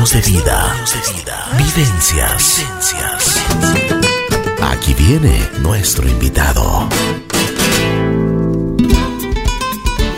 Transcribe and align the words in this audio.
Testimonios 0.00 0.12
de 0.12 0.32
vida. 0.32 1.56
Vivencias. 1.58 2.64
Aquí 4.62 4.94
viene 4.94 5.46
nuestro 5.60 6.08
invitado. 6.08 6.88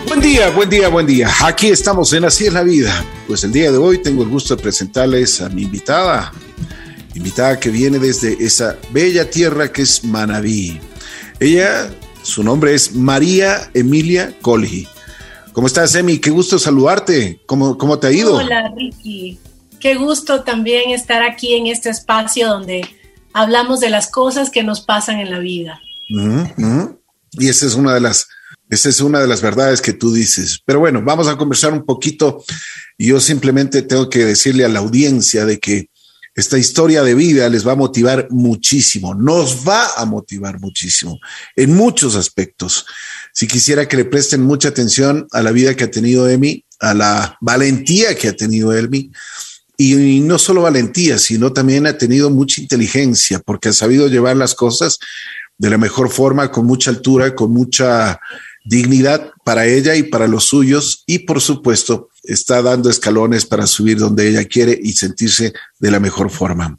Buen 0.06 0.20
día, 0.20 0.50
buen 0.50 0.70
día, 0.70 0.88
buen 0.88 1.06
día. 1.06 1.30
Aquí 1.42 1.68
estamos 1.68 2.12
en 2.12 2.24
Así 2.24 2.46
es 2.46 2.52
la 2.52 2.62
vida. 2.62 3.04
Pues 3.26 3.42
el 3.42 3.50
día 3.50 3.72
de 3.72 3.78
hoy 3.78 3.98
tengo 3.98 4.22
el 4.22 4.28
gusto 4.28 4.54
de 4.54 4.62
presentarles 4.62 5.40
a 5.40 5.48
mi 5.48 5.62
invitada, 5.62 6.32
invitada 7.16 7.58
que 7.58 7.70
viene 7.70 7.98
desde 7.98 8.36
esa 8.44 8.78
bella 8.92 9.28
tierra 9.28 9.72
que 9.72 9.82
es 9.82 10.04
Manabí. 10.04 10.80
Ella, 11.40 11.90
su 12.22 12.44
nombre 12.44 12.74
es 12.74 12.94
María 12.94 13.68
Emilia 13.74 14.32
Colgi. 14.42 14.86
¿Cómo 15.52 15.66
estás, 15.66 15.92
Emi? 15.96 16.18
Qué 16.18 16.30
gusto 16.30 16.58
saludarte. 16.58 17.40
¿Cómo, 17.46 17.76
cómo 17.76 17.98
te 17.98 18.06
ha 18.06 18.12
ido? 18.12 18.36
Hola, 18.36 18.72
Ricky. 18.76 19.40
Qué 19.82 19.96
gusto 19.96 20.44
también 20.44 20.90
estar 20.90 21.24
aquí 21.24 21.54
en 21.54 21.66
este 21.66 21.90
espacio 21.90 22.46
donde 22.46 22.88
hablamos 23.32 23.80
de 23.80 23.90
las 23.90 24.08
cosas 24.08 24.48
que 24.48 24.62
nos 24.62 24.80
pasan 24.82 25.18
en 25.18 25.28
la 25.28 25.40
vida. 25.40 25.80
Y 27.32 27.48
esa 27.48 27.66
es 27.66 27.74
una 27.74 27.92
de 27.92 28.00
las, 28.00 28.28
esa 28.70 28.88
es 28.88 29.00
una 29.00 29.18
de 29.18 29.26
las 29.26 29.42
verdades 29.42 29.82
que 29.82 29.92
tú 29.92 30.12
dices. 30.12 30.60
Pero 30.64 30.78
bueno, 30.78 31.02
vamos 31.02 31.26
a 31.26 31.36
conversar 31.36 31.72
un 31.72 31.84
poquito. 31.84 32.44
Yo 32.96 33.18
simplemente 33.18 33.82
tengo 33.82 34.08
que 34.08 34.24
decirle 34.24 34.64
a 34.64 34.68
la 34.68 34.78
audiencia 34.78 35.44
de 35.44 35.58
que 35.58 35.90
esta 36.36 36.58
historia 36.58 37.02
de 37.02 37.16
vida 37.16 37.48
les 37.48 37.66
va 37.66 37.72
a 37.72 37.76
motivar 37.76 38.28
muchísimo, 38.30 39.16
nos 39.16 39.68
va 39.68 39.94
a 39.96 40.04
motivar 40.04 40.60
muchísimo 40.60 41.18
en 41.56 41.74
muchos 41.74 42.14
aspectos. 42.14 42.86
Si 43.32 43.48
quisiera 43.48 43.88
que 43.88 43.96
le 43.96 44.04
presten 44.04 44.42
mucha 44.42 44.68
atención 44.68 45.26
a 45.32 45.42
la 45.42 45.50
vida 45.50 45.74
que 45.74 45.84
ha 45.84 45.90
tenido 45.90 46.28
Emi, 46.28 46.64
a 46.78 46.94
la 46.94 47.36
valentía 47.40 48.14
que 48.14 48.28
ha 48.28 48.36
tenido 48.36 48.72
Emi, 48.72 49.10
y 49.82 50.20
no 50.20 50.38
solo 50.38 50.62
valentía, 50.62 51.18
sino 51.18 51.52
también 51.52 51.86
ha 51.86 51.98
tenido 51.98 52.30
mucha 52.30 52.60
inteligencia, 52.60 53.40
porque 53.40 53.70
ha 53.70 53.72
sabido 53.72 54.08
llevar 54.08 54.36
las 54.36 54.54
cosas 54.54 54.98
de 55.58 55.70
la 55.70 55.78
mejor 55.78 56.10
forma, 56.10 56.50
con 56.50 56.66
mucha 56.66 56.90
altura, 56.90 57.34
con 57.34 57.52
mucha 57.52 58.20
dignidad 58.64 59.32
para 59.44 59.66
ella 59.66 59.96
y 59.96 60.04
para 60.04 60.28
los 60.28 60.44
suyos, 60.44 61.02
y 61.06 61.20
por 61.20 61.40
supuesto, 61.40 62.08
está 62.22 62.62
dando 62.62 62.88
escalones 62.88 63.44
para 63.44 63.66
subir 63.66 63.98
donde 63.98 64.28
ella 64.28 64.44
quiere 64.44 64.78
y 64.80 64.92
sentirse 64.92 65.52
de 65.78 65.90
la 65.90 65.98
mejor 65.98 66.30
forma. 66.30 66.78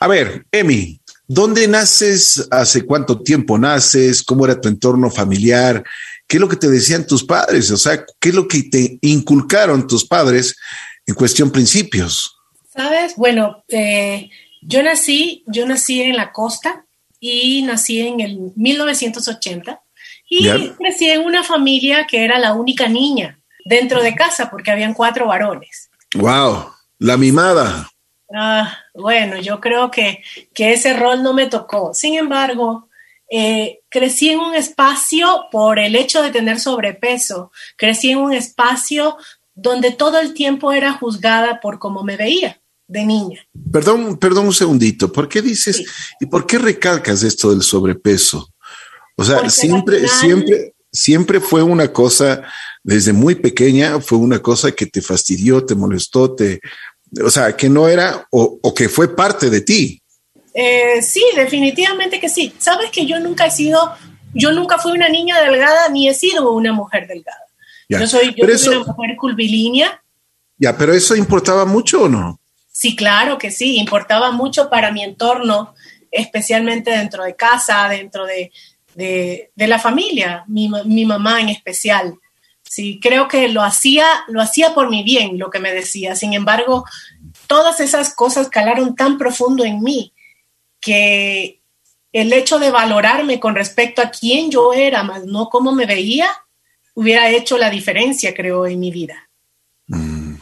A 0.00 0.08
ver, 0.08 0.46
Emi, 0.50 1.00
¿dónde 1.26 1.68
naces? 1.68 2.46
¿Hace 2.50 2.82
cuánto 2.82 3.20
tiempo 3.20 3.58
naces? 3.58 4.22
¿Cómo 4.22 4.46
era 4.46 4.60
tu 4.60 4.68
entorno 4.68 5.10
familiar? 5.10 5.84
¿Qué 6.26 6.36
es 6.36 6.40
lo 6.40 6.48
que 6.48 6.56
te 6.56 6.70
decían 6.70 7.06
tus 7.06 7.24
padres? 7.24 7.70
O 7.70 7.76
sea, 7.76 8.04
¿qué 8.18 8.30
es 8.30 8.34
lo 8.34 8.48
que 8.48 8.62
te 8.62 8.98
inculcaron 9.02 9.86
tus 9.86 10.06
padres 10.06 10.56
en 11.10 11.14
cuestión 11.14 11.50
principios? 11.50 12.36
Sabes, 12.72 13.16
bueno, 13.16 13.64
eh, 13.68 14.30
yo 14.62 14.82
nací, 14.82 15.44
yo 15.46 15.66
nací 15.66 16.02
en 16.02 16.16
la 16.16 16.32
costa 16.32 16.84
y 17.18 17.62
nací 17.62 18.00
en 18.00 18.20
el 18.20 18.52
1980 18.56 19.82
y 20.28 20.48
crecí 20.78 21.10
en 21.10 21.22
una 21.22 21.42
familia 21.42 22.06
que 22.06 22.24
era 22.24 22.38
la 22.38 22.54
única 22.54 22.88
niña 22.88 23.40
dentro 23.64 24.00
de 24.02 24.14
casa 24.14 24.48
porque 24.48 24.70
habían 24.70 24.94
cuatro 24.94 25.26
varones. 25.26 25.90
Wow, 26.14 26.70
la 26.98 27.16
mimada. 27.16 27.90
Ah, 28.32 28.78
bueno, 28.94 29.36
yo 29.40 29.60
creo 29.60 29.90
que, 29.90 30.22
que 30.54 30.72
ese 30.72 30.94
rol 30.94 31.24
no 31.24 31.34
me 31.34 31.46
tocó. 31.46 31.92
Sin 31.92 32.14
embargo, 32.14 32.88
eh, 33.28 33.80
crecí 33.88 34.30
en 34.30 34.38
un 34.38 34.54
espacio 34.54 35.46
por 35.50 35.80
el 35.80 35.96
hecho 35.96 36.22
de 36.22 36.30
tener 36.30 36.60
sobrepeso, 36.60 37.52
crecí 37.76 38.10
en 38.10 38.18
un 38.18 38.32
espacio 38.32 39.16
donde 39.54 39.92
todo 39.92 40.18
el 40.20 40.34
tiempo 40.34 40.72
era 40.72 40.92
juzgada 40.92 41.60
por 41.60 41.78
cómo 41.78 42.02
me 42.02 42.16
veía 42.16 42.60
de 42.86 43.04
niña. 43.04 43.46
Perdón, 43.72 44.18
perdón 44.18 44.46
un 44.46 44.54
segundito, 44.54 45.12
¿por 45.12 45.28
qué 45.28 45.42
dices 45.42 45.82
y 46.20 46.26
por 46.26 46.46
qué 46.46 46.58
recalcas 46.58 47.22
esto 47.22 47.50
del 47.50 47.62
sobrepeso? 47.62 48.52
O 49.16 49.24
sea, 49.24 49.48
siempre, 49.50 50.08
siempre, 50.08 50.74
siempre 50.90 51.40
fue 51.40 51.62
una 51.62 51.92
cosa 51.92 52.42
desde 52.82 53.12
muy 53.12 53.34
pequeña 53.34 54.00
fue 54.00 54.18
una 54.18 54.40
cosa 54.40 54.72
que 54.72 54.86
te 54.86 55.02
fastidió, 55.02 55.64
te 55.64 55.74
molestó, 55.74 56.34
te, 56.34 56.60
o 57.22 57.30
sea, 57.30 57.56
que 57.56 57.68
no 57.68 57.88
era 57.88 58.26
o, 58.30 58.74
que 58.74 58.88
fue 58.88 59.14
parte 59.14 59.50
de 59.50 59.60
ti. 59.60 60.02
Eh, 60.54 61.02
sí, 61.02 61.22
definitivamente 61.36 62.18
que 62.18 62.28
sí. 62.28 62.52
Sabes 62.58 62.90
que 62.90 63.06
yo 63.06 63.20
nunca 63.20 63.46
he 63.46 63.50
sido, 63.50 63.94
yo 64.34 64.52
nunca 64.52 64.78
fui 64.78 64.92
una 64.92 65.08
niña 65.08 65.40
delgada 65.40 65.88
ni 65.90 66.08
he 66.08 66.14
sido 66.14 66.52
una 66.52 66.72
mujer 66.72 67.06
delgada. 67.06 67.44
Yo 67.98 68.06
soy, 68.06 68.34
yo 68.36 68.58
soy 68.58 68.76
una 68.76 68.92
mujer 68.92 69.16
curvilínea. 69.16 70.02
Ya, 70.58 70.76
pero 70.76 70.92
eso 70.92 71.16
importaba 71.16 71.64
mucho 71.64 72.02
o 72.02 72.08
no? 72.08 72.38
Sí, 72.70 72.94
claro 72.94 73.36
que 73.38 73.50
sí, 73.50 73.76
importaba 73.76 74.30
mucho 74.30 74.70
para 74.70 74.92
mi 74.92 75.02
entorno, 75.02 75.74
especialmente 76.10 76.90
dentro 76.90 77.24
de 77.24 77.34
casa, 77.34 77.88
dentro 77.88 78.26
de, 78.26 78.52
de, 78.94 79.50
de 79.54 79.66
la 79.66 79.78
familia, 79.78 80.44
mi, 80.46 80.70
mi 80.84 81.04
mamá 81.04 81.40
en 81.40 81.48
especial. 81.48 82.14
Sí, 82.62 83.00
creo 83.02 83.26
que 83.26 83.48
lo 83.48 83.62
hacía, 83.62 84.06
lo 84.28 84.40
hacía 84.40 84.72
por 84.74 84.90
mi 84.90 85.02
bien, 85.02 85.38
lo 85.38 85.50
que 85.50 85.58
me 85.58 85.72
decía. 85.72 86.14
Sin 86.14 86.34
embargo, 86.34 86.84
todas 87.48 87.80
esas 87.80 88.14
cosas 88.14 88.48
calaron 88.48 88.94
tan 88.94 89.18
profundo 89.18 89.64
en 89.64 89.82
mí 89.82 90.12
que 90.80 91.60
el 92.12 92.32
hecho 92.32 92.58
de 92.60 92.70
valorarme 92.70 93.40
con 93.40 93.54
respecto 93.56 94.00
a 94.02 94.10
quién 94.10 94.50
yo 94.50 94.72
era, 94.72 95.02
más 95.02 95.24
no 95.24 95.48
cómo 95.48 95.72
me 95.72 95.86
veía, 95.86 96.30
hubiera 97.00 97.30
hecho 97.30 97.56
la 97.56 97.70
diferencia, 97.70 98.34
creo, 98.34 98.66
en 98.66 98.78
mi 98.78 98.90
vida. 98.90 99.30
Mm. 99.86 100.34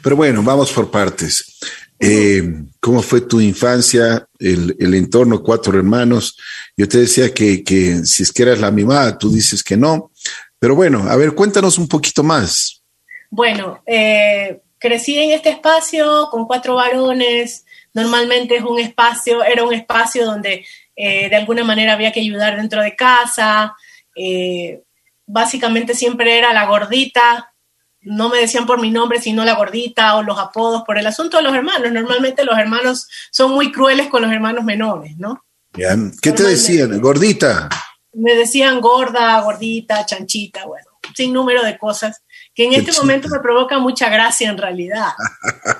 Pero 0.00 0.14
bueno, 0.14 0.44
vamos 0.44 0.70
por 0.70 0.88
partes. 0.88 1.58
Eh, 1.98 2.40
¿Cómo 2.78 3.02
fue 3.02 3.22
tu 3.22 3.40
infancia, 3.40 4.24
el, 4.38 4.94
entorno, 4.94 5.42
cuatro 5.42 5.76
hermanos? 5.76 6.36
Yo 6.76 6.86
te 6.86 6.98
decía 6.98 7.34
que, 7.34 7.64
que 7.64 8.04
si 8.04 8.22
es 8.22 8.30
que 8.32 8.42
eras 8.42 8.60
la 8.60 8.70
mimada, 8.70 9.18
tú 9.18 9.28
dices 9.28 9.64
que 9.64 9.76
no. 9.76 10.12
Pero 10.60 10.76
bueno, 10.76 11.04
a 11.10 11.16
ver, 11.16 11.34
cuéntanos 11.34 11.78
un 11.78 11.88
poquito 11.88 12.22
más. 12.22 12.80
Bueno, 13.28 13.82
eh, 13.84 14.60
crecí 14.78 15.18
en 15.18 15.32
este 15.32 15.50
espacio 15.50 16.28
con 16.30 16.46
cuatro 16.46 16.76
varones. 16.76 17.64
Normalmente 17.92 18.54
es 18.54 18.62
un 18.62 18.78
espacio, 18.78 19.42
era 19.42 19.64
un 19.64 19.74
espacio 19.74 20.24
donde 20.24 20.64
eh, 20.94 21.28
de 21.28 21.34
alguna 21.34 21.64
manera 21.64 21.94
había 21.94 22.12
que 22.12 22.20
ayudar 22.20 22.56
dentro 22.56 22.80
de 22.80 22.94
casa. 22.94 23.74
Eh, 24.14 24.80
básicamente 25.26 25.94
siempre 25.94 26.38
era 26.38 26.52
la 26.52 26.66
gordita. 26.66 27.52
No 28.00 28.28
me 28.28 28.38
decían 28.38 28.66
por 28.66 28.80
mi 28.80 28.90
nombre, 28.90 29.20
sino 29.20 29.44
la 29.44 29.54
gordita 29.54 30.16
o 30.16 30.22
los 30.22 30.38
apodos 30.38 30.82
por 30.84 30.98
el 30.98 31.06
asunto 31.06 31.36
de 31.38 31.42
los 31.42 31.54
hermanos. 31.54 31.92
Normalmente 31.92 32.44
los 32.44 32.58
hermanos 32.58 33.08
son 33.30 33.52
muy 33.52 33.72
crueles 33.72 34.08
con 34.08 34.22
los 34.22 34.32
hermanos 34.32 34.64
menores, 34.64 35.16
¿no? 35.16 35.44
¿Qué 35.72 36.32
te 36.32 36.42
decían? 36.42 37.00
Gordita 37.00 37.68
me 38.14 38.34
decían 38.34 38.80
gorda, 38.80 39.40
gordita, 39.40 40.06
chanchita, 40.06 40.66
bueno, 40.66 40.86
sin 41.14 41.32
número 41.32 41.62
de 41.62 41.76
cosas 41.76 42.22
que 42.54 42.64
en 42.64 42.72
este 42.72 42.92
momento 42.92 43.28
me 43.28 43.40
provoca 43.40 43.78
mucha 43.78 44.08
gracia 44.08 44.48
en 44.48 44.58
realidad. 44.58 45.12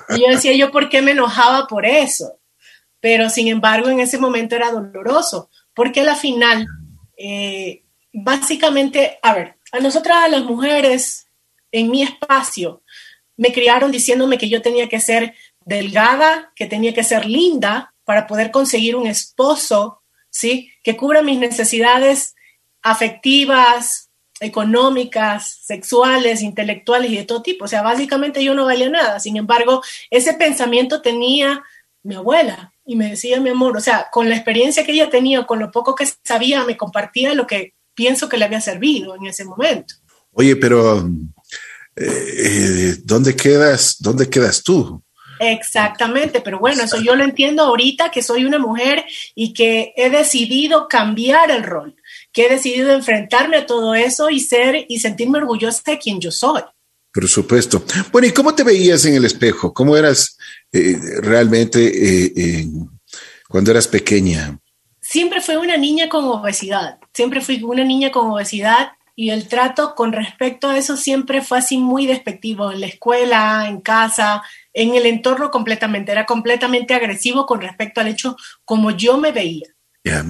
Y 0.09 0.21
yo 0.21 0.27
decía, 0.29 0.53
yo, 0.55 0.71
¿por 0.71 0.89
qué 0.89 1.01
me 1.01 1.11
enojaba 1.11 1.67
por 1.67 1.85
eso? 1.85 2.39
Pero 2.99 3.29
sin 3.29 3.47
embargo, 3.47 3.89
en 3.89 4.01
ese 4.01 4.17
momento 4.17 4.55
era 4.55 4.71
doloroso, 4.71 5.49
porque 5.73 6.01
a 6.01 6.03
la 6.05 6.15
final, 6.15 6.67
eh, 7.17 7.84
básicamente, 8.23 9.19
a 9.21 9.33
ver, 9.33 9.57
a 9.71 9.79
nosotras, 9.79 10.29
las 10.29 10.43
mujeres, 10.43 11.27
en 11.71 11.91
mi 11.91 12.03
espacio, 12.03 12.81
me 13.37 13.51
criaron 13.51 13.91
diciéndome 13.91 14.37
que 14.37 14.49
yo 14.49 14.61
tenía 14.61 14.87
que 14.87 14.99
ser 14.99 15.35
delgada, 15.65 16.51
que 16.55 16.67
tenía 16.67 16.93
que 16.93 17.03
ser 17.03 17.25
linda 17.25 17.93
para 18.03 18.27
poder 18.27 18.51
conseguir 18.51 18.95
un 18.95 19.07
esposo 19.07 20.01
¿sí? 20.35 20.69
Que 20.83 20.97
cubra 20.97 21.21
mis 21.21 21.39
necesidades 21.39 22.35
afectivas, 22.81 24.09
económicas, 24.41 25.61
sexuales, 25.63 26.41
intelectuales 26.41 27.09
y 27.09 27.15
de 27.15 27.23
todo 27.23 27.41
tipo. 27.41 27.63
O 27.63 27.67
sea, 27.69 27.81
básicamente 27.81 28.43
yo 28.43 28.53
no 28.53 28.65
valía 28.65 28.89
nada. 28.89 29.21
Sin 29.21 29.37
embargo, 29.37 29.81
ese 30.09 30.33
pensamiento 30.33 31.01
tenía 31.01 31.63
mi 32.03 32.15
abuela 32.15 32.73
y 32.85 32.97
me 32.97 33.11
decía, 33.11 33.39
mi 33.39 33.49
amor, 33.49 33.77
o 33.77 33.79
sea, 33.79 34.09
con 34.11 34.27
la 34.27 34.35
experiencia 34.35 34.85
que 34.85 34.91
ella 34.91 35.09
tenía, 35.09 35.45
con 35.45 35.59
lo 35.59 35.71
poco 35.71 35.95
que 35.95 36.05
sabía, 36.25 36.65
me 36.65 36.75
compartía 36.75 37.33
lo 37.33 37.47
que 37.47 37.73
pienso 37.95 38.29
que 38.29 38.37
le 38.37 38.45
había 38.45 38.61
servido 38.61 39.15
en 39.15 39.25
ese 39.25 39.45
momento. 39.45 39.95
Oye, 40.31 40.55
pero 40.55 41.09
eh, 41.95 42.97
¿dónde 43.03 43.35
quedas? 43.35 43.95
¿Dónde 43.99 44.29
quedas 44.29 44.61
tú? 44.61 45.01
Exactamente, 45.39 46.41
pero 46.41 46.59
bueno, 46.59 46.83
eso 46.83 46.97
yo 47.01 47.15
lo 47.15 47.23
entiendo 47.23 47.63
ahorita 47.63 48.09
que 48.09 48.23
soy 48.23 48.45
una 48.45 48.59
mujer 48.59 49.03
y 49.33 49.53
que 49.53 49.93
he 49.97 50.09
decidido 50.09 50.87
cambiar 50.87 51.51
el 51.51 51.63
rol, 51.63 51.95
que 52.31 52.45
he 52.45 52.49
decidido 52.49 52.91
enfrentarme 52.91 53.57
a 53.57 53.65
todo 53.65 53.95
eso 53.95 54.29
y 54.29 54.39
ser 54.39 54.85
y 54.87 54.99
sentirme 54.99 55.39
orgullosa 55.39 55.81
de 55.85 55.99
quien 55.99 56.21
yo 56.21 56.31
soy. 56.31 56.61
Por 57.13 57.27
supuesto. 57.27 57.83
Bueno, 58.11 58.27
¿y 58.27 58.31
cómo 58.31 58.53
te 58.53 58.63
veías 58.63 59.05
en 59.05 59.15
el 59.15 59.25
espejo? 59.25 59.73
¿Cómo 59.73 59.95
eras 59.95 60.37
eh, 60.71 60.97
realmente 61.21 61.79
eh, 62.35 62.67
cuando 63.47 63.71
eras 63.71 63.87
pequeña? 63.87 64.57
Siempre 65.07 65.39
fui 65.39 65.55
una 65.55 65.77
niña 65.77 66.09
con 66.09 66.25
obesidad, 66.25 66.97
siempre 67.13 67.39
fui 67.39 67.61
una 67.61 67.83
niña 67.83 68.09
con 68.09 68.31
obesidad 68.31 68.93
y 69.15 69.29
el 69.29 69.47
trato 69.47 69.93
con 69.93 70.11
respecto 70.11 70.67
a 70.67 70.79
eso 70.79 70.97
siempre 70.97 71.43
fue 71.43 71.59
así 71.59 71.77
muy 71.77 72.07
despectivo, 72.07 72.71
en 72.71 72.81
la 72.81 72.87
escuela, 72.87 73.67
en 73.67 73.81
casa, 73.81 74.41
en 74.73 74.95
el 74.95 75.05
entorno 75.05 75.51
completamente, 75.51 76.11
era 76.11 76.25
completamente 76.25 76.95
agresivo 76.95 77.45
con 77.45 77.61
respecto 77.61 78.01
al 78.01 78.07
hecho 78.07 78.35
como 78.65 78.89
yo 78.89 79.19
me 79.19 79.31
veía. 79.31 79.67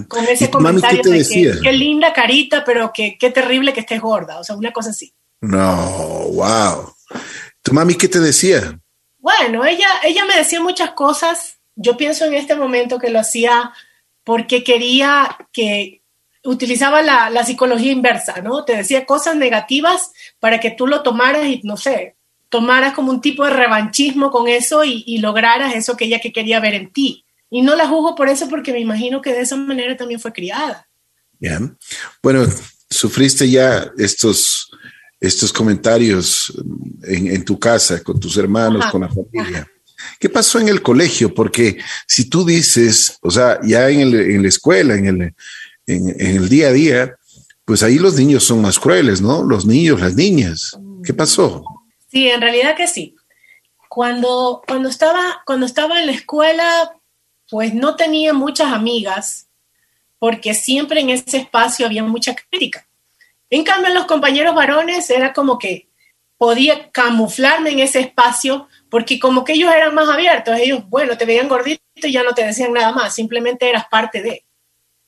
Con 0.10 0.25
ese 0.25 0.50
comentario 0.51 1.01
de 1.04 1.25
que 1.25 1.60
qué 1.63 1.72
linda 1.72 2.12
carita, 2.12 2.66
pero 2.66 2.92
que 2.94 3.18
qué 3.18 3.30
terrible 3.30 3.72
que 3.72 3.80
estés 3.80 4.01
gorda, 4.01 4.39
o 4.39 4.44
sea, 4.44 4.57
una 4.57 4.74
cosa 4.74 4.89
así. 4.89 5.13
No, 5.39 5.88
wow. 6.33 6.94
¿Tu 7.62 7.74
mami 7.74 7.95
qué 7.95 8.10
te 8.10 8.19
decía? 8.19 8.77
Bueno, 9.19 9.63
ella, 9.63 9.88
ella 10.04 10.25
me 10.25 10.36
decía 10.36 10.60
muchas 10.60 10.92
cosas. 10.92 11.60
Yo 11.75 11.95
pienso 11.95 12.25
en 12.25 12.33
este 12.33 12.56
momento 12.56 13.00
que 13.00 13.10
lo 13.10 13.19
hacía 13.19 13.74
porque 14.25 14.63
quería 14.63 15.38
que 15.54 16.01
utilizaba 16.44 17.01
la, 17.01 17.30
la, 17.30 17.45
psicología 17.45 17.92
inversa, 17.92 18.42
¿no? 18.42 18.66
Te 18.66 18.75
decía 18.75 19.06
cosas 19.06 19.36
negativas 19.38 20.12
para 20.39 20.60
que 20.60 20.72
tú 20.72 20.88
lo 20.88 21.01
tomaras 21.01 21.45
y, 21.45 21.62
no 21.63 21.77
sé, 21.77 22.16
tomaras 22.50 22.94
como 22.94 23.12
un 23.12 23.22
tipo 23.22 23.45
de 23.45 23.51
revanchismo 23.51 24.31
con 24.31 24.48
eso 24.48 24.83
y, 24.83 25.04
y 25.07 25.19
lograras 25.19 25.74
eso 25.75 25.95
que 25.95 26.06
ella 26.06 26.19
que 26.19 26.33
quería 26.33 26.60
ver 26.60 26.74
en 26.74 26.92
ti. 26.92 27.25
Y 27.50 27.62
no 27.62 27.75
la 27.75 27.88
juzgo 27.88 28.16
por 28.16 28.27
eso 28.27 28.50
porque 28.50 28.74
me 28.74 28.80
imagino 28.80 29.22
que 29.22 29.31
de 29.31 29.42
esa 29.42 29.56
manera 29.56 29.95
también 29.95 30.19
fue 30.19 30.33
criada. 30.33 30.88
Bien. 31.39 31.77
Bueno, 32.22 32.45
sufriste 32.89 33.50
ya 33.50 33.92
estos, 33.98 34.72
estos 35.19 35.54
comentarios 35.54 36.54
en, 37.04 37.27
en 37.27 37.45
tu 37.45 37.60
casa, 37.60 38.04
con 38.04 38.19
tus 38.19 38.38
hermanos, 38.38 38.86
con 38.88 39.01
la 39.01 39.10
familia. 39.10 39.68
¿Qué 40.19 40.30
pasó 40.30 40.60
en 40.60 40.69
el 40.69 40.81
colegio? 40.81 41.34
Porque 41.34 41.78
si 42.07 42.30
tú 42.30 42.46
dices, 42.46 43.18
o 43.22 43.31
sea, 43.31 43.60
ya 43.63 43.90
en, 43.90 44.42
la 44.42 44.48
escuela, 44.48 44.96
en 44.96 45.06
el, 45.07 45.34
en, 45.88 46.16
el 46.19 46.50
día 46.50 46.68
a 46.68 46.74
día, 46.74 47.16
pues 47.66 47.84
ahí 47.84 47.98
los 47.98 48.16
niños 48.16 48.44
son 48.44 48.62
más 48.62 48.80
crueles, 48.80 49.22
¿no? 49.22 49.44
Los 49.44 49.66
niños, 49.66 50.00
las 50.00 50.16
niñas. 50.16 50.78
¿Qué 51.04 51.13
pasó? 51.13 51.63
Sí, 52.12 52.30
en 52.30 52.42
realidad 52.42 52.75
que 52.75 52.88
sí. 52.88 53.16
Cuando, 53.90 54.62
cuando, 54.68 54.90
estaba, 54.90 55.42
cuando 55.46 55.66
estaba 55.66 56.00
en 56.00 56.08
la 56.08 56.13
escuela, 56.13 56.94
pues 57.50 57.74
no 57.74 57.96
tenía 57.96 58.34
muchas 58.34 58.74
amigas, 58.74 59.48
porque 60.19 60.54
siempre 60.54 61.01
en 61.01 61.12
ese 61.12 61.38
espacio 61.38 61.86
había 61.86 62.04
mucha 62.04 62.36
crítica. 62.36 62.88
En 63.50 63.63
cambio, 63.63 63.94
los 63.94 64.06
compañeros 64.06 64.56
varones 64.56 65.10
era 65.10 65.34
como 65.34 65.58
que 65.58 65.90
podía 66.38 66.92
camuflarme 66.92 67.72
en 67.72 67.80
ese 67.80 68.00
espacio, 68.00 68.68
porque 68.95 69.19
como 69.19 69.44
que 69.44 69.51
ellos 69.51 69.69
eran 69.75 69.94
más 69.94 70.07
abiertos, 70.07 70.57
ellos, 70.57 70.88
bueno, 70.88 71.18
te 71.18 71.25
veían 71.25 71.50
gordito 71.50 71.81
y 71.95 72.13
ya 72.13 72.24
no 72.24 72.33
te 72.33 72.45
decían 72.45 72.71
nada 72.71 72.94
más, 72.94 73.13
simplemente 73.13 73.69
eras 73.69 73.88
parte 73.92 74.21
de. 74.21 74.45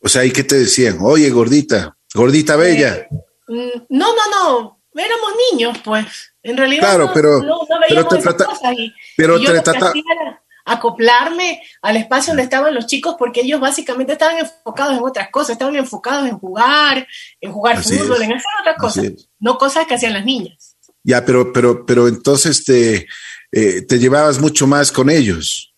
O 0.01 0.10
sea, 0.10 0.25
¿y 0.25 0.31
qué 0.31 0.44
te 0.44 0.57
decían? 0.57 0.98
Oye, 1.00 1.30
gordita, 1.30 1.98
gordita 2.13 2.57
bella. 2.57 2.95
Eh, 2.98 3.07
mm, 3.48 3.86
no, 3.88 4.07
no, 4.13 4.22
no, 4.30 4.81
éramos 4.94 5.31
niños, 5.54 5.78
pues. 5.86 6.06
En 6.44 6.57
realidad 6.57 6.81
claro, 6.81 7.06
no, 7.06 7.13
pero, 7.13 7.39
no, 7.39 7.60
no 7.60 7.66
pero 7.88 8.07
te 8.10 8.18
trata, 8.18 8.44
cosas 8.44 8.74
y, 8.78 8.94
pero 9.16 9.38
y 9.38 9.44
yo 9.44 9.51
te 9.51 9.54
lo 9.54 9.63
que 9.63 9.72
trata, 9.72 9.88
hacía 9.88 10.04
era 10.22 10.44
acoplarme 10.66 11.62
al 11.81 11.95
espacio 11.95 12.31
donde 12.31 12.44
estaban 12.44 12.75
los 12.75 12.88
chicos 12.88 13.16
porque 13.18 13.40
ellos 13.40 13.62
básicamente 13.62 14.12
estaban 14.12 14.38
enfocados 14.38 14.98
en 14.98 15.04
otras 15.06 15.30
cosas, 15.31 15.51
estaban 15.51 15.78
enfocados 15.78 16.28
en 16.28 16.38
jugar, 16.38 17.07
en 17.40 17.54
jugar 17.54 17.78
Así 17.78 17.98
fútbol, 17.98 18.18
es. 18.18 18.24
en 18.24 18.33
hacer 18.33 18.51
otras 18.60 18.75
cosas, 18.78 19.30
no 19.40 19.57
cosas 19.57 19.88
que 19.88 19.94
hacían 19.94 20.12
las 20.12 20.25
niñas. 20.25 20.75
ya, 21.04 21.24
pero, 21.24 21.54
pero, 21.54 21.86
pero 21.86 22.10
entonces 22.10 22.66
te, 22.66 23.07
eh, 23.52 23.82
te 23.82 24.00
llevabas 24.00 24.40
mucho 24.40 24.68
más 24.68 24.92
con 24.92 25.10
ellos. 25.10 25.74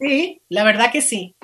Sí, 0.00 0.42
la 0.48 0.64
verdad 0.64 0.90
que 0.92 1.00
sí. 1.02 1.36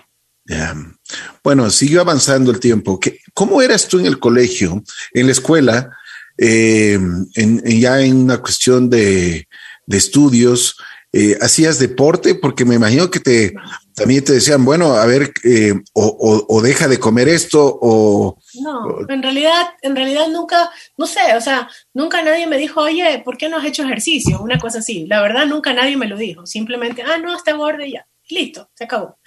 Bueno, 1.44 1.70
siguió 1.70 2.00
avanzando 2.00 2.50
el 2.50 2.58
tiempo. 2.60 2.98
¿Qué- 2.98 3.20
¿Cómo 3.34 3.60
eras 3.62 3.86
tú 3.86 3.98
en 3.98 4.06
el 4.06 4.18
colegio, 4.18 4.82
en 5.12 5.26
la 5.26 5.32
escuela, 5.32 5.96
eh, 6.36 6.94
en, 6.94 7.60
en- 7.64 7.80
ya 7.80 8.00
en 8.00 8.16
una 8.16 8.38
cuestión 8.38 8.88
de, 8.90 9.46
de 9.86 9.96
estudios? 9.96 10.76
Eh, 11.12 11.36
¿Hacías 11.40 11.78
deporte? 11.78 12.34
Porque 12.34 12.64
me 12.64 12.74
imagino 12.74 13.10
que 13.10 13.20
te 13.20 13.54
también 13.94 14.22
te 14.24 14.32
decían, 14.34 14.64
bueno, 14.64 14.92
a 14.94 15.06
ver, 15.06 15.32
eh, 15.42 15.72
o, 15.92 16.04
o- 16.06 16.46
o 16.56 16.62
deja 16.62 16.86
de 16.86 17.00
comer 17.00 17.28
esto, 17.28 17.78
o 17.82 18.38
No, 18.60 19.00
en 19.08 19.22
realidad, 19.22 19.70
en 19.82 19.96
realidad 19.96 20.28
nunca, 20.28 20.70
no 20.96 21.06
sé, 21.06 21.34
o 21.36 21.40
sea, 21.40 21.68
nunca 21.94 22.22
nadie 22.22 22.46
me 22.46 22.58
dijo, 22.58 22.80
oye, 22.82 23.20
¿por 23.24 23.36
qué 23.36 23.48
no 23.48 23.56
has 23.56 23.64
hecho 23.64 23.82
ejercicio? 23.82 24.40
Una 24.40 24.58
cosa 24.58 24.78
así. 24.78 25.06
La 25.06 25.20
verdad, 25.20 25.46
nunca 25.46 25.72
nadie 25.74 25.96
me 25.96 26.06
lo 26.06 26.16
dijo. 26.16 26.46
Simplemente, 26.46 27.02
ah, 27.02 27.18
no, 27.18 27.34
está 27.34 27.52
gorda 27.54 27.84
y 27.84 27.92
ya. 27.94 28.06
Listo, 28.28 28.70
se 28.74 28.84
acabó. 28.84 29.18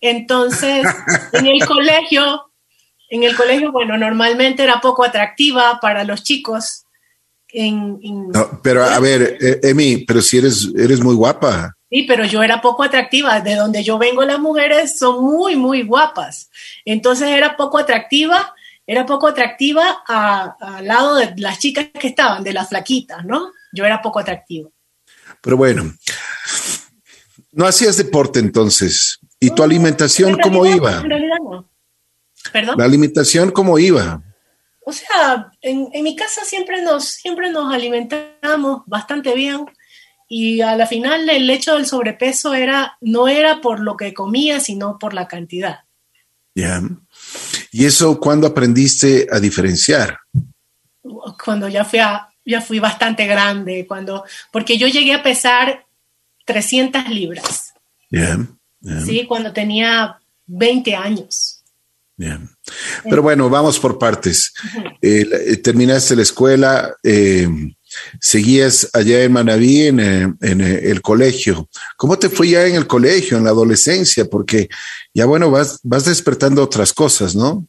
Entonces, 0.00 0.86
en 1.32 1.46
el 1.46 1.64
colegio, 1.66 2.52
en 3.08 3.24
el 3.24 3.34
colegio, 3.34 3.72
bueno, 3.72 3.96
normalmente 3.98 4.62
era 4.62 4.80
poco 4.80 5.02
atractiva 5.04 5.80
para 5.80 6.04
los 6.04 6.22
chicos. 6.22 6.84
En, 7.52 7.98
en- 8.02 8.28
no, 8.28 8.60
pero 8.62 8.84
a 8.84 8.98
ver, 9.00 9.36
eh, 9.40 9.60
Emi, 9.62 9.98
pero 10.04 10.22
si 10.22 10.38
eres, 10.38 10.68
eres 10.76 11.00
muy 11.00 11.14
guapa. 11.14 11.74
Sí, 11.90 12.04
pero 12.04 12.24
yo 12.24 12.42
era 12.42 12.60
poco 12.60 12.84
atractiva. 12.84 13.40
De 13.40 13.56
donde 13.56 13.82
yo 13.82 13.98
vengo, 13.98 14.24
las 14.24 14.38
mujeres 14.38 14.96
son 14.98 15.24
muy, 15.24 15.56
muy 15.56 15.82
guapas. 15.82 16.48
Entonces 16.84 17.28
era 17.28 17.56
poco 17.56 17.78
atractiva, 17.78 18.54
era 18.86 19.04
poco 19.06 19.26
atractiva 19.26 19.98
al 20.06 20.86
lado 20.86 21.16
de 21.16 21.34
las 21.38 21.58
chicas 21.58 21.88
que 21.98 22.08
estaban, 22.08 22.44
de 22.44 22.52
las 22.52 22.68
flaquitas, 22.68 23.24
¿no? 23.24 23.50
Yo 23.72 23.84
era 23.84 24.00
poco 24.00 24.20
atractiva. 24.20 24.68
Pero 25.40 25.56
bueno, 25.56 25.92
no 27.52 27.66
hacías 27.66 27.96
deporte 27.96 28.38
entonces. 28.38 29.18
¿Y 29.40 29.50
tu 29.50 29.62
alimentación 29.62 30.30
En 30.30 30.38
cómo 30.38 30.62
realidad- 30.64 30.76
iba? 30.92 31.00
En 31.00 31.10
realidad 31.10 31.36
no. 31.42 31.68
¿Perdón? 32.52 32.74
La 32.78 32.84
alimentación 32.84 33.50
cómo 33.50 33.78
iba? 33.78 34.22
O 34.80 34.92
sea, 34.92 35.52
en, 35.60 35.88
en 35.92 36.04
mi 36.04 36.16
casa 36.16 36.44
siempre 36.44 36.82
nos, 36.82 37.04
siempre 37.04 37.50
nos 37.50 37.72
alimentamos 37.72 38.82
bastante 38.86 39.34
bien 39.34 39.66
y 40.32 40.60
a 40.60 40.76
la 40.76 40.86
final 40.86 41.28
el 41.28 41.50
hecho 41.50 41.74
del 41.74 41.86
sobrepeso 41.86 42.54
era, 42.54 42.96
no 43.00 43.26
era 43.26 43.60
por 43.60 43.80
lo 43.80 43.96
que 43.96 44.14
comía, 44.14 44.60
sino 44.60 44.96
por 44.98 45.12
la 45.12 45.26
cantidad. 45.26 45.80
Ya. 46.54 46.80
¿Y 47.72 47.84
eso 47.84 48.18
cuándo 48.20 48.46
aprendiste 48.46 49.26
a 49.30 49.40
diferenciar? 49.40 50.18
cuando 51.44 51.68
ya 51.68 51.84
fui, 51.84 51.98
a, 51.98 52.28
ya 52.44 52.60
fui 52.60 52.78
bastante 52.78 53.26
grande, 53.26 53.86
cuando, 53.86 54.24
porque 54.52 54.78
yo 54.78 54.86
llegué 54.86 55.14
a 55.14 55.22
pesar 55.22 55.84
300 56.44 57.08
libras, 57.08 57.74
ya, 58.10 58.38
¿sí? 59.04 59.26
Cuando 59.26 59.52
tenía 59.52 60.18
20 60.46 60.94
años. 60.94 61.62
ya. 62.16 62.40
Pero 63.04 63.22
bueno, 63.22 63.48
vamos 63.48 63.78
por 63.78 63.98
partes. 63.98 64.52
Eh, 65.02 65.26
eh, 65.32 65.56
terminaste 65.56 66.16
la 66.16 66.22
escuela, 66.22 66.94
eh, 67.02 67.48
seguías 68.20 68.88
allá 68.92 69.22
en 69.22 69.32
Manaví, 69.32 69.86
en, 69.86 70.00
el 70.40 71.02
colegio. 71.02 71.68
¿Cómo 71.96 72.18
te 72.18 72.28
fue 72.28 72.48
ya 72.48 72.66
en 72.66 72.74
el 72.74 72.86
colegio, 72.86 73.36
en 73.36 73.44
la 73.44 73.50
adolescencia? 73.50 74.24
Porque 74.24 74.68
ya 75.14 75.26
bueno, 75.26 75.50
vas, 75.50 75.80
vas 75.82 76.04
despertando 76.04 76.62
otras 76.62 76.92
cosas, 76.92 77.34
¿no? 77.34 77.66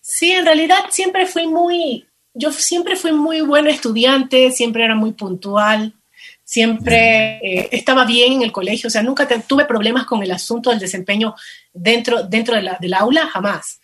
Sí, 0.00 0.32
en 0.32 0.44
realidad 0.44 0.86
siempre 0.90 1.26
fui 1.26 1.46
muy, 1.46 2.06
yo 2.34 2.52
siempre 2.52 2.96
fui 2.96 3.12
muy 3.12 3.42
buena 3.42 3.70
estudiante, 3.70 4.50
siempre 4.50 4.84
era 4.84 4.94
muy 4.94 5.12
puntual, 5.12 5.94
siempre 6.42 7.68
estaba 7.70 8.04
bien 8.04 8.32
en 8.32 8.42
el 8.42 8.50
colegio, 8.50 8.88
o 8.88 8.90
sea, 8.90 9.04
nunca 9.04 9.28
tuve 9.46 9.66
problemas 9.66 10.04
con 10.04 10.20
el 10.22 10.32
asunto 10.32 10.70
del 10.70 10.80
desempeño 10.80 11.36
dentro, 11.72 12.24
dentro 12.24 12.56
de 12.56 12.62
la, 12.62 12.76
del 12.80 12.94
aula, 12.94 13.28
jamás. 13.28 13.80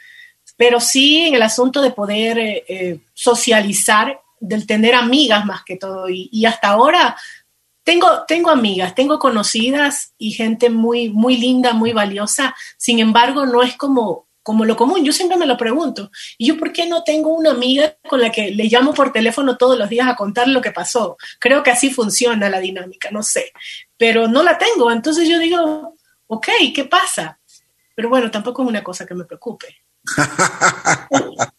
Pero 0.56 0.80
sí 0.80 1.26
en 1.26 1.34
el 1.34 1.42
asunto 1.42 1.82
de 1.82 1.90
poder 1.90 2.38
eh, 2.38 2.64
eh, 2.68 3.00
socializar, 3.14 4.20
del 4.40 4.66
tener 4.66 4.94
amigas 4.94 5.44
más 5.44 5.62
que 5.64 5.76
todo. 5.76 6.08
Y, 6.08 6.44
hasta 6.46 6.68
ahora 6.68 7.16
tengo, 7.84 8.24
tengo 8.26 8.50
amigas, 8.50 8.94
tengo 8.94 9.18
conocidas 9.18 10.12
y 10.18 10.32
gente 10.32 10.70
muy, 10.70 11.10
muy 11.10 11.36
linda, 11.36 11.72
muy 11.72 11.92
valiosa. 11.92 12.54
Sin 12.76 12.98
embargo, 12.98 13.46
no 13.46 13.62
es 13.62 13.76
como, 13.76 14.26
como 14.42 14.64
lo 14.64 14.76
común. 14.76 15.04
Yo 15.04 15.12
siempre 15.12 15.36
me 15.36 15.46
lo 15.46 15.56
pregunto. 15.56 16.10
¿Y 16.38 16.46
yo 16.46 16.58
por 16.58 16.72
qué 16.72 16.86
no 16.86 17.02
tengo 17.02 17.30
una 17.34 17.50
amiga 17.50 17.96
con 18.08 18.20
la 18.20 18.30
que 18.30 18.50
le 18.50 18.64
llamo 18.64 18.94
por 18.94 19.12
teléfono 19.12 19.56
todos 19.56 19.78
los 19.78 19.88
días 19.88 20.08
a 20.08 20.16
contar 20.16 20.48
lo 20.48 20.60
que 20.60 20.72
pasó? 20.72 21.16
Creo 21.38 21.62
que 21.62 21.70
así 21.70 21.90
funciona 21.90 22.48
la 22.48 22.60
dinámica, 22.60 23.10
no 23.10 23.22
sé. 23.22 23.52
Pero 23.96 24.28
no 24.28 24.42
la 24.42 24.58
tengo. 24.58 24.90
Entonces 24.90 25.28
yo 25.28 25.38
digo, 25.38 25.96
ok, 26.26 26.48
¿qué 26.74 26.84
pasa? 26.84 27.38
Pero 27.94 28.08
bueno, 28.08 28.30
tampoco 28.30 28.62
es 28.62 28.68
una 28.68 28.84
cosa 28.84 29.06
que 29.06 29.14
me 29.14 29.24
preocupe. 29.24 29.85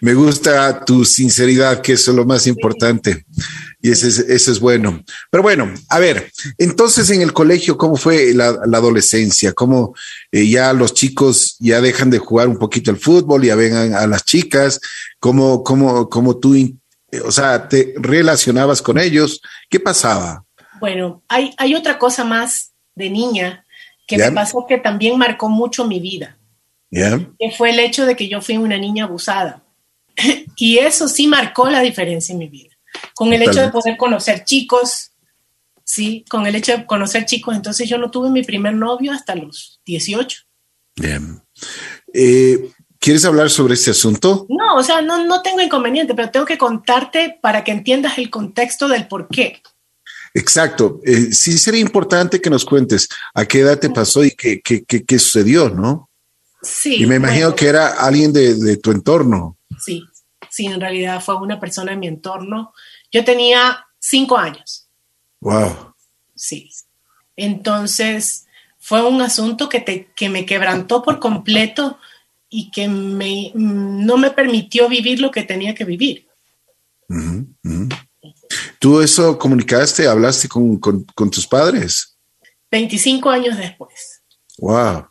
Me 0.00 0.14
gusta 0.14 0.84
tu 0.84 1.04
sinceridad, 1.04 1.80
que 1.80 1.92
eso 1.92 2.10
es 2.10 2.16
lo 2.16 2.24
más 2.24 2.46
importante. 2.46 3.24
Y 3.80 3.90
ese 3.90 4.08
es, 4.08 4.18
eso 4.18 4.52
es 4.52 4.60
bueno. 4.60 5.02
Pero 5.30 5.42
bueno, 5.42 5.72
a 5.88 5.98
ver, 5.98 6.30
entonces 6.58 7.08
en 7.10 7.22
el 7.22 7.32
colegio, 7.32 7.76
¿cómo 7.76 7.96
fue 7.96 8.34
la, 8.34 8.58
la 8.66 8.78
adolescencia? 8.78 9.52
¿Cómo 9.52 9.94
eh, 10.30 10.48
ya 10.48 10.72
los 10.72 10.94
chicos 10.94 11.56
ya 11.58 11.80
dejan 11.80 12.10
de 12.10 12.18
jugar 12.18 12.48
un 12.48 12.58
poquito 12.58 12.90
el 12.90 12.96
fútbol, 12.96 13.44
ya 13.44 13.54
vengan 13.54 13.94
a 13.94 14.06
las 14.06 14.24
chicas? 14.24 14.80
¿Cómo, 15.18 15.62
cómo, 15.62 16.08
cómo 16.08 16.36
tú, 16.36 16.54
eh, 16.54 16.76
o 17.24 17.32
sea, 17.32 17.68
te 17.68 17.94
relacionabas 17.96 18.82
con 18.82 18.98
ellos? 18.98 19.40
¿Qué 19.70 19.80
pasaba? 19.80 20.44
Bueno, 20.80 21.22
hay, 21.28 21.54
hay 21.58 21.74
otra 21.74 21.98
cosa 21.98 22.24
más 22.24 22.72
de 22.94 23.08
niña 23.08 23.64
que 24.06 24.16
¿Ya? 24.16 24.30
me 24.30 24.32
pasó 24.32 24.66
que 24.68 24.78
también 24.78 25.16
marcó 25.16 25.48
mucho 25.48 25.86
mi 25.86 26.00
vida, 26.00 26.36
Que 27.38 27.50
fue 27.50 27.70
el 27.70 27.80
hecho 27.80 28.06
de 28.06 28.14
que 28.14 28.28
yo 28.28 28.40
fui 28.40 28.56
una 28.56 28.78
niña 28.78 29.04
abusada. 29.04 29.64
Y 30.56 30.78
eso 30.78 31.08
sí 31.08 31.26
marcó 31.26 31.68
la 31.68 31.80
diferencia 31.80 32.32
en 32.32 32.38
mi 32.38 32.48
vida. 32.48 32.70
Con 33.14 33.32
el 33.32 33.42
hecho 33.42 33.60
de 33.60 33.70
poder 33.70 33.96
conocer 33.96 34.44
chicos, 34.44 35.12
sí, 35.82 36.24
con 36.28 36.46
el 36.46 36.54
hecho 36.54 36.76
de 36.76 36.86
conocer 36.86 37.24
chicos, 37.24 37.56
entonces 37.56 37.88
yo 37.88 37.98
no 37.98 38.10
tuve 38.10 38.30
mi 38.30 38.42
primer 38.44 38.74
novio 38.74 39.12
hasta 39.12 39.34
los 39.34 39.80
18. 39.86 40.42
Bien. 40.96 41.42
Eh, 42.12 42.70
¿Quieres 42.98 43.24
hablar 43.24 43.50
sobre 43.50 43.74
este 43.74 43.90
asunto? 43.90 44.46
No, 44.48 44.76
o 44.76 44.82
sea, 44.82 45.02
no, 45.02 45.24
no 45.24 45.42
tengo 45.42 45.60
inconveniente, 45.60 46.14
pero 46.14 46.30
tengo 46.30 46.46
que 46.46 46.58
contarte 46.58 47.38
para 47.42 47.64
que 47.64 47.72
entiendas 47.72 48.18
el 48.18 48.30
contexto 48.30 48.86
del 48.86 49.08
por 49.08 49.26
qué. 49.26 49.60
Exacto. 50.34 51.00
Eh, 51.04 51.32
sí 51.32 51.58
sería 51.58 51.80
importante 51.80 52.40
que 52.40 52.50
nos 52.50 52.64
cuentes 52.64 53.08
a 53.34 53.44
qué 53.44 53.60
edad 53.60 53.78
te 53.78 53.90
pasó 53.90 54.24
y 54.24 54.30
qué, 54.30 54.60
qué, 54.62 54.84
qué, 54.84 55.18
sucedió, 55.18 55.68
¿no? 55.68 56.10
Sí. 56.62 57.02
Y 57.02 57.06
me 57.06 57.16
imagino 57.16 57.54
que 57.54 57.66
era 57.66 57.88
alguien 58.04 58.32
de, 58.32 58.54
de, 58.54 58.76
tu 58.76 58.92
entorno. 58.92 59.58
Sí, 59.78 60.04
sí, 60.48 60.66
en 60.66 60.80
realidad 60.80 61.22
fue 61.22 61.36
una 61.36 61.58
persona 61.58 61.92
en 61.92 62.00
mi 62.00 62.06
entorno. 62.06 62.72
Yo 63.10 63.24
tenía 63.24 63.84
cinco 63.98 64.36
años. 64.36 64.88
Wow. 65.40 65.94
Sí. 66.34 66.70
Entonces, 67.36 68.46
fue 68.78 69.06
un 69.06 69.22
asunto 69.22 69.68
que, 69.68 69.80
te, 69.80 70.10
que 70.16 70.28
me 70.28 70.44
quebrantó 70.44 71.02
por 71.02 71.20
completo 71.20 71.98
y 72.48 72.70
que 72.70 72.88
me, 72.88 73.52
no 73.54 74.16
me 74.16 74.30
permitió 74.30 74.88
vivir 74.88 75.20
lo 75.20 75.30
que 75.30 75.42
tenía 75.44 75.74
que 75.74 75.84
vivir. 75.84 76.26
¿Tú 78.78 79.00
eso 79.00 79.38
comunicaste, 79.38 80.06
hablaste 80.06 80.48
con, 80.48 80.80
tus 81.30 81.46
padres? 81.46 82.18
25 82.70 83.30
años 83.30 83.56
después. 83.56 84.22
Wow. 84.58 85.06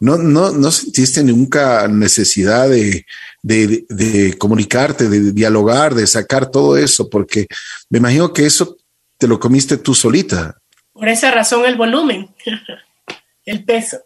¿No, 0.00 0.16
no, 0.16 0.50
no 0.50 0.70
sentiste 0.70 1.22
nunca 1.22 1.86
necesidad 1.86 2.68
de, 2.70 3.04
de, 3.42 4.36
comunicarte, 4.38 5.08
de 5.08 5.32
dialogar, 5.32 5.94
de 5.94 6.06
sacar 6.06 6.50
todo 6.50 6.76
eso? 6.76 7.10
Porque 7.10 7.46
me 7.90 7.98
imagino 7.98 8.32
que 8.32 8.46
eso 8.46 8.78
te 9.18 9.28
lo 9.28 9.38
comiste 9.38 9.76
tú 9.76 9.94
solita. 9.94 10.56
Por 10.92 11.08
esa 11.08 11.30
razón 11.30 11.66
el 11.66 11.76
volumen, 11.76 12.34
el 13.44 13.64
peso. 13.64 13.98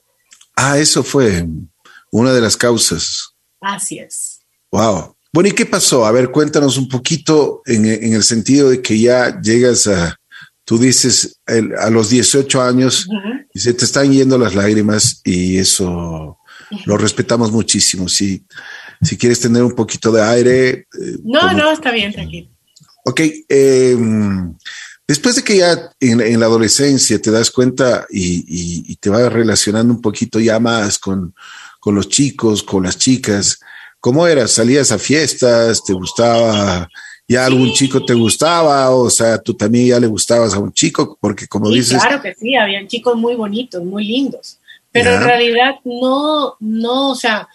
Ah, 0.57 0.79
eso 0.79 1.05
fue 1.05 1.47
una 2.11 2.33
de 2.33 2.41
las 2.41 2.57
causas. 2.57 3.35
Así 3.61 3.99
es. 3.99 4.41
Wow. 4.73 5.17
Bueno, 5.33 5.49
¿y 5.49 5.53
qué 5.53 5.67
pasó? 5.67 6.07
A 6.07 6.13
ver, 6.13 6.31
cuéntanos 6.31 6.77
un 6.77 6.89
poquito 6.89 7.63
en, 7.67 7.87
el 7.87 8.23
sentido 8.23 8.71
de 8.71 8.83
que 8.83 8.99
ya 8.99 9.41
llegas 9.41 9.87
a, 9.89 10.17
tú 10.65 10.79
dices, 10.79 11.41
a 11.79 11.91
los 11.91 12.11
18 12.11 12.63
años 12.63 13.09
y 13.53 13.61
se 13.61 13.75
te 13.75 13.85
están 13.85 14.13
yendo 14.13 14.39
las 14.39 14.55
lágrimas 14.55 15.21
y 15.25 15.59
eso 15.59 16.39
lo 16.87 16.97
respetamos 16.97 17.53
muchísimo. 17.53 18.09
Si, 18.09 18.45
si 19.03 19.17
quieres 19.17 19.41
tener 19.41 19.63
un 19.63 19.73
poquito 19.73 20.11
de 20.11 20.23
aire. 20.23 20.69
Eh, 20.71 21.19
no, 21.23 21.53
no, 21.53 21.71
está 21.71 21.93
bien, 21.93 22.13
tranquilo. 22.13 22.49
Ok. 23.05 23.21
Em, 23.49 24.55
después 25.07 25.37
de 25.37 25.43
que 25.43 25.59
ya 25.59 25.91
en, 26.01 26.41
la 26.41 26.47
adolescencia 26.47 27.21
te 27.21 27.31
das 27.31 27.51
cuenta 27.51 28.07
y, 28.11 28.91
y, 28.91 28.97
te 28.97 29.11
vas 29.11 29.33
relacionando 29.33 29.93
un 29.93 30.01
poquito 30.01 30.41
ya 30.41 30.59
más 30.59 30.99
con, 30.99 31.35
con 31.79 31.95
los 31.95 32.09
chicos, 32.09 32.63
con 32.63 32.85
las 32.85 32.99
chicas. 32.99 33.61
¿Cómo 34.01 34.27
era? 34.27 34.49
¿Salías 34.49 34.91
a 34.93 34.99
fiestas? 34.99 35.85
¿Te 35.85 35.93
gustaba? 35.93 36.89
¿Ya 37.27 37.47
algún 37.47 37.73
chico 37.73 38.05
te 38.05 38.13
gustaba? 38.13 38.91
O 38.91 39.09
sea, 39.09 39.39
tú 39.39 39.55
también 39.55 39.89
ya 39.89 40.01
le 40.01 40.07
gustabas 40.07 40.55
a 40.55 40.59
un 40.59 40.73
chico, 40.73 41.17
porque 41.21 41.47
como 41.47 41.71
dices... 41.71 42.03
Claro 42.03 42.21
que 42.21 42.35
sí, 42.35 42.55
habían 42.55 42.87
chicos 42.87 43.17
muy 43.17 43.35
bonitos, 43.35 43.83
muy 43.83 44.05
lindos, 44.05 44.59
pero 44.93 45.11
en 45.15 45.23
realidad 45.23 45.77
no, 45.85 46.57
no, 46.61 47.11
o 47.11 47.15
sea, 47.15 47.49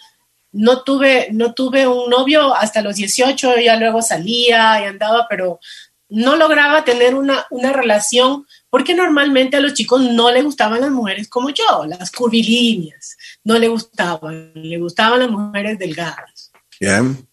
no 0.52 0.82
tuve, 0.82 1.28
no 1.32 1.54
tuve 1.54 1.86
un 1.86 2.10
novio 2.10 2.54
hasta 2.54 2.82
los 2.82 2.96
18, 2.96 3.60
ya 3.64 3.76
luego 3.76 4.02
salía 4.02 4.82
y 4.82 4.84
andaba, 4.86 5.26
pero 5.30 5.60
no 6.08 6.34
lograba 6.34 6.84
tener 6.84 7.14
una, 7.14 7.46
una 7.50 7.72
relación 7.72 8.46
porque 8.68 8.94
normalmente 8.94 9.56
a 9.56 9.60
los 9.60 9.74
chicos 9.74 10.00
no 10.00 10.30
les 10.30 10.44
gustaban 10.44 10.80
las 10.80 10.90
mujeres 10.90 11.28
como 11.28 11.50
yo, 11.50 11.86
las 11.86 12.10
curvilíneas, 12.10 13.16
no 13.44 13.58
le 13.58 13.68
gustaban, 13.68 14.52
le 14.54 14.78
gustaban 14.78 15.20
las 15.20 15.30
mujeres 15.30 15.78
delgadas. 15.78 16.50
Bien. 16.80 17.29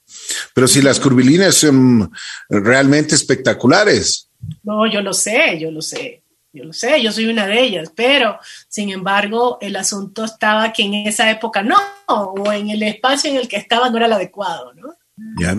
Pero 0.57 0.67
si 0.67 0.81
las 0.81 0.99
curvilíneas 0.99 1.53
son 1.53 2.11
realmente 2.49 3.13
espectaculares. 3.13 4.31
No, 4.63 4.91
yo 4.91 5.01
lo 5.01 5.13
sé, 5.13 5.59
yo 5.59 5.69
lo 5.69 5.83
sé, 5.83 6.23
yo 6.51 6.63
lo 6.63 6.73
sé, 6.73 6.99
yo 6.99 7.11
soy 7.11 7.27
una 7.27 7.45
de 7.45 7.61
ellas, 7.61 7.91
pero 7.95 8.39
sin 8.67 8.89
embargo 8.89 9.59
el 9.61 9.75
asunto 9.75 10.25
estaba 10.25 10.73
que 10.73 10.81
en 10.81 10.95
esa 10.95 11.29
época 11.29 11.61
no, 11.61 11.77
o 12.07 12.51
en 12.51 12.71
el 12.71 12.81
espacio 12.81 13.29
en 13.29 13.37
el 13.37 13.47
que 13.47 13.57
estaba 13.57 13.91
no 13.91 13.97
era 13.97 14.07
el 14.07 14.13
adecuado, 14.13 14.73
¿no? 14.73 14.95
Ya. 15.39 15.55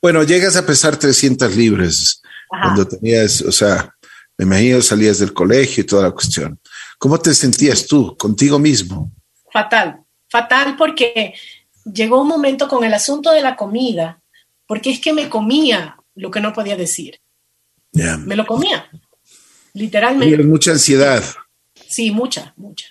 Bueno, 0.00 0.22
llegas 0.22 0.56
a 0.56 0.64
pesar 0.64 0.96
300 0.96 1.54
libras 1.54 2.22
cuando 2.48 2.88
tenías, 2.88 3.42
o 3.42 3.52
sea, 3.52 3.94
me 4.38 4.46
imagino 4.46 4.80
salías 4.80 5.18
del 5.18 5.34
colegio 5.34 5.82
y 5.82 5.86
toda 5.86 6.04
la 6.04 6.10
cuestión. 6.10 6.58
¿Cómo 6.96 7.18
te 7.20 7.34
sentías 7.34 7.86
tú 7.86 8.16
contigo 8.16 8.58
mismo? 8.58 9.12
Fatal, 9.52 10.00
fatal 10.30 10.74
porque 10.78 11.34
llegó 11.84 12.22
un 12.22 12.28
momento 12.28 12.66
con 12.66 12.82
el 12.82 12.94
asunto 12.94 13.30
de 13.30 13.42
la 13.42 13.56
comida, 13.56 14.21
porque 14.66 14.90
es 14.90 15.00
que 15.00 15.12
me 15.12 15.28
comía 15.28 15.96
lo 16.14 16.30
que 16.30 16.40
no 16.40 16.52
podía 16.52 16.76
decir. 16.76 17.20
Me 17.92 18.36
lo 18.36 18.46
comía, 18.46 18.88
literalmente. 19.74 20.42
mucha 20.44 20.72
ansiedad. 20.72 21.22
Sí, 21.88 22.10
mucha, 22.10 22.54
mucha. 22.56 22.86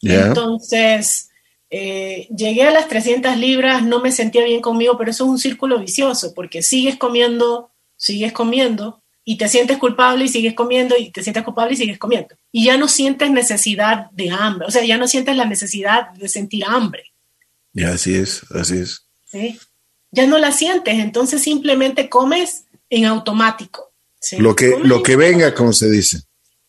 Entonces, 0.00 1.28
eh, 1.70 2.28
llegué 2.34 2.62
a 2.62 2.70
las 2.70 2.88
300 2.88 3.36
libras, 3.36 3.82
no 3.82 4.00
me 4.00 4.10
sentía 4.10 4.44
bien 4.44 4.62
conmigo, 4.62 4.96
pero 4.96 5.10
eso 5.10 5.24
es 5.24 5.30
un 5.30 5.38
círculo 5.38 5.78
vicioso, 5.78 6.32
porque 6.34 6.62
sigues 6.62 6.96
comiendo, 6.96 7.70
sigues 7.96 8.32
comiendo, 8.32 9.02
y 9.28 9.36
te 9.36 9.46
sientes 9.46 9.76
culpable 9.76 10.24
y 10.24 10.28
sigues 10.28 10.54
comiendo 10.54 10.96
y 10.96 11.10
te 11.10 11.22
sientes 11.22 11.42
culpable 11.44 11.74
y 11.74 11.76
sigues 11.76 11.98
comiendo. 11.98 12.34
Y 12.50 12.64
ya 12.64 12.78
no 12.78 12.88
sientes 12.88 13.30
necesidad 13.30 14.10
de 14.12 14.30
hambre, 14.30 14.66
o 14.66 14.70
sea, 14.70 14.82
ya 14.82 14.96
no 14.96 15.06
sientes 15.06 15.36
la 15.36 15.44
necesidad 15.44 16.12
de 16.12 16.30
sentir 16.30 16.64
hambre. 16.66 17.12
Ya, 17.74 17.90
así 17.90 18.14
es, 18.14 18.42
así 18.52 18.78
es. 18.78 19.04
Sí, 19.26 19.58
ya 20.10 20.26
no 20.26 20.38
la 20.38 20.52
sientes, 20.52 20.94
entonces 20.98 21.42
simplemente 21.42 22.08
comes 22.08 22.66
en 22.90 23.04
automático. 23.04 23.92
Lo 24.38 24.56
que, 24.56 24.78
lo 24.82 25.02
que 25.02 25.16
venga, 25.16 25.54
como 25.54 25.72
se 25.72 25.90
dice. 25.90 26.22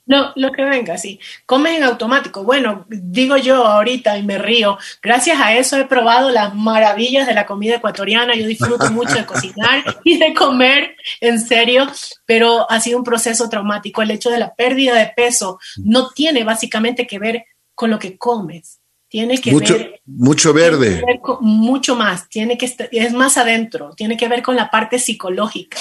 No, 0.09 0.31
lo 0.35 0.51
que 0.51 0.63
venga, 0.63 0.97
sí. 0.97 1.19
Comes 1.45 1.77
en 1.77 1.83
automático. 1.83 2.43
Bueno, 2.43 2.87
digo 2.89 3.37
yo 3.37 3.63
ahorita 3.63 4.17
y 4.17 4.23
me 4.23 4.39
río. 4.39 4.79
Gracias 5.03 5.39
a 5.39 5.55
eso 5.55 5.77
he 5.77 5.85
probado 5.85 6.31
las 6.31 6.55
maravillas 6.55 7.27
de 7.27 7.35
la 7.35 7.45
comida 7.45 7.75
ecuatoriana. 7.75 8.35
Yo 8.35 8.47
disfruto 8.47 8.89
mucho 8.91 9.13
de 9.13 9.27
cocinar 9.27 9.83
y 10.03 10.17
de 10.17 10.33
comer, 10.33 10.95
en 11.21 11.39
serio, 11.39 11.87
pero 12.25 12.69
ha 12.71 12.79
sido 12.79 12.97
un 12.97 13.03
proceso 13.03 13.49
traumático. 13.49 14.01
El 14.01 14.09
hecho 14.09 14.31
de 14.31 14.39
la 14.39 14.55
pérdida 14.55 14.95
de 14.95 15.13
peso 15.15 15.59
no 15.77 16.09
tiene 16.09 16.43
básicamente 16.43 17.05
que 17.05 17.19
ver 17.19 17.43
con 17.75 17.91
lo 17.91 17.99
que 17.99 18.17
comes. 18.17 18.78
Tiene 19.09 19.41
que 19.41 19.51
mucho, 19.51 19.73
ver. 19.73 20.01
Mucho 20.05 20.53
verde. 20.53 21.03
mucho 21.41 21.95
más. 21.95 22.29
Tiene 22.29 22.57
que 22.57 22.71
es 22.91 23.13
más 23.13 23.37
adentro. 23.37 23.93
Tiene 23.95 24.15
que 24.15 24.27
ver 24.27 24.43
con 24.43 24.55
la 24.55 24.69
parte 24.69 24.99
psicológica. 24.99 25.77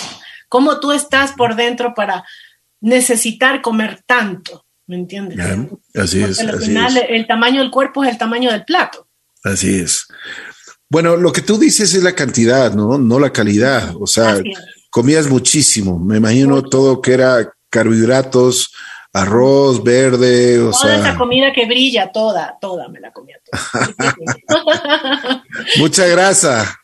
Cómo 0.49 0.80
tú 0.80 0.92
estás 0.92 1.32
por 1.32 1.54
dentro 1.54 1.92
para 1.94 2.25
necesitar 2.80 3.61
comer 3.61 4.02
tanto, 4.06 4.64
¿me 4.87 4.97
entiendes? 4.97 5.38
así 5.94 6.23
es. 6.23 6.40
Al 6.40 6.58
final 6.58 6.97
el 7.08 7.26
tamaño 7.26 7.61
del 7.61 7.70
cuerpo 7.70 8.02
es 8.02 8.11
el 8.11 8.18
tamaño 8.18 8.50
del 8.50 8.64
plato. 8.64 9.06
Así 9.44 9.80
es. 9.80 10.06
Bueno, 10.88 11.16
lo 11.16 11.32
que 11.32 11.42
tú 11.42 11.58
dices 11.58 11.94
es 11.94 12.02
la 12.02 12.14
cantidad, 12.14 12.73
¿no? 12.73 12.97
No 12.97 13.18
la 13.18 13.30
calidad. 13.30 13.94
O 14.00 14.06
sea, 14.06 14.40
comías 14.90 15.28
muchísimo. 15.28 15.99
Me 15.99 16.16
imagino 16.16 16.62
todo 16.62 17.02
que 17.02 17.12
era 17.12 17.52
carbohidratos, 17.68 18.73
arroz 19.20 19.82
verde, 19.82 20.60
o 20.60 20.70
toda 20.70 20.96
esa 20.96 21.16
comida 21.16 21.52
que 21.52 21.66
brilla, 21.66 22.10
toda, 22.12 22.56
toda 22.60 22.88
me 22.88 23.00
la 23.00 23.12
comía. 23.12 23.37
Mucha 25.78 26.06
grasa. 26.06 26.78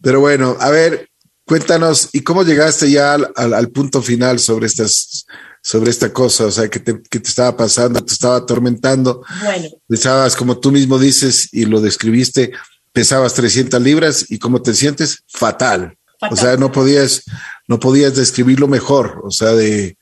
Pero 0.00 0.20
bueno, 0.20 0.56
a 0.60 0.70
ver, 0.70 1.08
Cuéntanos, 1.46 2.08
¿y 2.12 2.22
cómo 2.22 2.42
llegaste 2.42 2.90
ya 2.90 3.14
al, 3.14 3.68
punto 3.68 4.00
final 4.00 4.38
sobre 4.38 4.66
estas, 4.66 5.26
sobre 5.62 5.90
esta 5.90 6.10
cosa? 6.10 6.46
O 6.46 6.50
sea, 6.50 6.68
que 6.68 6.80
te, 6.80 7.02
que 7.02 7.20
te 7.20 7.28
estaba 7.28 7.54
pasando, 7.54 8.02
te 8.02 8.14
estaba 8.14 8.36
atormentando. 8.36 9.22
Bueno. 9.42 9.68
Pesabas, 9.86 10.36
como 10.36 10.58
tú 10.58 10.72
mismo 10.72 10.98
dices 10.98 11.50
y 11.52 11.66
lo 11.66 11.82
describiste, 11.82 12.52
pesabas 12.92 13.34
300 13.34 13.80
libras 13.82 14.24
y 14.30 14.38
cómo 14.38 14.62
te 14.62 14.72
sientes, 14.72 15.22
fatal. 15.28 15.98
O 16.30 16.36
sea, 16.36 16.56
no 16.56 16.70
podías, 16.72 17.24
no 17.68 17.78
podías 17.78 18.14
describirlo 18.16 18.68
mejor, 18.68 19.20
o 19.24 19.30
sea, 19.30 19.52
de, 19.52 19.96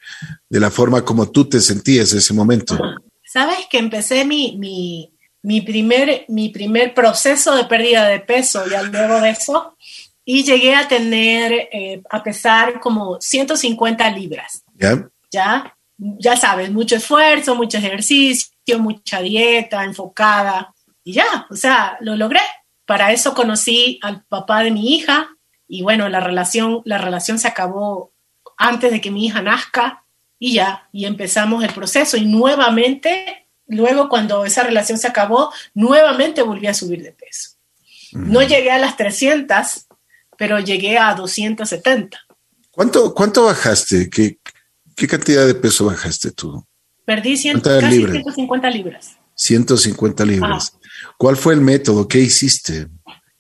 de 0.48 0.60
la 0.60 0.70
forma 0.70 1.04
como 1.04 1.30
tú 1.30 1.48
te 1.48 1.60
sentías 1.60 2.12
en 2.12 2.18
ese 2.18 2.34
momento. 2.34 2.78
Sabes 3.24 3.58
que 3.70 3.78
empecé 3.78 4.24
mi, 4.24 4.56
mi, 4.58 5.12
mi, 5.42 5.60
primer, 5.60 6.24
mi 6.28 6.50
primer 6.50 6.94
proceso 6.94 7.54
de 7.54 7.64
pérdida 7.64 8.08
de 8.08 8.20
peso, 8.20 8.64
ya 8.68 8.82
luego 8.82 9.20
de 9.20 9.30
eso, 9.30 9.76
y 10.24 10.44
llegué 10.44 10.74
a 10.74 10.88
tener, 10.88 11.52
eh, 11.72 12.02
a 12.10 12.22
pesar 12.22 12.80
como 12.80 13.20
150 13.20 14.10
libras. 14.10 14.62
¿Ya? 14.78 15.08
Ya, 15.30 15.76
ya 15.96 16.36
sabes, 16.36 16.70
mucho 16.70 16.96
esfuerzo, 16.96 17.54
mucho 17.54 17.78
ejercicio, 17.78 18.52
mucha 18.78 19.20
dieta 19.20 19.84
enfocada 19.84 20.72
y 21.04 21.12
ya, 21.14 21.46
o 21.50 21.56
sea, 21.56 21.96
lo 22.00 22.16
logré. 22.16 22.40
para 22.84 23.12
eso 23.12 23.34
conocí 23.34 23.98
al 24.02 24.24
papá 24.24 24.62
de 24.62 24.70
mi 24.70 24.94
hija 24.94 25.30
y 25.72 25.80
bueno, 25.80 26.10
la 26.10 26.20
relación, 26.20 26.82
la 26.84 26.98
relación 26.98 27.38
se 27.38 27.48
acabó 27.48 28.12
antes 28.58 28.92
de 28.92 29.00
que 29.00 29.10
mi 29.10 29.24
hija 29.24 29.40
nazca 29.40 30.04
y 30.38 30.52
ya, 30.52 30.86
y 30.92 31.06
empezamos 31.06 31.64
el 31.64 31.72
proceso 31.72 32.18
y 32.18 32.26
nuevamente, 32.26 33.46
luego 33.68 34.10
cuando 34.10 34.44
esa 34.44 34.64
relación 34.64 34.98
se 34.98 35.08
acabó, 35.08 35.50
nuevamente 35.72 36.42
volví 36.42 36.66
a 36.66 36.74
subir 36.74 37.02
de 37.02 37.12
peso. 37.12 37.52
No 38.12 38.42
llegué 38.42 38.70
a 38.70 38.78
las 38.78 38.98
300, 38.98 39.86
pero 40.36 40.60
llegué 40.60 40.98
a 40.98 41.14
270. 41.14 42.20
¿Cuánto, 42.70 43.14
cuánto 43.14 43.44
bajaste? 43.46 44.10
¿Qué, 44.10 44.36
¿Qué 44.94 45.08
cantidad 45.08 45.46
de 45.46 45.54
peso 45.54 45.86
bajaste 45.86 46.32
tú? 46.32 46.62
Perdí 47.06 47.30
casi 47.32 47.48
150 47.48 48.68
libras. 48.68 49.16
150 49.36 50.22
libras. 50.26 50.76
¿Cuál 51.16 51.38
fue 51.38 51.54
el 51.54 51.62
método? 51.62 52.06
¿Qué 52.06 52.18
hiciste? 52.18 52.88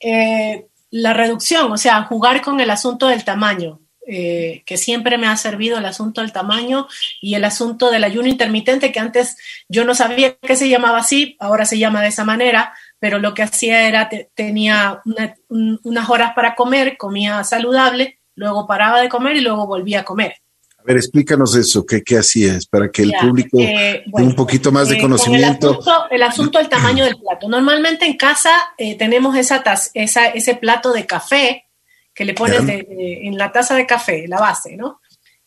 Eh, 0.00 0.66
la 0.92 1.14
reducción, 1.14 1.72
o 1.72 1.78
sea, 1.78 2.02
jugar 2.04 2.42
con 2.42 2.60
el 2.60 2.70
asunto 2.70 3.08
del 3.08 3.24
tamaño, 3.24 3.80
eh, 4.06 4.62
que 4.66 4.76
siempre 4.76 5.16
me 5.16 5.26
ha 5.26 5.36
servido 5.36 5.78
el 5.78 5.86
asunto 5.86 6.20
del 6.20 6.32
tamaño 6.32 6.86
y 7.20 7.34
el 7.34 7.44
asunto 7.44 7.90
del 7.90 8.04
ayuno 8.04 8.28
intermitente, 8.28 8.92
que 8.92 9.00
antes 9.00 9.38
yo 9.68 9.86
no 9.86 9.94
sabía 9.94 10.36
que 10.36 10.54
se 10.54 10.68
llamaba 10.68 10.98
así, 10.98 11.36
ahora 11.40 11.64
se 11.64 11.78
llama 11.78 12.02
de 12.02 12.08
esa 12.08 12.24
manera, 12.24 12.74
pero 12.98 13.18
lo 13.18 13.32
que 13.32 13.42
hacía 13.42 13.88
era, 13.88 14.10
tenía 14.34 15.00
unas 15.48 16.10
horas 16.10 16.34
para 16.34 16.54
comer, 16.54 16.98
comía 16.98 17.42
saludable, 17.42 18.18
luego 18.34 18.66
paraba 18.66 19.00
de 19.00 19.08
comer 19.08 19.36
y 19.36 19.40
luego 19.40 19.66
volvía 19.66 20.00
a 20.00 20.04
comer. 20.04 20.41
A 20.82 20.84
ver, 20.84 20.96
explícanos 20.96 21.54
eso, 21.54 21.86
¿qué, 21.86 22.02
qué 22.02 22.18
hacías 22.18 22.66
para 22.66 22.90
que 22.90 23.02
el 23.02 23.12
público 23.20 23.56
eh, 23.60 24.02
tenga 24.04 24.28
un 24.28 24.34
poquito 24.34 24.72
más 24.72 24.88
de 24.88 24.96
eh, 24.96 25.00
conocimiento? 25.00 25.78
El 26.10 26.24
asunto, 26.24 26.58
del 26.58 26.68
tamaño 26.68 27.04
del 27.04 27.16
plato. 27.16 27.48
Normalmente 27.48 28.04
en 28.04 28.16
casa 28.16 28.50
eh, 28.76 28.96
tenemos 28.98 29.36
esa, 29.36 29.62
esa, 29.94 30.26
ese 30.26 30.56
plato 30.56 30.92
de 30.92 31.06
café 31.06 31.66
que 32.12 32.24
le 32.24 32.34
pones 32.34 32.62
en 32.68 33.38
la 33.38 33.52
taza 33.52 33.76
de 33.76 33.86
café, 33.86 34.26
la 34.26 34.40
base, 34.40 34.76
¿no? 34.76 35.00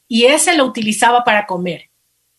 Y 0.07 0.25
ese 0.25 0.55
lo 0.55 0.65
utilizaba 0.65 1.23
para 1.23 1.45
comer. 1.45 1.89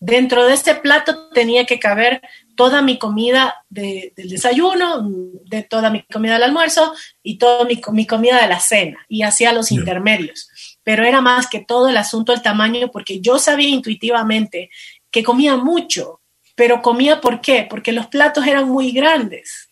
Dentro 0.00 0.46
de 0.46 0.54
ese 0.54 0.74
plato 0.74 1.28
tenía 1.28 1.64
que 1.66 1.78
caber 1.78 2.22
toda 2.56 2.80
mi 2.80 2.98
comida 2.98 3.54
del 3.68 4.12
desayuno, 4.16 5.08
de 5.44 5.62
toda 5.62 5.90
mi 5.90 6.02
comida 6.02 6.34
del 6.34 6.44
almuerzo 6.44 6.94
y 7.22 7.38
toda 7.38 7.64
mi, 7.66 7.80
mi 7.92 8.06
comida 8.06 8.40
de 8.40 8.48
la 8.48 8.58
cena 8.58 8.98
y 9.08 9.22
hacía 9.22 9.52
los 9.52 9.70
intermedios 9.70 10.50
pero 10.86 11.04
era 11.04 11.20
más 11.20 11.48
que 11.48 11.58
todo 11.58 11.88
el 11.88 11.96
asunto 11.96 12.30
del 12.30 12.42
tamaño, 12.42 12.92
porque 12.92 13.20
yo 13.20 13.40
sabía 13.40 13.70
intuitivamente 13.70 14.70
que 15.10 15.24
comía 15.24 15.56
mucho, 15.56 16.20
pero 16.54 16.80
comía 16.80 17.20
¿por 17.20 17.40
qué? 17.40 17.66
Porque 17.68 17.90
los 17.90 18.06
platos 18.06 18.46
eran 18.46 18.68
muy 18.68 18.92
grandes. 18.92 19.68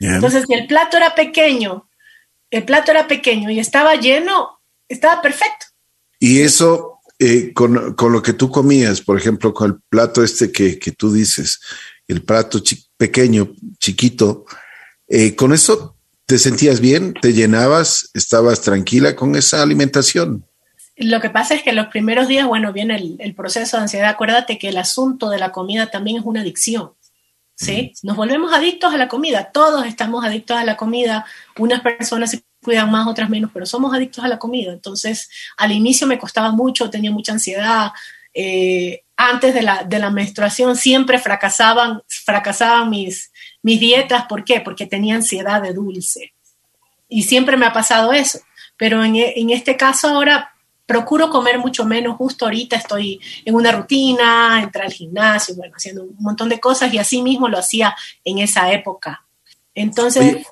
Entonces, 0.00 0.46
si 0.48 0.54
el 0.54 0.66
plato 0.66 0.96
era 0.96 1.14
pequeño, 1.14 1.88
el 2.50 2.64
plato 2.64 2.90
era 2.90 3.06
pequeño 3.06 3.52
y 3.52 3.60
estaba 3.60 3.94
lleno, 3.94 4.58
estaba 4.88 5.22
perfecto. 5.22 5.66
Y 6.18 6.40
eso, 6.40 6.98
eh, 7.20 7.52
con, 7.52 7.94
lo 7.96 8.20
que 8.20 8.32
tú 8.32 8.50
comías, 8.50 9.00
por 9.00 9.16
ejemplo, 9.16 9.54
con 9.54 9.70
el 9.70 9.76
plato 9.88 10.24
este 10.24 10.50
que, 10.50 10.76
tú 10.90 11.12
dices, 11.12 11.60
el 12.08 12.24
plato 12.24 12.60
pequeño, 12.96 13.52
chiquito, 13.78 14.44
eh, 15.06 15.36
con 15.36 15.52
eso 15.52 15.94
te 16.26 16.36
sentías 16.36 16.80
bien, 16.80 17.14
te 17.14 17.32
llenabas, 17.32 18.10
estabas 18.12 18.60
tranquila 18.62 19.14
con 19.14 19.36
esa 19.36 19.62
alimentación. 19.62 20.47
Lo 20.98 21.20
que 21.20 21.30
pasa 21.30 21.54
es 21.54 21.62
que 21.62 21.72
los 21.72 21.86
primeros 21.86 22.26
días, 22.26 22.46
bueno, 22.46 22.72
viene 22.72 22.96
el, 23.18 23.34
proceso 23.34 23.76
de 23.76 23.84
ansiedad. 23.84 24.08
Acuérdate 24.08 24.58
que 24.58 24.68
el 24.68 24.76
asunto 24.78 25.30
de 25.30 25.38
la 25.38 25.52
comida 25.52 25.90
también 25.90 26.16
es 26.16 26.24
una 26.24 26.40
adicción. 26.40 26.92
¿sí? 27.54 27.92
Nos 28.02 28.16
volvemos 28.16 28.52
adictos 28.52 28.92
a 28.92 28.96
la 28.96 29.06
comida. 29.06 29.52
Todos 29.52 29.86
estamos 29.86 30.24
adictos 30.24 30.56
a 30.56 30.64
la 30.64 30.76
comida. 30.76 31.24
Unas 31.56 31.82
personas 31.82 32.32
se 32.32 32.42
cuidan 32.64 32.90
más, 32.90 33.06
otras 33.06 33.30
menos, 33.30 33.52
pero 33.54 33.64
somos 33.64 33.94
adictos 33.94 34.24
a 34.24 34.28
la 34.28 34.40
comida. 34.40 34.72
Entonces, 34.72 35.30
al 35.56 35.70
inicio 35.70 36.08
me 36.08 36.18
costaba 36.18 36.50
mucho, 36.50 36.90
tenía 36.90 37.12
mucha 37.12 37.30
ansiedad. 37.30 37.92
Eh, 38.34 39.04
antes 39.16 39.54
de 39.54 39.62
la, 39.62 39.84
de 39.84 40.00
la, 40.00 40.10
menstruación 40.10 40.74
siempre 40.74 41.20
fracasaban, 41.20 42.02
fracasaban 42.08 42.90
mis, 42.90 43.30
mis 43.62 43.78
dietas. 43.78 44.24
¿Por 44.24 44.44
qué? 44.44 44.60
Porque 44.60 44.86
tenía 44.86 45.14
ansiedad 45.14 45.62
de 45.62 45.74
dulce. 45.74 46.34
Y 47.08 47.22
siempre 47.22 47.56
me 47.56 47.66
ha 47.66 47.72
pasado 47.72 48.12
eso. 48.12 48.40
Pero 48.76 49.04
en, 49.04 49.14
en 49.14 49.50
este 49.50 49.76
caso 49.76 50.08
ahora 50.08 50.54
procuro 50.88 51.28
comer 51.28 51.58
mucho 51.58 51.84
menos, 51.84 52.16
justo 52.16 52.46
ahorita 52.46 52.76
estoy 52.76 53.20
en 53.44 53.54
una 53.54 53.72
rutina, 53.72 54.62
entrar 54.62 54.86
al 54.86 54.92
gimnasio, 54.92 55.54
bueno, 55.54 55.74
haciendo 55.76 56.04
un 56.04 56.16
montón 56.18 56.48
de 56.48 56.58
cosas 56.58 56.92
y 56.94 56.96
así 56.96 57.20
mismo 57.20 57.46
lo 57.46 57.58
hacía 57.58 57.94
en 58.24 58.38
esa 58.38 58.72
época. 58.72 59.22
Entonces... 59.74 60.46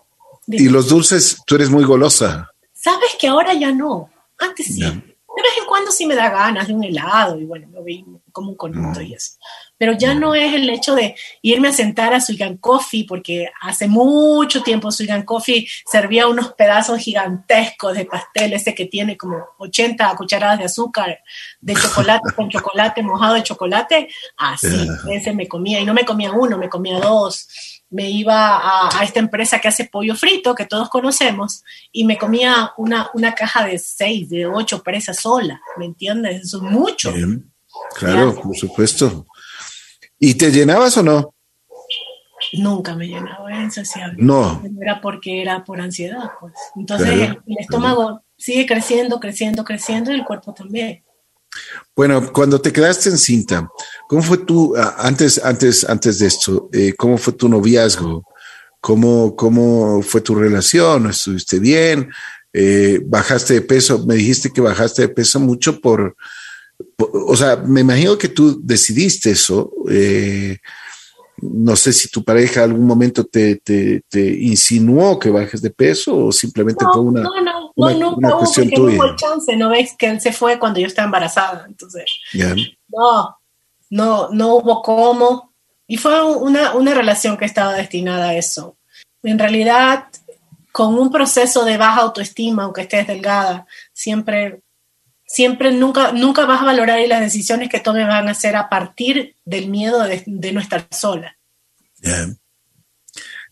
y 0.46 0.68
los 0.68 0.90
dulces, 0.90 1.40
tú 1.46 1.55
eres 1.55 1.70
muy 1.70 1.85
golosa. 1.85 2.51
Sabes 2.75 3.16
que 3.18 3.29
ahora 3.29 3.55
ya 3.55 3.72
no, 3.72 4.11
antes 4.38 4.66
sí. 4.66 4.83
De 4.83 5.42
vez 5.42 5.53
en 5.59 5.66
cuando 5.66 5.90
sí 5.90 6.05
me 6.05 6.14
da 6.14 6.29
ganas 6.29 6.68
de 6.68 6.75
un 6.75 6.85
helado 6.85 7.40
y 7.40 7.46
bueno, 7.46 7.68
me 7.68 7.83
vi 7.83 8.05
como 8.31 8.51
un 8.51 8.57
conito 8.57 9.01
y 9.01 9.14
eso 9.14 9.38
pero 9.78 9.92
ya 9.92 10.14
no 10.14 10.34
es 10.34 10.54
el 10.54 10.68
hecho 10.70 10.94
de 10.94 11.14
irme 11.42 11.68
a 11.68 11.72
sentar 11.72 12.14
a 12.14 12.20
Suigan 12.20 12.56
Coffee, 12.56 13.04
porque 13.06 13.50
hace 13.60 13.88
mucho 13.88 14.62
tiempo 14.62 14.90
Suigan 14.90 15.22
Coffee 15.22 15.66
servía 15.84 16.28
unos 16.28 16.52
pedazos 16.54 16.98
gigantescos 16.98 17.94
de 17.94 18.06
pastel, 18.06 18.52
ese 18.54 18.74
que 18.74 18.86
tiene 18.86 19.16
como 19.16 19.44
80 19.58 20.14
cucharadas 20.16 20.58
de 20.58 20.64
azúcar, 20.64 21.18
de 21.60 21.74
chocolate 21.74 22.32
con 22.34 22.48
chocolate 22.50 23.02
mojado 23.02 23.34
de 23.34 23.42
chocolate, 23.42 24.08
así, 24.36 24.88
ese 25.10 25.32
me 25.32 25.48
comía, 25.48 25.80
y 25.80 25.84
no 25.84 25.94
me 25.94 26.04
comía 26.04 26.32
uno, 26.32 26.58
me 26.58 26.68
comía 26.68 26.98
dos. 26.98 27.48
Me 27.88 28.10
iba 28.10 28.88
a, 28.88 29.04
esta 29.04 29.20
empresa 29.20 29.60
que 29.60 29.68
hace 29.68 29.84
pollo 29.84 30.16
frito, 30.16 30.56
que 30.56 30.66
todos 30.66 30.88
conocemos, 30.88 31.62
y 31.92 32.04
me 32.04 32.18
comía 32.18 32.72
una, 32.78 33.10
una 33.14 33.32
caja 33.34 33.64
de 33.64 33.78
seis, 33.78 34.28
de 34.28 34.46
ocho 34.46 34.82
presas 34.82 35.20
sola, 35.20 35.60
¿me 35.76 35.84
entiendes? 35.84 36.42
Eso 36.42 36.56
es 36.56 36.62
mucho. 36.64 37.12
Claro, 37.94 38.34
por 38.40 38.56
supuesto. 38.56 39.26
¿Y 40.18 40.35
te 40.35 40.50
llenabas 40.50 40.96
o 40.96 41.02
no? 41.02 41.35
Nunca 42.52 42.94
me 42.94 43.07
llenaba, 43.09 43.50
era 43.50 43.62
insaciable. 43.62 44.22
No. 44.22 44.62
Era 44.81 45.00
porque 45.00 45.42
era 45.42 45.64
por 45.64 45.81
ansiedad, 45.81 46.31
pues. 46.40 46.55
Entonces 46.76 47.09
el, 47.09 47.38
estómago 47.59 48.22
sigue 48.37 48.66
creciendo, 48.66 49.18
creciendo, 49.20 49.64
creciendo 49.64 50.12
y 50.12 50.14
el 50.14 50.24
cuerpo 50.24 50.55
también. 50.55 51.02
Bueno, 51.94 52.33
cuando 52.33 52.61
te 52.61 52.72
quedaste 52.72 53.09
en 53.09 53.18
cinta, 53.18 53.68
¿cómo 54.09 54.22
fue 54.22 54.38
tu, 54.38 54.74
antes, 54.76 55.42
antes, 55.42 55.88
antes 55.88 56.18
de 56.18 56.26
esto, 56.26 56.68
eh, 56.72 56.94
cómo 56.96 57.16
fue 57.16 57.33
tu 57.33 57.48
noviazgo? 57.48 58.22
¿Cómo, 58.81 59.35
¿Cómo 59.35 60.02
fue 60.02 60.20
tu 60.20 60.35
relación? 60.35 61.09
¿Estuviste 61.09 61.59
bien? 61.59 62.11
Eh, 62.52 63.00
¿Bajaste 63.05 63.55
de 63.55 63.62
peso? 63.62 64.05
Me 64.07 64.14
dijiste 64.14 64.50
que 64.52 64.61
bajaste 64.61 65.02
de 65.02 65.09
peso 65.09 65.40
mucho 65.40 65.81
por, 65.81 66.16
o 66.98 67.36
sea, 67.36 67.56
me 67.56 67.80
imagino 67.80 68.16
que 68.16 68.28
tú 68.28 68.60
decidiste 68.62 69.30
eso. 69.30 69.72
Eh, 69.90 70.58
no 71.38 71.76
sé 71.76 71.92
si 71.92 72.08
tu 72.08 72.24
pareja 72.24 72.64
algún 72.64 72.86
momento 72.86 73.24
te, 73.24 73.56
te, 73.56 74.02
insinuó 74.40 75.18
que 75.18 75.30
bajes 75.30 75.60
de 75.60 75.70
peso 75.70 76.16
o 76.16 76.32
simplemente 76.32 76.84
fue 76.92 77.02
una, 77.02 77.22
no, 77.22 77.40
no, 77.42 77.72
una, 77.74 77.92
no, 77.92 78.10
nunca 78.10 78.28
hubo, 78.28 78.38
cuestión 78.38 78.70
tuya. 78.70 78.96
No 78.96 79.16
chance, 79.16 79.56
no 79.56 79.70
ves 79.70 79.94
que 79.98 80.06
él 80.06 80.20
se 80.20 80.32
fue 80.32 80.58
cuando 80.58 80.80
yo 80.80 80.86
estaba 80.86 81.06
embarazada, 81.06 81.66
entonces. 81.68 82.04
No, 82.88 83.36
no, 83.90 84.30
no 84.30 84.56
hubo 84.56 84.82
cómo. 84.82 85.52
Y 85.86 85.98
fue 85.98 86.24
una, 86.24 86.74
una 86.74 86.94
relación 86.94 87.36
que 87.36 87.44
estaba 87.44 87.74
destinada 87.74 88.30
a 88.30 88.36
eso. 88.36 88.76
En 89.22 89.38
realidad, 89.38 90.06
con 90.72 90.98
un 90.98 91.10
proceso 91.10 91.64
de 91.64 91.76
baja 91.76 92.00
autoestima, 92.02 92.64
aunque 92.64 92.82
estés 92.82 93.06
delgada, 93.06 93.66
siempre 93.92 94.62
siempre 95.26 95.72
nunca, 95.72 96.12
nunca 96.12 96.46
vas 96.46 96.62
a 96.62 96.66
valorar 96.66 97.00
y 97.00 97.06
las 97.06 97.20
decisiones 97.20 97.68
que 97.68 97.80
tomes 97.80 98.06
van 98.06 98.28
a 98.28 98.34
ser 98.34 98.56
a 98.56 98.68
partir 98.68 99.34
del 99.44 99.68
miedo 99.68 100.02
de, 100.02 100.52
no 100.52 100.60
estar 100.60 100.86
sola. 100.90 101.36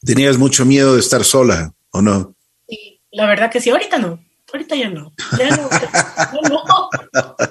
¿Tenías 0.05 0.39
mucho 0.39 0.65
miedo 0.65 0.95
de 0.95 1.01
estar 1.01 1.25
sola 1.25 1.73
o 1.91 2.01
no? 2.01 2.35
Sí, 2.69 3.01
la 3.11 3.27
verdad 3.27 3.51
que 3.51 3.61
sí, 3.61 3.71
ahorita 3.71 3.99
no. 3.99 4.21
Ahorita 4.53 4.77
ya 4.77 4.89
no. 4.89 5.13
Ya 5.37 5.51
no, 5.57 5.69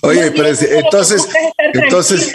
Oye, 0.00 0.30
pero 0.30 0.48
entonces, 0.48 1.28
entonces, 1.74 2.32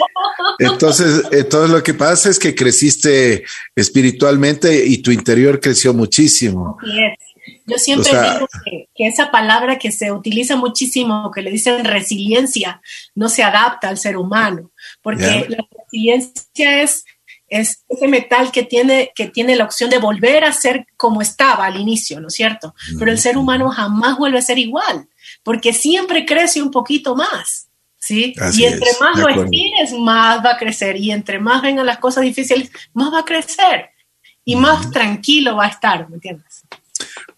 entonces, 0.60 1.22
entonces 1.32 1.70
lo 1.70 1.82
que 1.82 1.94
pasa 1.94 2.30
es 2.30 2.38
que 2.38 2.54
creciste 2.54 3.44
espiritualmente 3.74 4.86
y 4.86 4.98
tu 4.98 5.10
interior 5.10 5.58
creció 5.58 5.92
muchísimo. 5.94 6.78
Yo 7.66 7.78
siempre 7.78 8.10
digo 8.10 8.48
que, 8.64 8.88
esa 8.96 9.30
palabra 9.30 9.78
que 9.78 9.92
se 9.92 10.10
utiliza 10.12 10.56
muchísimo, 10.56 11.30
que 11.30 11.42
le 11.42 11.50
dicen 11.50 11.84
resiliencia, 11.84 12.80
no 13.14 13.28
se 13.28 13.42
adapta 13.42 13.88
al 13.88 13.98
ser 13.98 14.16
humano, 14.16 14.70
porque 15.02 15.46
la 15.48 15.58
resiliencia 15.76 16.82
es, 16.82 17.04
es 17.48 17.84
ese 17.88 18.08
metal 18.08 18.50
que 18.50 18.62
tiene, 18.62 19.12
que 19.14 19.28
tiene 19.28 19.56
la 19.56 19.64
opción 19.64 19.90
de 19.90 19.98
volver 19.98 20.44
a 20.44 20.52
ser 20.52 20.86
como 20.96 21.22
estaba 21.22 21.66
al 21.66 21.80
inicio, 21.80 22.20
¿no 22.20 22.28
es 22.28 22.34
cierto? 22.34 22.74
Pero 22.98 23.10
el 23.10 23.18
ser 23.18 23.36
humano 23.36 23.70
jamás 23.70 24.18
vuelve 24.18 24.38
a 24.38 24.42
ser 24.42 24.58
igual, 24.58 25.08
porque 25.42 25.72
siempre 25.72 26.26
crece 26.26 26.62
un 26.62 26.70
poquito 26.70 27.14
más. 27.14 27.66
¿Sí? 28.00 28.32
y 28.54 28.64
entre 28.64 28.90
más 29.00 29.18
lo 29.18 29.28
estires, 29.28 29.92
más 29.92 30.42
va 30.42 30.52
a 30.52 30.56
crecer. 30.56 30.96
Y 30.96 31.10
entre 31.10 31.40
más 31.40 31.60
vengan 31.60 31.84
las 31.84 31.98
cosas 31.98 32.22
difíciles, 32.22 32.70
más 32.94 33.12
va 33.12 33.18
a 33.20 33.24
crecer. 33.24 33.90
y 34.44 34.56
más 34.56 34.90
tranquilo 34.90 35.56
va 35.56 35.66
a 35.66 35.68
estar, 35.68 36.08
¿me 36.08 36.14
entiendes? 36.14 36.62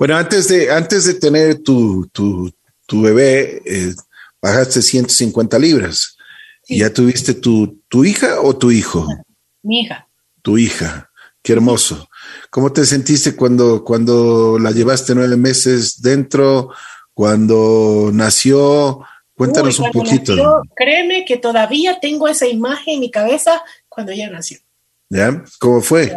Bueno, 0.00 0.16
antes 0.16 0.48
de, 0.48 0.72
antes 0.72 1.04
de 1.04 1.12
tener 1.12 1.62
tu, 1.62 2.08
tu, 2.10 2.50
tu 2.86 3.02
bebé, 3.02 3.60
eh, 3.66 3.94
bajaste 4.40 4.80
150 4.80 5.58
libras. 5.58 6.16
¿Y 6.66 6.78
ya 6.78 6.90
tuviste 6.90 7.34
tu, 7.34 7.82
tu 7.86 8.06
hija 8.06 8.40
o 8.40 8.56
tu 8.56 8.70
hijo? 8.70 9.06
Mi 9.62 9.80
hija. 9.80 10.08
Tu 10.40 10.56
hija. 10.56 11.10
Qué 11.42 11.52
hermoso. 11.52 12.08
¿Cómo 12.48 12.72
te 12.72 12.86
sentiste 12.86 13.36
cuando, 13.36 13.84
cuando 13.84 14.58
la 14.58 14.70
llevaste 14.70 15.14
nueve 15.14 15.36
meses 15.36 16.00
dentro, 16.00 16.70
cuando 17.12 18.08
nació? 18.10 19.00
Cuéntanos 19.34 19.78
un 19.80 19.90
poquito. 19.90 20.62
créeme 20.76 21.26
que 21.26 21.36
todavía 21.36 22.00
tengo 22.00 22.26
esa 22.26 22.46
imagen 22.46 22.94
en 22.94 23.00
mi 23.00 23.10
cabeza 23.10 23.62
cuando 23.90 24.12
ella 24.12 24.30
nació. 24.30 24.60
¿Ya? 25.10 25.44
¿Cómo 25.58 25.82
fue? 25.82 26.16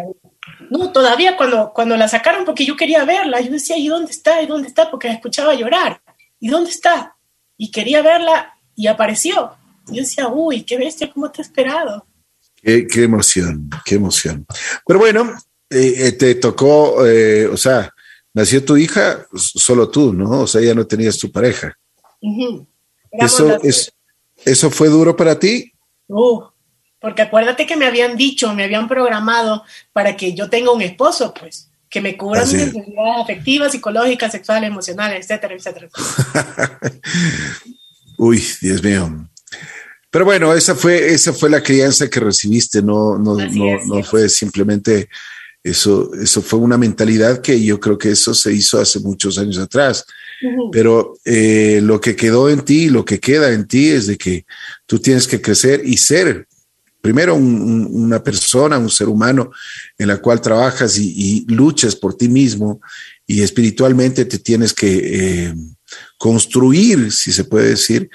No, 0.69 0.91
todavía 0.91 1.37
cuando, 1.37 1.71
cuando 1.73 1.95
la 1.97 2.07
sacaron, 2.07 2.45
porque 2.45 2.65
yo 2.65 2.75
quería 2.75 3.05
verla, 3.05 3.41
yo 3.41 3.51
decía, 3.51 3.77
¿y 3.77 3.87
dónde 3.87 4.11
está? 4.11 4.41
¿Y 4.41 4.47
dónde 4.47 4.67
está? 4.67 4.89
Porque 4.89 5.07
la 5.07 5.15
escuchaba 5.15 5.53
llorar. 5.53 6.01
¿Y 6.39 6.49
dónde 6.49 6.69
está? 6.69 7.15
Y 7.57 7.71
quería 7.71 8.01
verla 8.01 8.53
y 8.75 8.87
apareció. 8.87 9.51
Yo 9.87 10.01
decía, 10.01 10.27
uy, 10.27 10.63
qué 10.63 10.77
bestia, 10.77 11.11
¿cómo 11.11 11.31
te 11.31 11.41
he 11.41 11.45
esperado? 11.45 12.05
Qué, 12.55 12.87
qué 12.87 13.03
emoción, 13.03 13.69
qué 13.85 13.95
emoción. 13.95 14.45
Pero 14.85 14.99
bueno, 14.99 15.33
eh, 15.69 15.93
eh, 15.97 16.11
te 16.13 16.35
tocó, 16.35 17.05
eh, 17.05 17.47
o 17.47 17.57
sea, 17.57 17.93
nació 18.33 18.63
tu 18.63 18.77
hija, 18.77 19.25
solo 19.33 19.89
tú, 19.89 20.13
¿no? 20.13 20.41
O 20.41 20.47
sea, 20.47 20.61
ya 20.61 20.73
no 20.73 20.85
tenías 20.85 21.17
tu 21.17 21.31
pareja. 21.31 21.77
eso, 23.11 23.61
es, 23.63 23.93
¿Eso 24.45 24.69
fue 24.69 24.89
duro 24.89 25.15
para 25.15 25.39
ti? 25.39 25.71
Uh, 26.07 26.41
porque 27.03 27.21
acuérdate 27.21 27.67
que 27.67 27.75
me 27.75 27.85
habían 27.85 28.15
dicho, 28.15 28.55
me 28.55 28.63
habían 28.63 28.87
programado 28.87 29.65
para 29.91 30.15
que 30.15 30.33
yo 30.33 30.49
tenga 30.49 30.71
un 30.71 30.81
esposo, 30.81 31.33
pues, 31.37 31.67
que 31.89 31.99
me 31.99 32.15
cubra 32.15 32.45
mis 32.45 32.53
necesidades 32.53 33.21
afectivas, 33.21 33.73
psicológicas, 33.73 34.31
sexuales, 34.31 34.69
emocionales, 34.69 35.25
etcétera, 35.25 35.53
etcétera. 35.53 35.89
Uy, 38.17 38.41
Dios 38.61 38.81
mío. 38.81 39.27
Pero 40.09 40.23
bueno, 40.23 40.53
esa 40.53 40.75
fue, 40.75 41.11
esa 41.11 41.33
fue 41.33 41.49
la 41.49 41.61
crianza 41.61 42.09
que 42.09 42.21
recibiste, 42.21 42.81
no, 42.81 43.17
no, 43.17 43.35
no, 43.35 43.85
no 43.85 44.03
fue 44.03 44.29
simplemente 44.29 45.09
eso, 45.61 46.09
eso 46.13 46.41
fue 46.41 46.59
una 46.59 46.77
mentalidad 46.77 47.41
que 47.41 47.61
yo 47.61 47.81
creo 47.81 47.97
que 47.97 48.11
eso 48.11 48.33
se 48.33 48.53
hizo 48.53 48.79
hace 48.79 49.01
muchos 49.01 49.37
años 49.37 49.57
atrás. 49.57 50.05
Pero 50.71 51.15
eh, 51.25 51.81
lo 51.83 51.99
que 51.99 52.15
quedó 52.15 52.49
en 52.49 52.61
ti, 52.61 52.89
lo 52.89 53.03
que 53.03 53.19
queda 53.19 53.51
en 53.51 53.67
ti 53.67 53.89
es 53.89 54.07
de 54.07 54.17
que 54.17 54.45
tú 54.85 54.99
tienes 54.99 55.27
que 55.27 55.41
crecer 55.41 55.81
y 55.83 55.97
ser 55.97 56.47
primero 57.03 57.35
una 57.35 58.23
persona, 58.23 58.77
un 58.77 58.89
ser 58.89 59.09
humano 59.09 59.51
en 59.97 60.07
la 60.07 60.19
cual 60.19 60.39
trabajas 60.39 60.97
y, 60.97 61.45
luchas 61.49 61.97
por 61.97 62.15
ti 62.15 62.29
mismo 62.29 62.79
y 63.27 63.41
espiritualmente 63.41 64.23
te 64.23 64.39
tienes 64.39 64.71
que 64.71 65.01
eh, 65.03 65.55
construir, 66.17 67.11
si 67.11 67.33
se 67.33 67.43
puede 67.43 67.71
decir, 67.71 68.09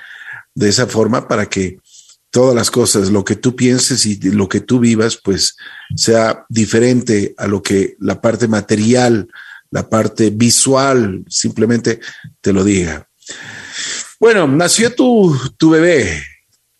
de 0.54 0.70
esa 0.70 0.86
forma 0.86 1.28
para 1.28 1.44
que 1.44 1.76
todas 2.30 2.54
las 2.54 2.70
cosas, 2.70 3.10
lo 3.10 3.26
que 3.26 3.36
tú 3.36 3.54
pienses 3.54 4.06
y 4.06 4.18
lo 4.30 4.48
que 4.48 4.60
tú 4.60 4.80
vivas, 4.80 5.20
pues 5.22 5.58
sea 5.94 6.46
diferente 6.48 7.34
a 7.36 7.46
lo 7.46 7.62
que 7.62 7.94
la 8.00 8.22
parte 8.22 8.48
material, 8.48 9.28
la 9.70 9.86
parte 9.90 10.30
visual 10.30 11.26
simplemente 11.28 12.00
te 12.40 12.54
lo 12.54 12.64
diga. 12.64 13.06
Bueno, 14.18 14.48
nació 14.48 14.94
tu, 14.94 15.38
tu 15.58 15.68
bebé. 15.68 16.22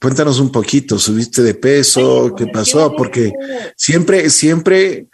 Cuéntanos 0.00 0.38
un 0.38 0.52
poquito, 0.52 0.98
subiste 0.98 1.42
de 1.42 1.54
peso, 1.54 2.32
¿qué 2.36 2.46
pasó? 2.46 2.94
Porque 2.96 3.32
siempre, 3.76 4.30
siempre, 4.30 5.08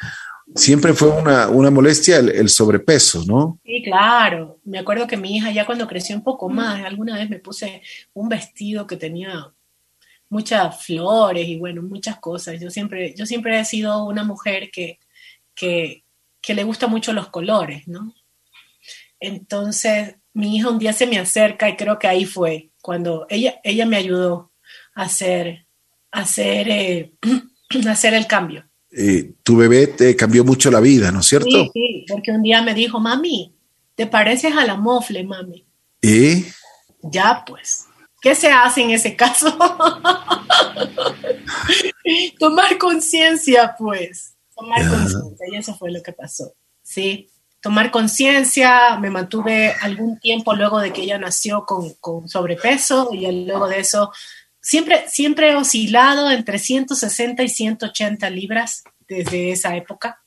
siempre 0.54 0.92
fue 0.92 1.08
una, 1.08 1.48
una 1.48 1.70
molestia 1.70 2.18
el, 2.18 2.28
el, 2.28 2.50
sobrepeso, 2.50 3.24
¿no? 3.26 3.58
Sí, 3.64 3.82
claro. 3.82 4.60
Me 4.64 4.78
acuerdo 4.78 5.06
que 5.06 5.16
mi 5.16 5.36
hija 5.36 5.50
ya 5.50 5.64
cuando 5.64 5.88
creció 5.88 6.14
un 6.14 6.22
poco 6.22 6.50
más, 6.50 6.84
alguna 6.84 7.16
vez 7.16 7.30
me 7.30 7.38
puse 7.38 7.80
un 8.12 8.28
vestido 8.28 8.86
que 8.86 8.98
tenía 8.98 9.54
muchas 10.28 10.84
flores 10.84 11.48
y 11.48 11.58
bueno, 11.58 11.80
muchas 11.82 12.18
cosas. 12.18 12.60
Yo 12.60 12.68
siempre, 12.68 13.14
yo 13.16 13.24
siempre 13.24 13.58
he 13.58 13.64
sido 13.64 14.04
una 14.04 14.22
mujer 14.24 14.70
que, 14.70 14.98
que, 15.54 16.04
que 16.42 16.54
le 16.54 16.64
gusta 16.64 16.88
mucho 16.88 17.12
los 17.12 17.28
colores, 17.28 17.88
¿no? 17.88 18.12
Entonces, 19.18 20.16
mi 20.34 20.56
hija 20.56 20.68
un 20.68 20.78
día 20.78 20.92
se 20.92 21.06
me 21.06 21.18
acerca 21.18 21.70
y 21.70 21.76
creo 21.76 21.98
que 21.98 22.08
ahí 22.08 22.26
fue 22.26 22.70
cuando 22.82 23.26
ella, 23.30 23.60
ella 23.64 23.86
me 23.86 23.96
ayudó 23.96 24.52
hacer, 24.94 25.66
hacer, 26.10 26.68
eh, 26.68 27.12
hacer 27.88 28.14
el 28.14 28.26
cambio. 28.26 28.64
Eh, 28.90 29.34
tu 29.42 29.56
bebé 29.56 29.88
te 29.88 30.14
cambió 30.14 30.44
mucho 30.44 30.70
la 30.70 30.80
vida, 30.80 31.10
¿no 31.10 31.20
es 31.20 31.26
cierto? 31.26 31.48
Sí, 31.50 31.70
sí, 31.72 32.06
porque 32.08 32.30
un 32.30 32.42
día 32.42 32.62
me 32.62 32.74
dijo, 32.74 33.00
mami, 33.00 33.54
te 33.96 34.06
pareces 34.06 34.54
a 34.56 34.64
la 34.64 34.76
mofle, 34.76 35.24
mami. 35.24 35.66
¿Y? 36.00 36.44
Ya, 37.02 37.44
pues. 37.46 37.86
¿Qué 38.20 38.34
se 38.34 38.50
hace 38.50 38.82
en 38.82 38.90
ese 38.90 39.16
caso? 39.16 39.54
Tomar 42.38 42.78
conciencia, 42.78 43.74
pues. 43.76 44.34
Tomar 44.56 44.88
conciencia, 44.88 45.46
y 45.52 45.56
eso 45.56 45.74
fue 45.74 45.90
lo 45.90 46.02
que 46.02 46.12
pasó. 46.12 46.54
Sí, 46.82 47.28
tomar 47.60 47.90
conciencia, 47.90 48.96
me 48.98 49.10
mantuve 49.10 49.74
algún 49.80 50.20
tiempo 50.20 50.54
luego 50.54 50.80
de 50.80 50.92
que 50.92 51.02
ella 51.02 51.18
nació 51.18 51.64
con, 51.64 51.94
con, 51.94 52.28
sobrepeso 52.28 53.08
y 53.12 53.46
luego 53.46 53.68
de 53.68 53.80
eso 53.80 54.12
siempre, 54.64 55.04
siempre 55.08 55.50
he 55.50 55.54
oscilado 55.54 56.30
entre 56.30 56.58
160 56.58 57.42
y 57.42 57.48
180 57.48 58.30
libras 58.30 58.82
desde 59.06 59.52
esa 59.52 59.76
época. 59.76 60.22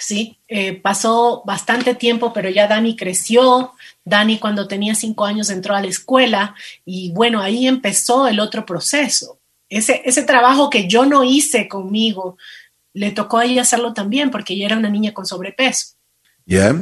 Sí, 0.00 0.38
eh, 0.48 0.72
pasó 0.72 1.44
bastante 1.46 1.94
tiempo, 1.94 2.32
pero 2.32 2.48
ya 2.48 2.66
Dani 2.66 2.96
creció, 2.96 3.72
Dani 4.04 4.38
cuando 4.38 4.66
tenía 4.66 4.96
cinco 4.96 5.24
años 5.24 5.48
entró 5.48 5.76
a 5.76 5.80
la 5.80 5.86
escuela 5.86 6.56
y 6.84 7.12
bueno, 7.12 7.40
ahí 7.40 7.68
empezó 7.68 8.26
el 8.26 8.40
otro 8.40 8.66
proceso. 8.66 9.38
Ese, 9.68 10.02
ese 10.04 10.22
trabajo 10.24 10.70
que 10.70 10.88
yo 10.88 11.06
no 11.06 11.22
hice 11.22 11.68
conmigo, 11.68 12.36
le 12.94 13.12
tocó 13.12 13.38
a 13.38 13.44
ella 13.44 13.62
hacerlo 13.62 13.94
también 13.94 14.30
porque 14.30 14.54
ella 14.54 14.66
era 14.66 14.78
una 14.78 14.90
niña 14.90 15.14
con 15.14 15.24
sobrepeso. 15.24 15.94
¿Ya? 16.44 16.74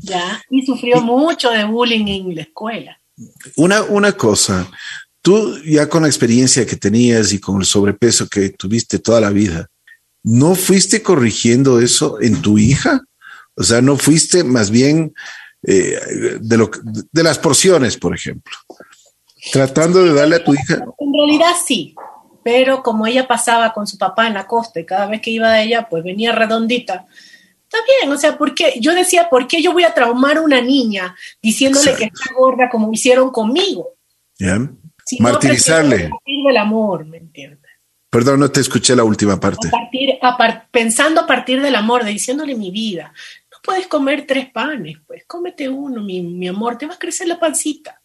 Ya, 0.00 0.42
y 0.50 0.66
sufrió 0.66 1.00
mucho 1.00 1.50
de 1.50 1.64
bullying 1.64 2.06
en 2.08 2.34
la 2.34 2.42
escuela. 2.42 3.00
Una, 3.54 3.82
una 3.82 4.12
cosa, 4.12 4.68
tú 5.24 5.58
ya 5.64 5.88
con 5.88 6.02
la 6.02 6.08
experiencia 6.08 6.66
que 6.66 6.76
tenías 6.76 7.32
y 7.32 7.40
con 7.40 7.56
el 7.56 7.64
sobrepeso 7.64 8.28
que 8.28 8.50
tuviste 8.50 8.98
toda 8.98 9.22
la 9.22 9.30
vida, 9.30 9.70
¿no 10.22 10.54
fuiste 10.54 11.02
corrigiendo 11.02 11.80
eso 11.80 12.20
en 12.20 12.42
tu 12.42 12.58
hija? 12.58 13.00
O 13.54 13.62
sea, 13.62 13.80
¿no 13.80 13.96
fuiste 13.96 14.44
más 14.44 14.70
bien 14.70 15.14
eh, 15.66 15.98
de, 16.40 16.58
lo, 16.58 16.70
de 17.10 17.22
las 17.22 17.38
porciones, 17.38 17.96
por 17.96 18.14
ejemplo. 18.14 18.52
Tratando 19.50 20.04
de 20.04 20.12
darle 20.12 20.36
a 20.36 20.44
tu 20.44 20.52
hija. 20.52 20.84
En 20.98 21.12
realidad 21.14 21.52
sí, 21.66 21.94
pero 22.42 22.82
como 22.82 23.06
ella 23.06 23.26
pasaba 23.26 23.72
con 23.72 23.86
su 23.86 23.96
papá 23.96 24.26
en 24.26 24.34
la 24.34 24.46
costa 24.46 24.80
y 24.80 24.84
cada 24.84 25.06
vez 25.06 25.22
que 25.22 25.30
iba 25.30 25.50
de 25.52 25.62
ella, 25.62 25.88
pues 25.88 26.04
venía 26.04 26.32
redondita. 26.32 27.06
Está 27.62 27.78
bien, 27.98 28.12
o 28.12 28.18
sea, 28.18 28.36
porque 28.36 28.74
yo 28.78 28.94
decía, 28.94 29.30
¿por 29.30 29.46
qué 29.46 29.62
yo 29.62 29.72
voy 29.72 29.84
a 29.84 29.94
traumar 29.94 30.36
a 30.36 30.42
una 30.42 30.60
niña 30.60 31.16
diciéndole 31.40 31.94
que 31.94 32.04
está 32.04 32.34
gorda 32.36 32.68
como 32.68 32.92
hicieron 32.92 33.30
conmigo? 33.30 33.94
¿Ya? 35.18 35.22
Martirizarle. 35.22 36.06
A 36.06 36.10
partir 36.10 36.46
del 36.46 36.56
amor, 36.56 37.04
¿me 37.06 37.18
entiendes? 37.18 37.70
Perdón, 38.10 38.40
no 38.40 38.50
te 38.50 38.60
escuché 38.60 38.94
la 38.94 39.02
última 39.02 39.40
parte. 39.40 39.68
A 39.68 40.36
partir, 40.36 40.68
pensando 40.70 41.22
a 41.22 41.26
partir 41.26 41.60
del 41.60 41.74
amor, 41.74 42.04
de 42.04 42.12
diciéndole 42.12 42.54
mi 42.54 42.70
vida, 42.70 43.12
puedes 43.64 43.88
comer 43.88 44.24
tres 44.26 44.50
panes, 44.50 44.98
pues 45.06 45.24
cómete 45.26 45.68
uno, 45.68 46.02
mi, 46.02 46.46
amor, 46.46 46.78
te 46.78 46.86
va 46.86 46.94
a 46.94 46.98
crecer 46.98 47.26
la 47.26 47.40
pancita. 47.40 48.00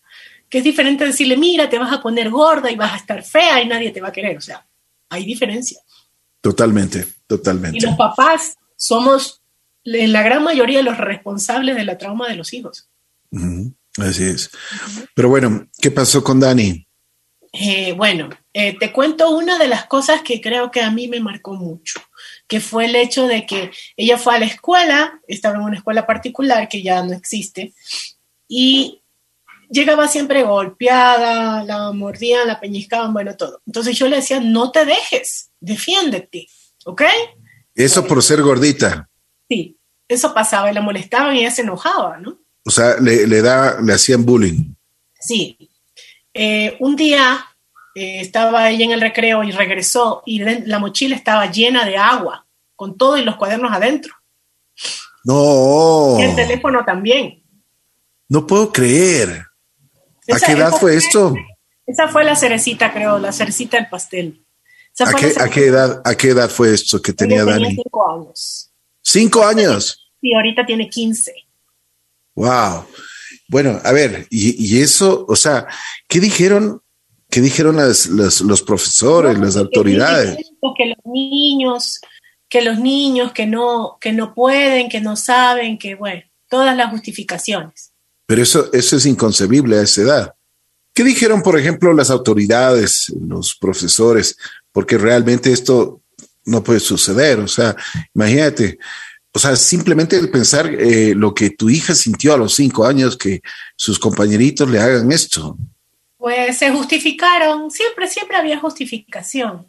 Que 0.49 0.59
es 0.59 0.63
diferente 0.63 1.05
decirle, 1.05 1.37
mira, 1.37 1.69
te 1.69 1.77
vas 1.77 1.93
a 1.93 2.01
poner 2.01 2.31
gorda 2.31 2.71
y 2.71 2.75
vas 2.75 2.93
a 2.93 2.95
estar 2.95 3.21
fea 3.23 3.61
y 3.61 3.67
nadie 3.67 3.91
te 3.91 4.01
va 4.01 4.07
a 4.07 4.11
querer. 4.11 4.35
O 4.35 4.41
sea, 4.41 4.65
hay 5.09 5.25
diferencia. 5.25 5.79
Totalmente, 6.41 7.05
totalmente. 7.27 7.77
Y 7.77 7.81
los 7.81 7.95
papás 7.95 8.57
somos 8.75 9.43
en 9.83 10.11
la 10.11 10.23
gran 10.23 10.43
mayoría 10.43 10.81
los 10.81 10.97
responsables 10.97 11.75
de 11.75 11.85
la 11.85 11.99
trauma 11.99 12.27
de 12.27 12.35
los 12.35 12.51
hijos. 12.53 12.89
Así 13.97 14.23
es. 14.23 14.49
Pero 15.13 15.29
bueno, 15.29 15.67
¿qué 15.79 15.91
pasó 15.91 16.23
con 16.23 16.39
Dani? 16.39 16.87
Eh, 17.51 17.93
bueno, 17.93 18.29
eh, 18.53 18.77
te 18.77 18.91
cuento 18.91 19.31
una 19.31 19.57
de 19.57 19.67
las 19.67 19.85
cosas 19.85 20.21
que 20.21 20.39
creo 20.39 20.69
que 20.71 20.81
a 20.81 20.91
mí 20.91 21.07
me 21.07 21.19
marcó 21.19 21.53
mucho 21.53 21.99
que 22.49 22.59
fue 22.59 22.85
el 22.85 22.95
hecho 22.95 23.27
de 23.27 23.45
que 23.45 23.71
ella 23.95 24.17
fue 24.17 24.35
a 24.35 24.39
la 24.39 24.45
escuela, 24.45 25.21
estaba 25.27 25.55
en 25.55 25.61
una 25.61 25.77
escuela 25.77 26.07
particular 26.07 26.67
que 26.67 26.81
ya 26.81 27.03
no 27.03 27.13
existe, 27.13 27.75
y 28.47 29.03
llegaba 29.69 30.07
siempre 30.07 30.41
golpeada, 30.41 31.63
la 31.63 31.91
mordían, 31.91 32.47
la 32.47 32.59
peñiscaban, 32.59 33.13
bueno, 33.13 33.37
todo. 33.37 33.61
Entonces 33.67 33.95
yo 33.97 34.07
le 34.07 34.15
decía, 34.15 34.39
no 34.39 34.71
te 34.71 34.83
dejes, 34.83 35.51
defiéndete, 35.59 36.47
¿ok? 36.85 37.03
Eso 37.75 38.07
por 38.07 38.23
ser 38.23 38.41
gordita. 38.41 39.07
Sí, 39.47 39.77
eso 40.07 40.33
pasaba, 40.33 40.71
y 40.71 40.73
la 40.73 40.81
molestaban 40.81 41.35
y 41.35 41.41
ella 41.41 41.51
se 41.51 41.61
enojaba, 41.61 42.17
¿no? 42.17 42.39
O 42.65 42.71
sea, 42.71 42.97
le, 42.99 43.41
da, 43.43 43.79
le 43.79 43.93
hacían 43.93 44.25
bullying. 44.25 44.73
Sí. 45.19 45.68
Eh, 46.33 46.77
un 46.79 46.95
día 46.95 47.45
eh, 47.95 48.21
estaba 48.21 48.69
ella 48.69 48.85
en 48.85 48.91
el 48.91 49.01
recreo 49.01 49.43
y 49.43 49.51
regresó 49.51 50.23
y 50.25 50.39
la 50.39 50.79
mochila 50.79 51.15
estaba 51.15 51.51
llena 51.51 51.85
de 51.85 51.97
agua, 51.97 52.45
con 52.75 52.97
todo 52.97 53.17
y 53.17 53.23
los 53.23 53.35
cuadernos 53.35 53.71
adentro. 53.71 54.13
No. 55.23 56.17
Y 56.19 56.23
el 56.23 56.35
teléfono 56.35 56.83
también. 56.85 57.43
No 58.27 58.45
puedo 58.45 58.71
creer. 58.71 59.45
¿A 60.31 60.39
qué 60.39 60.51
edad 60.51 60.71
fue 60.71 60.95
esto? 60.95 61.33
Esa 61.85 62.07
fue 62.07 62.23
la 62.23 62.35
cerecita, 62.35 62.93
creo, 62.93 63.17
la 63.17 63.31
cerecita 63.31 63.77
del 63.77 63.89
pastel. 63.89 64.45
¿A 64.99 65.13
qué, 65.13 65.33
¿A 65.39 65.49
qué, 65.49 65.65
edad, 65.65 66.01
¿A 66.05 66.15
qué 66.15 66.29
edad 66.29 66.49
fue 66.49 66.73
esto 66.73 67.01
que 67.01 67.13
tenía 67.13 67.43
Dani? 67.43 67.69
Tenía 67.69 67.83
cinco 67.83 68.11
años. 68.11 68.71
¿Cinco 69.01 69.43
años? 69.43 70.11
Sí, 70.21 70.33
ahorita 70.33 70.65
tiene 70.65 70.89
quince. 70.89 71.33
Wow. 72.35 72.85
Bueno, 73.49 73.81
a 73.83 73.91
ver, 73.91 74.27
y, 74.29 74.63
y, 74.63 74.81
eso, 74.81 75.25
o 75.27 75.35
sea, 75.35 75.67
¿qué 76.07 76.19
dijeron? 76.19 76.81
¿Qué 77.31 77.41
dijeron 77.41 77.77
las, 77.77 78.05
las, 78.07 78.41
los 78.41 78.61
profesores, 78.61 79.37
las 79.39 79.55
autoridades? 79.57 80.37
Que 80.77 80.85
los 80.85 80.97
niños, 81.05 81.99
que 82.47 82.61
los 82.61 82.79
niños 82.79 83.33
que 83.33 83.47
no, 83.47 83.97
que 83.99 84.13
no 84.13 84.33
pueden, 84.33 84.87
que 84.87 85.01
no 85.01 85.15
saben, 85.15 85.77
que 85.77 85.95
bueno, 85.95 86.21
todas 86.47 86.77
las 86.77 86.91
justificaciones. 86.91 87.91
Pero 88.27 88.43
eso, 88.43 88.71
eso 88.71 88.95
es 88.95 89.05
inconcebible 89.07 89.77
a 89.77 89.81
esa 89.81 90.01
edad. 90.01 90.33
¿Qué 90.93 91.03
dijeron, 91.03 91.41
por 91.41 91.57
ejemplo, 91.57 91.91
las 91.93 92.11
autoridades, 92.11 93.11
los 93.19 93.55
profesores? 93.55 94.37
Porque 94.71 94.97
realmente 94.97 95.51
esto 95.51 96.01
no 96.45 96.63
puede 96.63 96.79
suceder. 96.79 97.39
O 97.39 97.47
sea, 97.47 97.75
imagínate, 98.13 98.77
o 99.31 99.39
sea, 99.39 99.55
simplemente 99.55 100.17
el 100.17 100.29
pensar 100.29 100.67
eh, 100.67 101.13
lo 101.15 101.33
que 101.33 101.51
tu 101.51 101.69
hija 101.69 101.93
sintió 101.93 102.33
a 102.33 102.37
los 102.37 102.55
cinco 102.55 102.85
años, 102.85 103.15
que 103.15 103.41
sus 103.75 103.99
compañeritos 103.99 104.69
le 104.69 104.79
hagan 104.79 105.11
esto. 105.11 105.55
Pues 106.17 106.57
se 106.57 106.71
justificaron, 106.71 107.69
siempre, 107.69 108.07
siempre 108.07 108.37
había 108.37 108.59
justificación. 108.59 109.67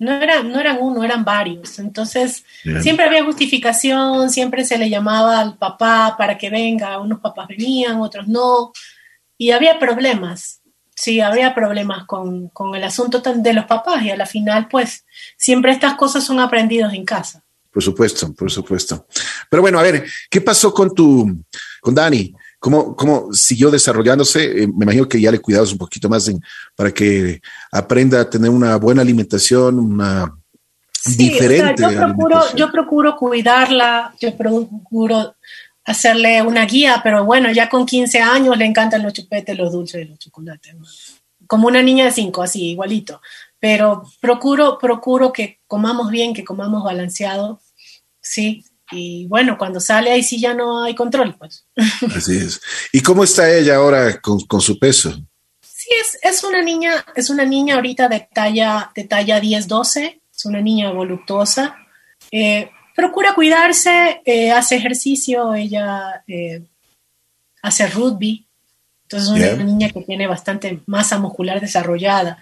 No, 0.00 0.12
era, 0.12 0.42
no 0.42 0.60
eran 0.60 0.78
uno, 0.80 1.02
eran 1.02 1.24
varios. 1.24 1.78
Entonces, 1.78 2.44
Bien. 2.64 2.82
siempre 2.82 3.06
había 3.06 3.24
justificación, 3.24 4.30
siempre 4.30 4.64
se 4.64 4.78
le 4.78 4.90
llamaba 4.90 5.40
al 5.40 5.56
papá 5.56 6.14
para 6.16 6.36
que 6.36 6.50
venga. 6.50 7.00
Unos 7.00 7.20
papás 7.20 7.48
venían, 7.48 8.00
otros 8.00 8.28
no. 8.28 8.72
Y 9.36 9.50
había 9.50 9.78
problemas. 9.78 10.60
Sí, 10.94 11.20
había 11.20 11.54
problemas 11.54 12.04
con, 12.06 12.48
con 12.48 12.74
el 12.74 12.84
asunto 12.84 13.20
de 13.20 13.52
los 13.52 13.64
papás. 13.64 14.02
Y 14.02 14.10
a 14.10 14.16
la 14.16 14.26
final, 14.26 14.68
pues, 14.68 15.04
siempre 15.36 15.72
estas 15.72 15.94
cosas 15.94 16.24
son 16.24 16.38
aprendidas 16.38 16.92
en 16.94 17.04
casa. 17.04 17.42
Por 17.70 17.82
supuesto, 17.82 18.32
por 18.32 18.50
supuesto. 18.50 19.06
Pero 19.50 19.62
bueno, 19.62 19.78
a 19.78 19.82
ver, 19.82 20.04
¿qué 20.30 20.40
pasó 20.40 20.72
con 20.72 20.94
tu, 20.94 21.44
con 21.80 21.94
Dani? 21.94 22.34
¿Cómo, 22.58 22.96
cómo 22.96 23.32
siguió 23.32 23.70
desarrollándose? 23.70 24.62
Eh, 24.62 24.66
me 24.66 24.84
imagino 24.84 25.08
que 25.08 25.20
ya 25.20 25.30
le 25.30 25.38
cuidados 25.38 25.72
un 25.72 25.78
poquito 25.78 26.08
más 26.08 26.26
en, 26.28 26.42
para 26.74 26.92
que 26.92 27.40
aprenda 27.70 28.20
a 28.20 28.28
tener 28.28 28.50
una 28.50 28.76
buena 28.76 29.02
alimentación, 29.02 29.78
una 29.78 30.34
sí, 30.92 31.16
diferente. 31.16 31.84
O 31.84 31.90
sea, 31.90 32.00
yo, 32.00 32.06
procuro, 32.06 32.54
yo 32.56 32.72
procuro 32.72 33.16
cuidarla, 33.16 34.14
yo 34.20 34.36
procuro 34.36 35.36
hacerle 35.84 36.42
una 36.42 36.66
guía, 36.66 37.00
pero 37.02 37.24
bueno, 37.24 37.50
ya 37.52 37.68
con 37.68 37.86
15 37.86 38.20
años 38.20 38.58
le 38.58 38.66
encantan 38.66 39.02
los 39.02 39.12
chupetes, 39.12 39.56
los 39.56 39.72
dulces 39.72 40.04
y 40.04 40.08
los 40.08 40.18
chocolates. 40.18 40.74
Como 41.46 41.68
una 41.68 41.82
niña 41.82 42.06
de 42.06 42.10
5, 42.10 42.42
así, 42.42 42.70
igualito. 42.70 43.22
Pero 43.60 44.04
procuro, 44.20 44.78
procuro 44.78 45.32
que 45.32 45.60
comamos 45.66 46.10
bien, 46.10 46.34
que 46.34 46.44
comamos 46.44 46.84
balanceado, 46.84 47.60
sí, 48.20 48.64
y 48.90 49.26
bueno, 49.26 49.58
cuando 49.58 49.80
sale 49.80 50.10
ahí 50.10 50.22
sí 50.22 50.40
ya 50.40 50.54
no 50.54 50.84
hay 50.84 50.94
control, 50.94 51.36
pues. 51.38 51.66
Así 52.16 52.36
es. 52.36 52.60
¿Y 52.92 53.02
cómo 53.02 53.24
está 53.24 53.52
ella 53.52 53.76
ahora 53.76 54.20
con, 54.20 54.40
con 54.40 54.60
su 54.60 54.78
peso? 54.78 55.12
Sí, 55.60 55.88
es, 56.00 56.18
es, 56.22 56.44
una 56.44 56.62
niña, 56.62 57.04
es 57.14 57.30
una 57.30 57.44
niña 57.44 57.76
ahorita 57.76 58.08
de 58.08 58.28
talla, 58.32 58.90
de 58.94 59.04
talla 59.04 59.40
10-12, 59.40 60.20
es 60.34 60.44
una 60.44 60.60
niña 60.60 60.90
voluptuosa. 60.90 61.76
Eh, 62.30 62.70
procura 62.94 63.34
cuidarse, 63.34 64.22
eh, 64.24 64.50
hace 64.50 64.76
ejercicio, 64.76 65.54
ella 65.54 66.24
eh, 66.26 66.62
hace 67.62 67.86
rugby, 67.88 68.46
entonces 69.02 69.28
es 69.28 69.34
una 69.34 69.46
yeah. 69.54 69.64
niña 69.64 69.90
que 69.90 70.02
tiene 70.02 70.26
bastante 70.26 70.80
masa 70.86 71.18
muscular 71.18 71.60
desarrollada 71.60 72.38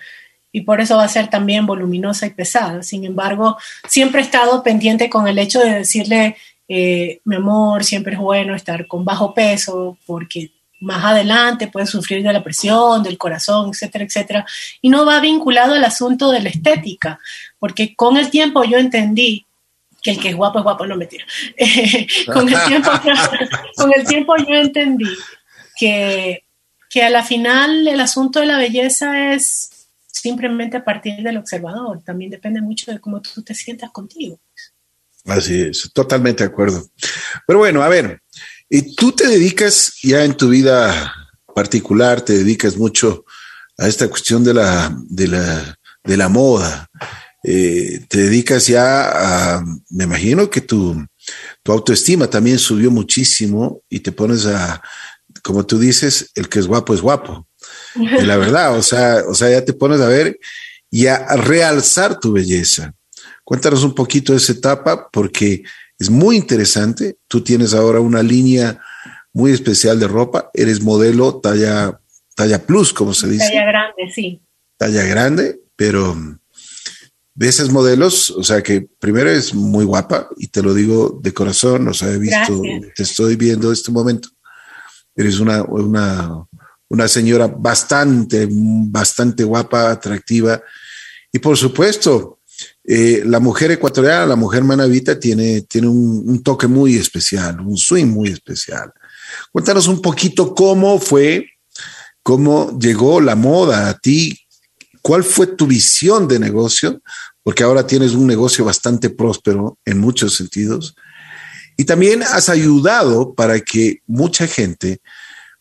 y 0.53 0.63
por 0.63 0.81
eso 0.81 0.97
va 0.97 1.05
a 1.05 1.09
ser 1.09 1.29
también 1.29 1.67
voluminosa 1.67 2.27
y 2.27 2.31
pesada. 2.31 2.83
Sin 2.83 3.05
embargo, 3.05 3.59
siempre 3.89 4.21
he 4.21 4.25
estado 4.25 4.63
pendiente 4.63 5.11
con 5.11 5.29
el 5.29 5.39
hecho 5.39 5.61
de 5.61 5.75
decirle, 5.75 6.37
eh, 6.69 7.21
mi 7.25 7.37
amor, 7.37 7.85
siempre 7.85 8.15
es 8.15 8.19
bueno 8.19 8.55
estar 8.55 8.87
con 8.87 9.05
bajo 9.05 9.35
peso 9.35 9.99
porque 10.07 10.51
más 10.81 11.05
adelante 11.05 11.69
puedes 11.69 11.91
sufrir 11.91 12.23
de 12.23 12.33
la 12.33 12.43
presión, 12.43 13.03
del 13.03 13.19
corazón, 13.19 13.71
etcétera, 13.71 14.05
etcétera. 14.05 14.47
Y 14.83 14.89
no 14.89 15.05
va 15.07 15.21
vinculado 15.21 15.75
al 15.75 15.85
asunto 15.85 16.31
de 16.31 16.41
la 16.41 16.49
estética, 16.49 17.19
porque 17.59 17.95
con 17.95 18.17
el 18.17 18.31
tiempo 18.31 18.65
yo 18.65 18.79
entendí 18.79 19.47
que 20.03 20.13
el 20.13 20.21
que 20.21 20.29
es 20.29 20.37
guapo 20.37 20.59
es 20.59 20.65
guapo, 20.65 20.87
no 20.87 20.97
me 20.97 21.07
tiro. 21.07 21.27
con, 22.33 22.49
el 22.49 22.65
tiempo, 22.67 22.91
con 23.77 23.93
el 23.93 24.07
tiempo 24.07 24.37
yo 24.37 24.55
entendí 24.55 25.17
que, 25.77 26.45
que 26.89 27.03
a 27.03 27.11
la 27.11 27.25
final 27.25 27.89
el 27.89 28.01
asunto 28.01 28.41
de 28.41 28.47
la 28.47 28.59
belleza 28.59 29.33
es 29.33 29.71
simplemente 30.27 30.77
a 30.77 30.85
partir 30.85 31.23
del 31.23 31.37
observador. 31.37 32.03
También 32.03 32.31
depende 32.31 32.61
mucho 32.61 32.91
de 32.91 33.01
cómo 33.01 33.21
tú 33.21 33.43
te 33.43 33.55
sientas 33.55 33.91
contigo. 33.93 34.41
Así 35.25 35.62
es, 35.62 35.91
totalmente 35.93 36.43
de 36.45 36.51
acuerdo. 36.51 36.85
Pero 37.47 37.61
bueno, 37.61 37.83
a 37.83 37.89
ver, 37.89 38.21
y 38.69 38.95
tú 38.95 39.12
te 39.12 39.27
dedicas 39.29 39.93
ya 40.03 40.25
en 40.25 40.37
tu 40.37 40.49
vida 40.49 41.12
particular, 41.55 42.21
te 42.21 42.33
dedicas 42.33 42.77
mucho 42.77 43.25
a 43.79 43.87
esta 43.87 44.09
cuestión 44.09 44.43
de 44.43 44.55
la, 44.55 44.97
de 45.09 45.29
la, 45.29 45.79
de 46.03 46.17
la 46.17 46.29
moda. 46.29 46.89
Eh, 47.45 48.05
te 48.09 48.19
dedicas 48.19 48.67
ya 48.67 49.57
a, 49.57 49.65
me 49.91 50.05
imagino 50.05 50.51
que 50.51 50.61
tu, 50.61 51.07
tu 51.62 51.73
autoestima 51.73 52.29
también 52.29 52.59
subió 52.59 52.91
muchísimo 52.91 53.83
y 53.89 54.01
te 54.01 54.11
pones 54.11 54.47
a, 54.47 54.83
como 55.43 55.65
tú 55.65 55.79
dices, 55.79 56.31
el 56.35 56.49
que 56.49 56.59
es 56.59 56.67
guapo 56.67 56.95
es 56.95 57.01
guapo 57.01 57.47
la 57.99 58.37
verdad, 58.37 58.77
o 58.77 58.83
sea, 58.83 59.23
o 59.29 59.35
sea, 59.35 59.51
ya 59.51 59.65
te 59.65 59.73
pones 59.73 60.01
a 60.01 60.09
ver 60.09 60.39
y 60.91 61.07
a 61.07 61.27
realzar 61.37 62.19
tu 62.19 62.33
belleza. 62.33 62.95
Cuéntanos 63.45 63.85
un 63.85 63.95
poquito 63.95 64.33
de 64.33 64.39
esa 64.39 64.53
etapa 64.53 65.09
porque 65.11 65.63
es 65.99 66.11
muy 66.11 66.37
interesante. 66.37 67.17
Tú 67.29 67.43
tienes 67.43 67.75
ahora 67.75 68.01
una 68.01 68.23
línea 68.23 68.81
muy 69.33 69.53
especial 69.53 70.01
de 70.01 70.09
ropa, 70.09 70.51
eres 70.55 70.83
modelo 70.83 71.41
talla, 71.41 72.01
talla 72.35 72.65
plus, 72.65 72.93
como 72.93 73.13
se 73.13 73.29
dice. 73.29 73.47
Talla 73.49 73.67
grande, 73.67 74.11
sí. 74.15 74.41
Talla 74.79 75.05
grande, 75.05 75.61
pero 75.77 76.17
de 77.35 77.49
esos 77.49 77.71
modelos, 77.71 78.31
o 78.31 78.43
sea 78.43 78.63
que 78.63 78.89
primero 78.99 79.31
es 79.31 79.55
muy 79.55 79.85
guapa 79.85 80.29
y 80.39 80.49
te 80.49 80.63
lo 80.63 80.73
digo 80.73 81.21
de 81.23 81.35
corazón, 81.35 81.87
o 81.87 81.93
sea, 81.93 82.11
he 82.11 82.19
visto, 82.19 82.63
Gracias. 82.63 82.95
te 82.95 83.03
estoy 83.03 83.37
viendo 83.37 83.71
este 83.71 83.93
momento. 83.93 84.31
Eres 85.15 85.39
una, 85.39 85.63
una, 85.63 86.47
una 86.88 87.09
señora 87.09 87.46
bastante, 87.46 88.46
bastante 88.51 89.44
guapa, 89.44 89.90
atractiva. 89.90 90.62
Y 91.33 91.38
por 91.38 91.57
supuesto, 91.57 92.40
eh, 92.85 93.22
la 93.27 93.40
mujer 93.40 93.72
ecuatoriana, 93.72 94.27
la 94.27 94.37
mujer 94.37 94.64
manavita, 94.64 95.18
tiene, 95.18 95.62
tiene 95.62 95.88
un, 95.88 96.22
un, 96.27 96.42
toque 96.42 96.66
muy 96.66 96.96
especial, 96.96 97.61
un 97.61 97.77
swing 97.77 98.07
muy 98.07 98.29
especial. 98.31 98.92
Cuéntanos 99.53 99.88
un 99.88 100.01
poquito 100.01 100.55
cómo 100.55 100.99
fue, 100.99 101.49
cómo 102.22 102.79
llegó 102.79 103.20
la 103.20 103.35
moda 103.35 103.88
a 103.88 103.99
ti, 103.99 104.38
cuál 105.03 105.25
fue 105.25 105.49
tu 105.49 105.66
visión 105.66 106.29
de 106.29 106.38
negocio, 106.38 107.03
porque 107.42 107.62
ahora 107.62 107.87
tienes 107.87 108.12
un 108.12 108.27
negocio 108.27 108.64
bastante 108.64 109.11
próspero 109.11 109.79
en 109.85 110.01
muchos 110.01 110.37
sentidos. 110.37 110.94
Y 111.77 111.85
también 111.85 112.22
has 112.22 112.49
ayudado 112.49 113.35
para 113.35 113.61
que 113.61 114.01
mucha 114.07 114.46
gente 114.46 115.01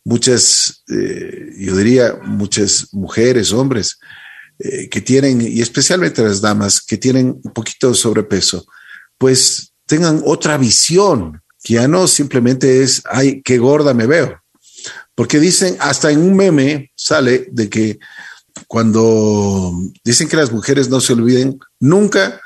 muchas, 0.06 0.84
eh, 0.88 1.50
yo 1.58 1.76
diría, 1.76 2.16
muchas 2.24 2.94
mujeres, 2.94 3.52
hombres 3.52 3.98
eh, 4.60 4.88
que 4.88 5.02
tienen, 5.02 5.42
y 5.42 5.60
especialmente 5.62 6.24
las 6.24 6.40
damas 6.40 6.80
que 6.80 6.98
tienen 6.98 7.42
un 7.44 7.52
poquito 7.52 7.90
de 7.90 7.96
sobrepeso, 7.96 8.66
pues 9.18 9.74
tengan 9.86 10.22
otra 10.26 10.58
visión, 10.58 11.42
que 11.62 11.74
ya 11.74 11.88
no 11.88 12.08
simplemente 12.08 12.84
es, 12.84 13.02
ay, 13.10 13.42
qué 13.44 13.58
gorda 13.58 13.94
me 13.94 14.06
veo. 14.06 14.40
Porque 15.16 15.40
dicen, 15.40 15.76
hasta 15.80 16.12
en 16.12 16.22
un 16.22 16.36
meme 16.36 16.92
sale 16.96 17.48
de 17.52 17.70
que 17.70 18.00
cuando 18.68 19.74
dicen 20.04 20.28
que 20.28 20.38
las 20.38 20.52
mujeres 20.52 20.90
no 20.90 21.02
se 21.02 21.14
olviden 21.14 21.60
nunca, 21.80 22.40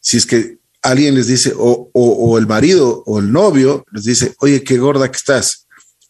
si 0.00 0.16
es 0.16 0.26
que 0.26 0.58
alguien 0.80 1.14
les 1.14 1.26
dice, 1.26 1.52
o, 1.56 1.90
o, 1.92 2.12
o 2.12 2.38
el 2.38 2.46
marido 2.46 3.02
o 3.06 3.18
el 3.18 3.30
novio 3.30 3.84
les 3.92 4.04
dice, 4.04 4.34
oye, 4.38 4.64
qué 4.64 4.78
gorda 4.78 5.10
que 5.10 5.16
estás. 5.16 5.66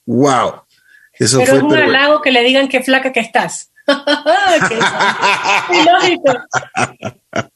Wow, 0.07 0.62
eso 1.25 1.39
pero 1.39 1.51
fue, 1.51 1.59
es 1.59 1.65
un 1.65 1.71
pero... 1.71 1.85
halago 1.85 2.23
que 2.23 2.31
le 2.31 2.43
digan 2.43 2.69
qué 2.69 2.83
flaca 2.83 3.13
que 3.13 3.21
estás. 3.21 3.71
lógico. 5.93 6.33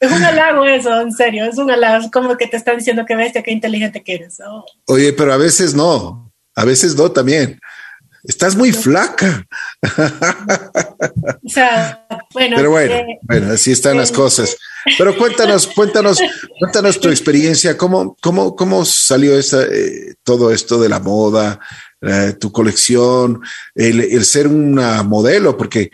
Es 0.00 0.11
un 0.11 0.24
halago 0.24 0.64
eso, 0.64 1.00
en 1.00 1.12
serio, 1.12 1.44
es 1.44 1.59
un 1.59 1.70
halago, 1.70 2.05
es 2.05 2.11
como 2.11 2.37
que 2.37 2.48
te 2.48 2.57
están 2.57 2.79
diciendo 2.79 3.05
que 3.07 3.14
bestia, 3.14 3.42
qué 3.42 3.52
inteligente 3.52 4.02
que 4.02 4.14
eres. 4.14 4.40
Oh. 4.40 4.64
Oye, 4.87 5.12
pero 5.12 5.33
a 5.33 5.37
veces 5.37 5.74
no, 5.74 6.33
a 6.55 6.64
veces 6.64 6.96
no 6.96 7.12
también. 7.12 7.61
Estás 8.24 8.57
muy 8.57 8.72
flaca. 8.72 9.46
o 11.44 11.48
sea, 11.48 12.07
bueno. 12.33 12.57
Pero 12.57 12.70
bueno, 12.70 12.94
eh, 12.94 13.18
bueno, 13.22 13.52
así 13.52 13.70
están 13.70 13.94
eh, 13.94 13.98
las 13.98 14.11
cosas. 14.11 14.57
Pero 14.98 15.16
cuéntanos, 15.16 15.68
cuéntanos, 15.68 16.18
Cuéntanos 16.59 16.98
tu 16.98 17.09
experiencia, 17.11 17.76
¿cómo, 17.76 18.16
cómo, 18.20 18.57
cómo 18.57 18.85
salió 18.85 19.38
eh, 19.38 20.14
todo 20.24 20.50
esto 20.52 20.81
de 20.81 20.88
la 20.88 20.98
moda, 20.98 21.61
eh, 22.02 22.35
tu 22.38 22.52
colección, 22.52 23.40
el, 23.74 24.00
el, 24.00 24.24
ser 24.24 24.48
una 24.48 25.02
modelo? 25.02 25.56
Porque 25.56 25.90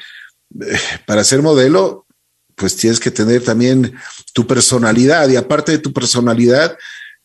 eh, 0.60 0.78
para 1.06 1.24
ser 1.24 1.42
modelo, 1.42 2.06
pues 2.54 2.76
tienes 2.76 3.00
que 3.00 3.10
tener 3.10 3.42
también 3.42 3.94
tu 4.32 4.46
personalidad 4.46 5.28
y 5.28 5.36
aparte 5.36 5.72
de 5.72 5.78
tu 5.78 5.92
personalidad, 5.92 6.76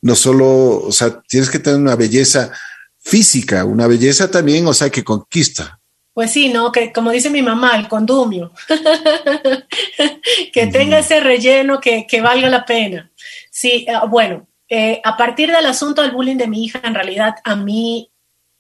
no 0.02 0.16
solo, 0.16 0.80
o 0.80 0.92
sea, 0.92 1.22
tienes 1.28 1.50
que 1.50 1.60
tener 1.60 1.80
una 1.80 1.96
belleza 1.96 2.52
física, 2.98 3.66
una 3.66 3.88
belleza 3.88 4.30
también, 4.30 4.68
o 4.68 4.74
sea, 4.74 4.90
que 4.90 5.04
conquista. 5.04 5.80
Pues 6.14 6.32
sí, 6.32 6.50
¿no? 6.50 6.72
Que 6.72 6.92
como 6.92 7.12
dice 7.12 7.30
mi 7.30 7.44
mamá, 7.44 7.76
el 7.76 7.88
condumio, 7.88 8.52
que 10.54 10.68
tenga 10.68 11.00
ese 11.00 11.20
relleno 11.20 11.80
que, 11.80 12.08
que, 12.08 12.22
valga 12.22 12.50
la 12.50 12.66
pena. 12.66 13.12
Sí, 13.52 13.86
eh, 13.88 13.94
bueno, 14.10 14.48
eh, 14.68 15.00
a 15.04 15.16
partir 15.16 15.52
del 15.52 15.66
asunto 15.68 16.02
del 16.02 16.12
bullying 16.12 16.38
de 16.38 16.48
mi 16.48 16.66
hija, 16.66 16.82
en 16.84 16.96
realidad 16.96 17.36
a 17.44 17.56
mí 17.56 18.10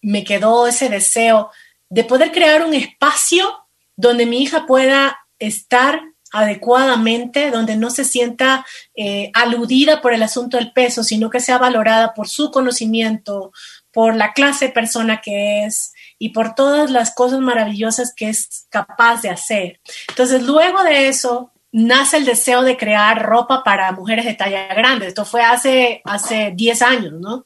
me 0.01 0.23
quedó 0.23 0.67
ese 0.67 0.89
deseo 0.89 1.51
de 1.89 2.03
poder 2.03 2.31
crear 2.31 2.63
un 2.63 2.73
espacio 2.73 3.67
donde 3.95 4.25
mi 4.25 4.43
hija 4.43 4.65
pueda 4.65 5.19
estar 5.39 6.01
adecuadamente, 6.31 7.51
donde 7.51 7.75
no 7.75 7.89
se 7.89 8.03
sienta 8.03 8.65
eh, 8.95 9.31
aludida 9.33 10.01
por 10.01 10.13
el 10.13 10.23
asunto 10.23 10.57
del 10.57 10.73
peso, 10.73 11.03
sino 11.03 11.29
que 11.29 11.39
sea 11.39 11.57
valorada 11.57 12.13
por 12.13 12.27
su 12.27 12.51
conocimiento, 12.51 13.51
por 13.91 14.15
la 14.15 14.33
clase 14.33 14.67
de 14.67 14.73
persona 14.73 15.21
que 15.21 15.65
es 15.65 15.93
y 16.19 16.29
por 16.29 16.53
todas 16.53 16.91
las 16.91 17.13
cosas 17.13 17.39
maravillosas 17.39 18.13
que 18.15 18.29
es 18.29 18.67
capaz 18.69 19.21
de 19.21 19.29
hacer. 19.29 19.79
Entonces, 20.09 20.43
luego 20.43 20.83
de 20.83 21.07
eso, 21.07 21.51
nace 21.71 22.17
el 22.17 22.25
deseo 22.25 22.63
de 22.63 22.77
crear 22.77 23.23
ropa 23.23 23.63
para 23.63 23.91
mujeres 23.91 24.25
de 24.25 24.33
talla 24.33 24.67
grande. 24.73 25.07
Esto 25.07 25.25
fue 25.25 25.41
hace, 25.43 26.01
hace 26.05 26.51
10 26.55 26.81
años, 26.81 27.13
¿no? 27.13 27.45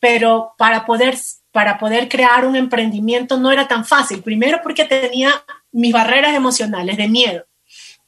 Pero 0.00 0.54
para 0.58 0.86
poder, 0.86 1.16
para 1.58 1.76
poder 1.76 2.08
crear 2.08 2.46
un 2.46 2.54
emprendimiento 2.54 3.36
no 3.36 3.50
era 3.50 3.66
tan 3.66 3.84
fácil. 3.84 4.22
Primero 4.22 4.60
porque 4.62 4.84
tenía 4.84 5.44
mis 5.72 5.92
barreras 5.92 6.36
emocionales 6.36 6.96
de 6.96 7.08
miedo. 7.08 7.44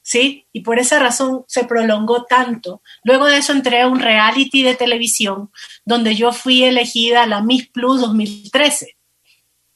¿sí? 0.03 0.47
Y 0.53 0.61
por 0.61 0.79
esa 0.79 1.01
razón 1.01 1.45
se 1.49 1.65
prolongó 1.65 2.27
tanto. 2.27 2.81
Luego 3.03 3.27
de 3.27 3.39
eso 3.39 3.53
entré 3.53 3.81
a 3.81 3.89
un 3.89 3.99
reality 3.99 4.63
de 4.63 4.77
televisión 4.77 5.51
donde 5.85 6.15
yo 6.15 6.31
fui 6.31 6.63
elegida 6.63 7.27
la 7.27 7.41
Miss 7.41 7.67
Plus 7.67 8.01
2013. 8.03 8.97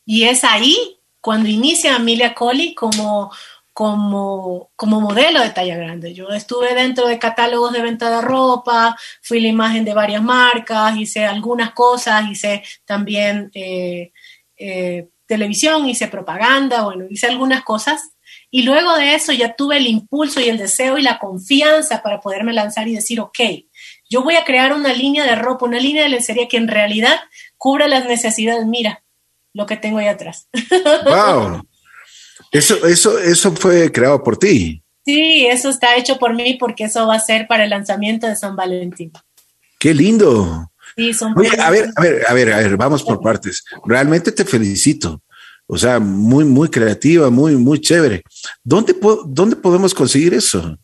Y 0.06 0.22
es 0.22 0.44
ahí 0.44 1.00
cuando 1.20 1.48
inicia 1.48 1.96
Amelia 1.96 2.32
Coley 2.32 2.76
como, 2.76 3.32
como, 3.74 4.70
como 4.76 5.00
modelo 5.00 5.42
de 5.42 5.50
talla 5.50 5.76
grande. 5.76 6.14
Yo 6.14 6.28
estuve 6.28 6.74
dentro 6.74 7.08
de 7.08 7.18
catálogos 7.18 7.72
de 7.72 7.82
venta 7.82 8.08
de 8.08 8.22
ropa, 8.22 8.96
fui 9.20 9.40
la 9.40 9.48
imagen 9.48 9.84
de 9.84 9.92
varias 9.92 10.22
marcas, 10.22 10.96
hice 10.96 11.26
algunas 11.26 11.72
cosas, 11.72 12.24
hice 12.30 12.62
también 12.84 13.50
eh, 13.52 14.12
eh, 14.56 15.08
televisión, 15.26 15.88
hice 15.88 16.06
propaganda, 16.06 16.84
bueno, 16.84 17.06
hice 17.10 17.26
algunas 17.26 17.64
cosas. 17.64 18.12
Y 18.48 18.62
luego 18.62 18.94
de 18.94 19.16
eso 19.16 19.32
ya 19.32 19.56
tuve 19.56 19.78
el 19.78 19.88
impulso 19.88 20.40
y 20.40 20.48
el 20.48 20.56
deseo 20.56 20.96
y 20.96 21.02
la 21.02 21.18
confianza 21.18 22.00
para 22.00 22.20
poderme 22.20 22.52
lanzar 22.52 22.86
y 22.86 22.94
decir, 22.94 23.18
ok, 23.18 23.40
yo 24.08 24.22
voy 24.22 24.36
a 24.36 24.44
crear 24.44 24.72
una 24.72 24.92
línea 24.92 25.24
de 25.24 25.34
ropa, 25.34 25.66
una 25.66 25.80
línea 25.80 26.04
de 26.04 26.10
lencería 26.10 26.46
que 26.46 26.58
en 26.58 26.68
realidad 26.68 27.16
cubra 27.58 27.88
las 27.88 28.06
necesidades. 28.06 28.64
Mira, 28.66 29.02
lo 29.52 29.66
que 29.66 29.76
tengo 29.76 29.98
ahí 29.98 30.06
atrás. 30.06 30.48
Wow. 31.04 31.66
Eso, 32.50 32.86
eso, 32.86 33.18
eso 33.18 33.52
fue 33.52 33.90
creado 33.90 34.22
por 34.22 34.36
ti. 34.36 34.82
Sí, 35.04 35.46
eso 35.46 35.68
está 35.68 35.96
hecho 35.96 36.18
por 36.18 36.34
mí 36.34 36.56
porque 36.58 36.84
eso 36.84 37.06
va 37.06 37.16
a 37.16 37.20
ser 37.20 37.46
para 37.46 37.64
el 37.64 37.70
lanzamiento 37.70 38.26
de 38.26 38.36
San 38.36 38.56
Valentín. 38.56 39.12
Qué 39.78 39.92
lindo. 39.92 40.70
Sí, 40.96 41.12
son 41.12 41.34
Oye, 41.36 41.50
a 41.60 41.70
ver, 41.70 41.90
a 41.96 42.00
ver, 42.00 42.24
a 42.26 42.32
ver, 42.32 42.52
a 42.52 42.56
ver, 42.58 42.76
vamos 42.76 43.02
por 43.02 43.20
partes. 43.20 43.64
Realmente 43.84 44.32
te 44.32 44.44
felicito. 44.44 45.20
O 45.66 45.76
sea, 45.76 45.98
muy, 45.98 46.44
muy 46.44 46.68
creativa, 46.68 47.30
muy, 47.30 47.56
muy 47.56 47.80
chévere. 47.80 48.22
¿Dónde, 48.62 48.96
dónde 49.26 49.56
podemos 49.56 49.94
conseguir 49.94 50.34
eso? 50.34 50.78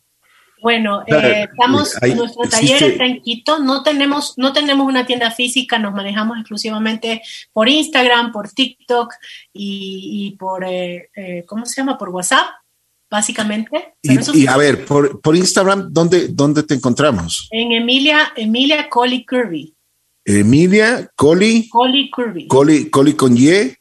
Bueno, 0.61 1.03
eh, 1.07 1.47
estamos, 1.51 1.95
nuestro 2.15 2.43
taller 2.47 2.83
está 2.83 3.05
en 3.05 3.21
Quito, 3.21 3.59
no 3.59 3.81
tenemos, 3.81 4.35
no 4.37 4.53
tenemos 4.53 4.87
una 4.87 5.07
tienda 5.07 5.31
física, 5.31 5.79
nos 5.79 5.93
manejamos 5.93 6.37
exclusivamente 6.37 7.23
por 7.51 7.67
Instagram, 7.67 8.31
por 8.31 8.51
TikTok 8.51 9.11
y, 9.53 10.35
por, 10.37 10.63
eh, 10.63 11.09
eh, 11.15 11.43
¿cómo 11.47 11.65
se 11.65 11.81
llama? 11.81 11.97
Por 11.97 12.09
WhatsApp, 12.09 12.45
básicamente. 13.09 13.95
Y, 14.03 14.47
a 14.47 14.57
ver, 14.57 14.85
por, 14.85 15.19
por 15.19 15.35
Instagram, 15.35 15.91
¿dónde, 15.91 16.27
¿dónde 16.27 16.61
te 16.61 16.75
encontramos? 16.75 17.47
En 17.49 17.71
Emilia, 17.71 18.31
Emilia 18.35 18.87
Coley 18.87 19.25
Kirby. 19.25 19.73
Emilia 20.25 21.09
Coley. 21.15 21.67
Coley 21.69 22.11
Kirby. 22.11 22.47
Coley, 22.47 22.89
Coley 22.91 23.13
con 23.13 23.35
Y. 23.35 23.75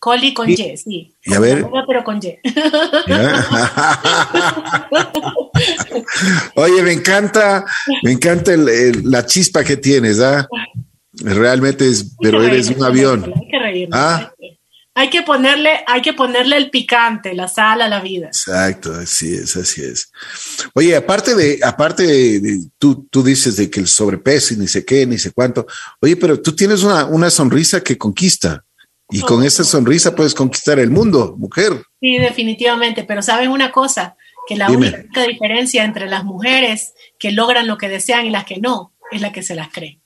Coli 0.00 0.32
con 0.32 0.50
Y, 0.50 0.56
sí. 0.56 1.14
Y 1.22 1.34
a 1.34 1.38
ver. 1.38 1.66
pero 1.86 2.02
con 2.02 2.18
Y. 2.22 2.38
Oye, 6.54 6.82
me 6.82 6.92
encanta, 6.92 7.66
me 8.02 8.12
encanta 8.12 8.52
la 8.56 9.26
chispa 9.26 9.62
que 9.62 9.76
tienes, 9.76 10.18
¿ah? 10.20 10.48
Realmente 11.12 11.86
es, 11.86 12.16
pero 12.18 12.42
eres 12.42 12.70
un 12.70 12.82
avión. 12.82 13.30
Hay 13.36 13.48
que 13.48 13.58
reírnos. 13.58 14.00
¿Ah? 14.00 14.32
Hay 14.94 15.10
que 15.10 15.22
ponerle, 15.22 15.80
hay 15.86 16.00
que 16.00 16.14
ponerle 16.14 16.56
el 16.56 16.70
picante, 16.70 17.34
la 17.34 17.46
sal 17.46 17.82
a 17.82 17.88
la 17.88 18.00
vida. 18.00 18.28
Exacto, 18.28 18.94
así 18.94 19.34
es, 19.34 19.54
así 19.56 19.82
es. 19.82 20.10
Oye, 20.74 20.96
aparte 20.96 21.34
de, 21.34 21.60
aparte 21.62 22.06
de, 22.06 22.62
tú, 22.78 23.06
tú 23.10 23.22
dices 23.22 23.56
de 23.56 23.68
que 23.70 23.80
el 23.80 23.86
sobrepeso 23.86 24.54
y 24.54 24.56
ni 24.56 24.66
sé 24.66 24.82
qué, 24.84 25.06
ni 25.06 25.18
sé 25.18 25.30
cuánto. 25.30 25.66
Oye, 26.00 26.16
pero 26.16 26.40
tú 26.40 26.56
tienes 26.56 26.82
una, 26.82 27.04
una 27.04 27.28
sonrisa 27.28 27.82
que 27.82 27.98
conquista. 27.98 28.64
Y 29.10 29.20
con 29.22 29.44
esa 29.44 29.64
sonrisa 29.64 30.14
puedes 30.14 30.34
conquistar 30.34 30.78
el 30.78 30.90
mundo, 30.90 31.34
mujer. 31.36 31.82
Sí, 32.00 32.18
definitivamente, 32.18 33.04
pero 33.04 33.22
saben 33.22 33.50
una 33.50 33.72
cosa, 33.72 34.16
que 34.46 34.56
la 34.56 34.70
única 34.70 35.22
diferencia 35.22 35.84
entre 35.84 36.08
las 36.08 36.24
mujeres 36.24 36.94
que 37.18 37.32
logran 37.32 37.66
lo 37.66 37.78
que 37.78 37.88
desean 37.88 38.26
y 38.26 38.30
las 38.30 38.44
que 38.44 38.58
no, 38.58 38.92
es 39.10 39.20
la 39.20 39.32
que 39.32 39.42
se 39.42 39.54
las 39.54 39.68
cree. 39.68 40.00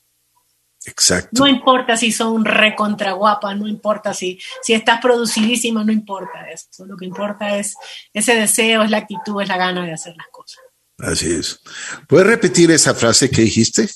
Exacto. 0.86 1.30
No 1.32 1.46
importa 1.46 1.96
si 1.96 2.12
son 2.12 2.44
recontra 2.44 3.12
guapas, 3.12 3.56
no 3.56 3.66
importa 3.66 4.12
si, 4.12 4.38
si 4.62 4.74
estás 4.74 5.00
producidísima, 5.00 5.82
no 5.82 5.92
importa 5.92 6.50
eso. 6.52 6.84
Lo 6.84 6.96
que 6.96 7.06
importa 7.06 7.56
es 7.58 7.74
ese 8.12 8.34
deseo, 8.34 8.82
es 8.82 8.90
la 8.90 8.98
actitud, 8.98 9.40
es 9.40 9.48
la 9.48 9.56
gana 9.56 9.86
de 9.86 9.92
hacer 9.92 10.14
las 10.16 10.26
cosas. 10.30 10.62
Así 10.98 11.32
es. 11.32 11.60
¿Puedes 12.06 12.26
repetir 12.26 12.70
esa 12.70 12.94
frase 12.94 13.30
que 13.30 13.42
dijiste? 13.42 13.88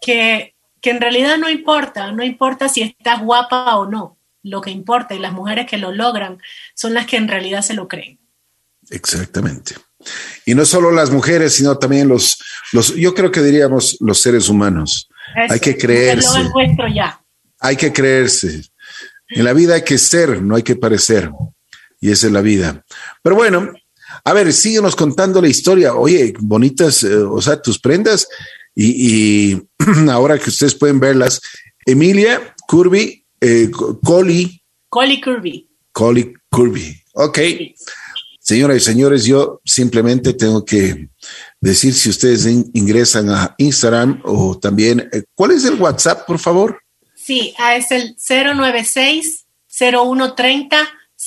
Que, 0.00 0.54
que 0.80 0.90
en 0.90 1.00
realidad 1.00 1.36
no 1.36 1.50
importa, 1.50 2.12
no 2.12 2.22
importa 2.22 2.68
si 2.68 2.82
estás 2.82 3.22
guapa 3.22 3.76
o 3.76 3.86
no 3.86 4.15
lo 4.46 4.60
que 4.60 4.70
importa 4.70 5.14
y 5.14 5.18
las 5.18 5.32
mujeres 5.32 5.66
que 5.66 5.76
lo 5.76 5.92
logran 5.92 6.38
son 6.74 6.94
las 6.94 7.06
que 7.06 7.16
en 7.16 7.28
realidad 7.28 7.62
se 7.62 7.74
lo 7.74 7.88
creen. 7.88 8.18
Exactamente. 8.90 9.74
Y 10.44 10.54
no 10.54 10.64
solo 10.64 10.92
las 10.92 11.10
mujeres, 11.10 11.54
sino 11.54 11.76
también 11.78 12.08
los, 12.08 12.38
los 12.72 12.94
yo 12.94 13.14
creo 13.14 13.32
que 13.32 13.42
diríamos 13.42 13.96
los 14.00 14.20
seres 14.20 14.48
humanos. 14.48 15.08
hay 15.48 15.58
que 15.58 15.76
creerse. 15.76 16.28
ya. 16.94 17.20
Hay 17.58 17.76
que 17.76 17.92
creerse. 17.92 18.62
En 19.28 19.44
la 19.44 19.52
vida 19.52 19.74
hay 19.74 19.82
que 19.82 19.98
ser, 19.98 20.40
no 20.40 20.54
hay 20.54 20.62
que 20.62 20.76
parecer. 20.76 21.30
Y 22.00 22.10
esa 22.12 22.28
es 22.28 22.32
la 22.32 22.40
vida. 22.40 22.84
Pero 23.22 23.34
bueno, 23.34 23.72
a 24.24 24.32
ver, 24.32 24.52
síguenos 24.52 24.94
contando 24.94 25.42
la 25.42 25.48
historia. 25.48 25.94
Oye, 25.94 26.32
bonitas, 26.38 27.02
eh, 27.02 27.16
o 27.16 27.42
sea, 27.42 27.60
tus 27.60 27.80
prendas. 27.80 28.28
Y, 28.76 29.54
y 29.54 29.68
ahora 30.10 30.38
que 30.38 30.50
ustedes 30.50 30.76
pueden 30.76 31.00
verlas, 31.00 31.40
Emilia 31.84 32.54
Curby 32.68 33.25
eh, 33.40 33.70
Collie. 34.02 34.62
Collie 34.88 35.20
Kirby. 35.20 35.68
Collie 35.92 36.34
Kirby. 36.50 37.02
Ok. 37.14 37.38
Señoras 38.40 38.76
y 38.76 38.80
señores, 38.80 39.24
yo 39.24 39.60
simplemente 39.64 40.32
tengo 40.32 40.64
que 40.64 41.08
decir 41.60 41.94
si 41.94 42.10
ustedes 42.10 42.46
ingresan 42.74 43.28
a 43.30 43.54
Instagram 43.58 44.22
o 44.24 44.56
también, 44.56 45.08
eh, 45.12 45.24
¿cuál 45.34 45.50
es 45.50 45.64
el 45.64 45.74
WhatsApp, 45.74 46.26
por 46.26 46.38
favor? 46.38 46.80
Sí, 47.16 47.54
ah, 47.58 47.74
es 47.74 47.90
el 47.90 48.14
096 48.16 49.46
0130 49.66 50.78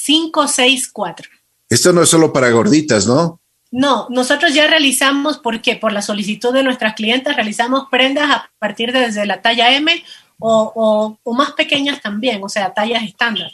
564. 0.05 1.29
Esto 1.69 1.93
no 1.93 2.03
es 2.03 2.09
solo 2.09 2.31
para 2.31 2.49
gorditas, 2.51 3.05
¿no? 3.05 3.41
No, 3.71 4.07
nosotros 4.09 4.53
ya 4.53 4.67
realizamos, 4.67 5.37
porque 5.37 5.75
por 5.75 5.91
la 5.91 6.01
solicitud 6.01 6.53
de 6.53 6.63
nuestras 6.63 6.95
clientes, 6.95 7.35
realizamos 7.35 7.87
prendas 7.91 8.31
a 8.31 8.51
partir 8.57 8.91
de 8.91 9.01
desde 9.01 9.25
la 9.25 9.41
talla 9.41 9.75
M 9.75 10.03
o, 10.39 11.19
más 11.25 11.51
pequeñas 11.51 12.01
también, 12.01 12.41
o 12.43 12.49
sea, 12.49 12.73
tallas 12.73 13.03
estándar. 13.03 13.51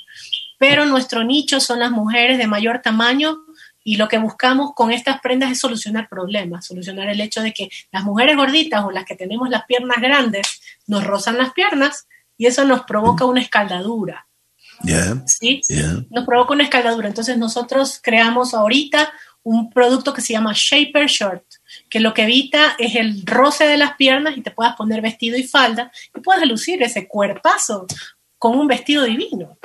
Pero 0.57 0.85
nuestro 0.85 1.23
nicho 1.23 1.59
son 1.59 1.79
las 1.79 1.91
mujeres 1.91 2.37
de 2.37 2.47
mayor 2.47 2.81
tamaño 2.81 3.37
y 3.83 3.97
lo 3.97 4.07
que 4.07 4.17
buscamos 4.17 4.73
con 4.73 4.91
estas 4.91 5.19
prendas 5.19 5.51
es 5.51 5.59
solucionar 5.59 6.07
problemas, 6.09 6.65
solucionar 6.65 7.09
el 7.09 7.21
hecho 7.21 7.41
de 7.41 7.53
que 7.53 7.69
las 7.91 8.03
mujeres 8.03 8.35
gorditas 8.35 8.83
o 8.83 8.91
las 8.91 9.05
que 9.05 9.15
tenemos 9.15 9.49
las 9.49 9.65
piernas 9.65 9.97
grandes 9.99 10.61
nos 10.87 11.03
rozan 11.03 11.37
las 11.37 11.53
piernas 11.53 12.07
y 12.37 12.47
eso 12.47 12.65
nos 12.65 12.83
provoca 12.83 13.25
una 13.25 13.41
escaldadura. 13.41 14.27
¿Sí? 15.25 15.61
Nos 16.09 16.25
provoca 16.25 16.53
una 16.53 16.63
escaldadura. 16.63 17.07
Entonces 17.07 17.37
nosotros 17.37 17.99
creamos 18.01 18.53
ahorita 18.53 19.11
un 19.43 19.69
producto 19.69 20.13
que 20.13 20.21
se 20.21 20.33
llama 20.33 20.53
Shaper 20.53 21.07
Short 21.07 21.45
que 21.89 21.99
lo 21.99 22.13
que 22.13 22.23
evita 22.23 22.75
es 22.79 22.95
el 22.95 23.25
roce 23.25 23.65
de 23.65 23.77
las 23.77 23.95
piernas 23.95 24.37
y 24.37 24.41
te 24.41 24.51
puedas 24.51 24.75
poner 24.75 25.01
vestido 25.01 25.37
y 25.37 25.43
falda 25.43 25.91
y 26.15 26.19
puedas 26.21 26.45
lucir 26.47 26.81
ese 26.83 27.07
cuerpazo 27.07 27.87
con 28.37 28.57
un 28.57 28.67
vestido 28.67 29.03
divino. 29.03 29.57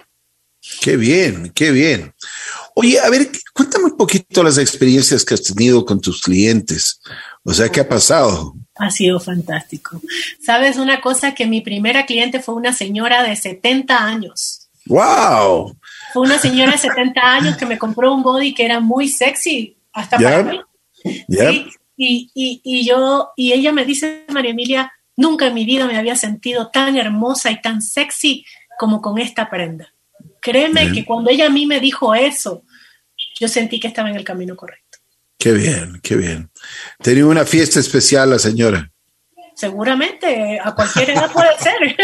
Qué 0.81 0.97
bien, 0.97 1.53
qué 1.55 1.71
bien. 1.71 2.13
Oye, 2.75 3.01
a 3.01 3.09
ver, 3.09 3.29
cuéntame 3.55 3.87
un 3.87 3.97
poquito 3.97 4.43
las 4.43 4.59
experiencias 4.59 5.25
que 5.25 5.35
has 5.35 5.43
tenido 5.43 5.85
con 5.85 6.01
tus 6.01 6.21
clientes. 6.21 7.01
O 7.45 7.55
sea, 7.55 7.71
¿qué 7.71 7.81
ha 7.81 7.89
pasado? 7.89 8.55
Ha 8.77 8.91
sido 8.91 9.19
fantástico. 9.21 10.01
Sabes 10.43 10.77
una 10.77 11.01
cosa, 11.01 11.35
que 11.35 11.47
mi 11.47 11.63
primera 11.63 12.05
cliente 12.05 12.41
fue 12.41 12.55
una 12.55 12.73
señora 12.73 13.23
de 13.23 13.37
70 13.37 14.05
años. 14.05 14.69
¡Wow! 14.87 15.77
Fue 16.13 16.23
una 16.23 16.39
señora 16.39 16.73
de 16.73 16.79
70 16.79 17.21
años 17.21 17.57
que 17.57 17.67
me 17.67 17.79
compró 17.79 18.13
un 18.13 18.23
body 18.23 18.55
que 18.55 18.65
era 18.65 18.81
muy 18.81 19.09
sexy, 19.09 19.77
hasta 19.93 20.19
para 20.19 20.43
mí. 20.43 20.61
Y, 22.03 22.31
y, 22.33 22.63
y 22.65 22.87
yo, 22.87 23.33
y 23.37 23.53
ella 23.53 23.73
me 23.73 23.85
dice, 23.85 24.25
María 24.31 24.53
Emilia, 24.53 24.91
nunca 25.17 25.49
en 25.49 25.53
mi 25.53 25.67
vida 25.67 25.87
me 25.87 25.99
había 25.99 26.17
sentido 26.17 26.71
tan 26.71 26.97
hermosa 26.97 27.51
y 27.51 27.61
tan 27.61 27.83
sexy 27.83 28.47
como 28.79 29.03
con 29.03 29.19
esta 29.19 29.51
prenda. 29.51 29.93
Créeme 30.41 30.93
que 30.93 31.05
cuando 31.05 31.29
ella 31.31 31.49
a 31.49 31.51
mí 31.51 31.67
me 31.67 31.79
dijo 31.79 32.15
eso, 32.15 32.65
yo 33.39 33.49
sentí 33.49 33.79
que 33.79 33.89
estaba 33.89 34.09
en 34.09 34.17
el 34.17 34.25
camino 34.25 34.57
correcto. 34.57 34.97
Qué 35.39 35.53
bien, 35.53 36.01
qué 36.03 36.17
bien. 36.17 36.51
Tenía 37.03 37.27
una 37.27 37.45
fiesta 37.45 37.81
especial 37.81 38.31
la 38.31 38.39
señora. 38.39 38.91
Seguramente, 39.55 40.59
a 40.59 40.75
cualquier 40.75 41.11
edad 41.11 41.31
puede 41.31 41.51
ser. 41.59 41.97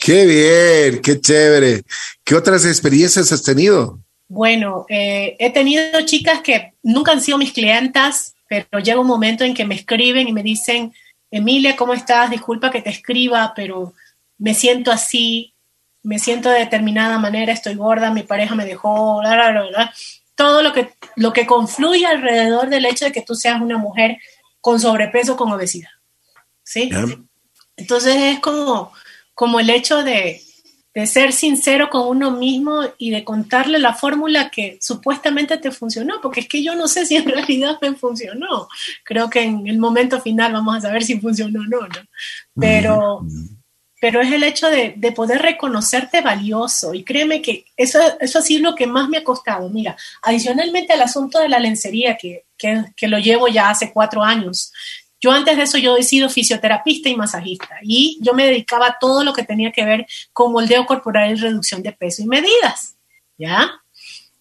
qué 0.00 0.26
bien, 0.26 1.02
qué 1.02 1.20
chévere. 1.20 1.82
¿Qué 2.22 2.36
otras 2.36 2.64
experiencias 2.64 3.32
has 3.32 3.42
tenido? 3.42 3.98
Bueno, 4.28 4.86
eh, 4.88 5.36
he 5.38 5.50
tenido 5.50 6.00
chicas 6.04 6.40
que 6.40 6.74
nunca 6.82 7.12
han 7.12 7.20
sido 7.20 7.38
mis 7.38 7.52
clientas, 7.52 8.34
pero 8.48 8.80
llega 8.80 9.00
un 9.00 9.06
momento 9.06 9.44
en 9.44 9.54
que 9.54 9.64
me 9.64 9.74
escriben 9.74 10.28
y 10.28 10.32
me 10.32 10.42
dicen, 10.42 10.92
Emilia, 11.30 11.76
¿cómo 11.76 11.94
estás? 11.94 12.30
Disculpa 12.30 12.70
que 12.70 12.82
te 12.82 12.90
escriba, 12.90 13.52
pero 13.54 13.94
me 14.38 14.54
siento 14.54 14.90
así, 14.90 15.54
me 16.02 16.18
siento 16.18 16.50
de 16.50 16.60
determinada 16.60 17.18
manera, 17.18 17.52
estoy 17.52 17.74
gorda, 17.74 18.12
mi 18.12 18.22
pareja 18.22 18.54
me 18.54 18.64
dejó, 18.64 19.20
bla, 19.20 19.50
bla, 19.50 19.62
bla, 19.68 19.94
todo 20.34 20.62
lo 20.62 20.72
que, 20.72 20.92
lo 21.16 21.32
que 21.32 21.46
confluye 21.46 22.06
alrededor 22.06 22.68
del 22.68 22.84
hecho 22.84 23.06
de 23.06 23.12
que 23.12 23.22
tú 23.22 23.34
seas 23.34 23.60
una 23.60 23.78
mujer 23.78 24.18
con 24.60 24.78
sobrepeso, 24.78 25.36
con 25.36 25.50
obesidad. 25.52 25.90
¿Sí? 26.62 26.90
Entonces 27.76 28.16
es 28.16 28.40
como, 28.40 28.92
como 29.34 29.60
el 29.60 29.70
hecho 29.70 30.02
de, 30.02 30.42
de 30.96 31.06
ser 31.06 31.34
sincero 31.34 31.90
con 31.90 32.08
uno 32.08 32.30
mismo 32.30 32.80
y 32.96 33.10
de 33.10 33.22
contarle 33.22 33.78
la 33.78 33.92
fórmula 33.92 34.48
que 34.48 34.78
supuestamente 34.80 35.58
te 35.58 35.70
funcionó, 35.70 36.22
porque 36.22 36.40
es 36.40 36.48
que 36.48 36.62
yo 36.62 36.74
no 36.74 36.88
sé 36.88 37.04
si 37.04 37.16
en 37.16 37.26
realidad 37.28 37.76
me 37.82 37.94
funcionó. 37.94 38.66
Creo 39.04 39.28
que 39.28 39.42
en 39.42 39.66
el 39.66 39.76
momento 39.76 40.22
final 40.22 40.54
vamos 40.54 40.78
a 40.78 40.80
saber 40.80 41.04
si 41.04 41.20
funcionó 41.20 41.60
o 41.60 41.64
no, 41.64 41.80
¿no? 41.82 42.00
Pero, 42.58 43.26
pero 44.00 44.22
es 44.22 44.32
el 44.32 44.42
hecho 44.42 44.70
de, 44.70 44.96
poder 45.14 45.42
reconocerte 45.42 46.22
valioso. 46.22 46.94
Y 46.94 47.04
créeme 47.04 47.42
que 47.42 47.66
eso, 47.76 47.98
eso 48.18 48.38
ha 48.38 48.42
sido 48.42 48.70
lo 48.70 48.74
que 48.74 48.86
más 48.86 49.10
me 49.10 49.18
ha 49.18 49.24
costado. 49.24 49.68
Mira, 49.68 49.98
adicionalmente 50.22 50.94
al 50.94 51.02
asunto 51.02 51.38
de 51.40 51.50
la 51.50 51.58
lencería, 51.58 52.16
que, 52.16 52.46
que, 52.56 53.06
lo 53.06 53.18
llevo 53.18 53.48
ya 53.48 53.68
hace 53.68 53.92
cuatro 53.92 54.22
años, 54.22 54.72
yo 55.26 55.32
antes 55.32 55.56
de 55.56 55.64
eso 55.64 55.76
yo 55.76 55.96
he 55.96 56.04
sido 56.04 56.30
fisioterapista 56.30 57.08
y 57.08 57.16
masajista 57.16 57.78
y 57.82 58.16
yo 58.22 58.32
me 58.32 58.46
dedicaba 58.46 58.86
a 58.86 58.98
todo 59.00 59.24
lo 59.24 59.32
que 59.32 59.42
tenía 59.42 59.72
que 59.72 59.84
ver 59.84 60.06
con 60.32 60.52
moldeo 60.52 60.86
corporal 60.86 61.32
y 61.32 61.34
reducción 61.34 61.82
de 61.82 61.90
peso 61.90 62.22
y 62.22 62.26
medidas, 62.26 62.94
¿ya? 63.36 63.82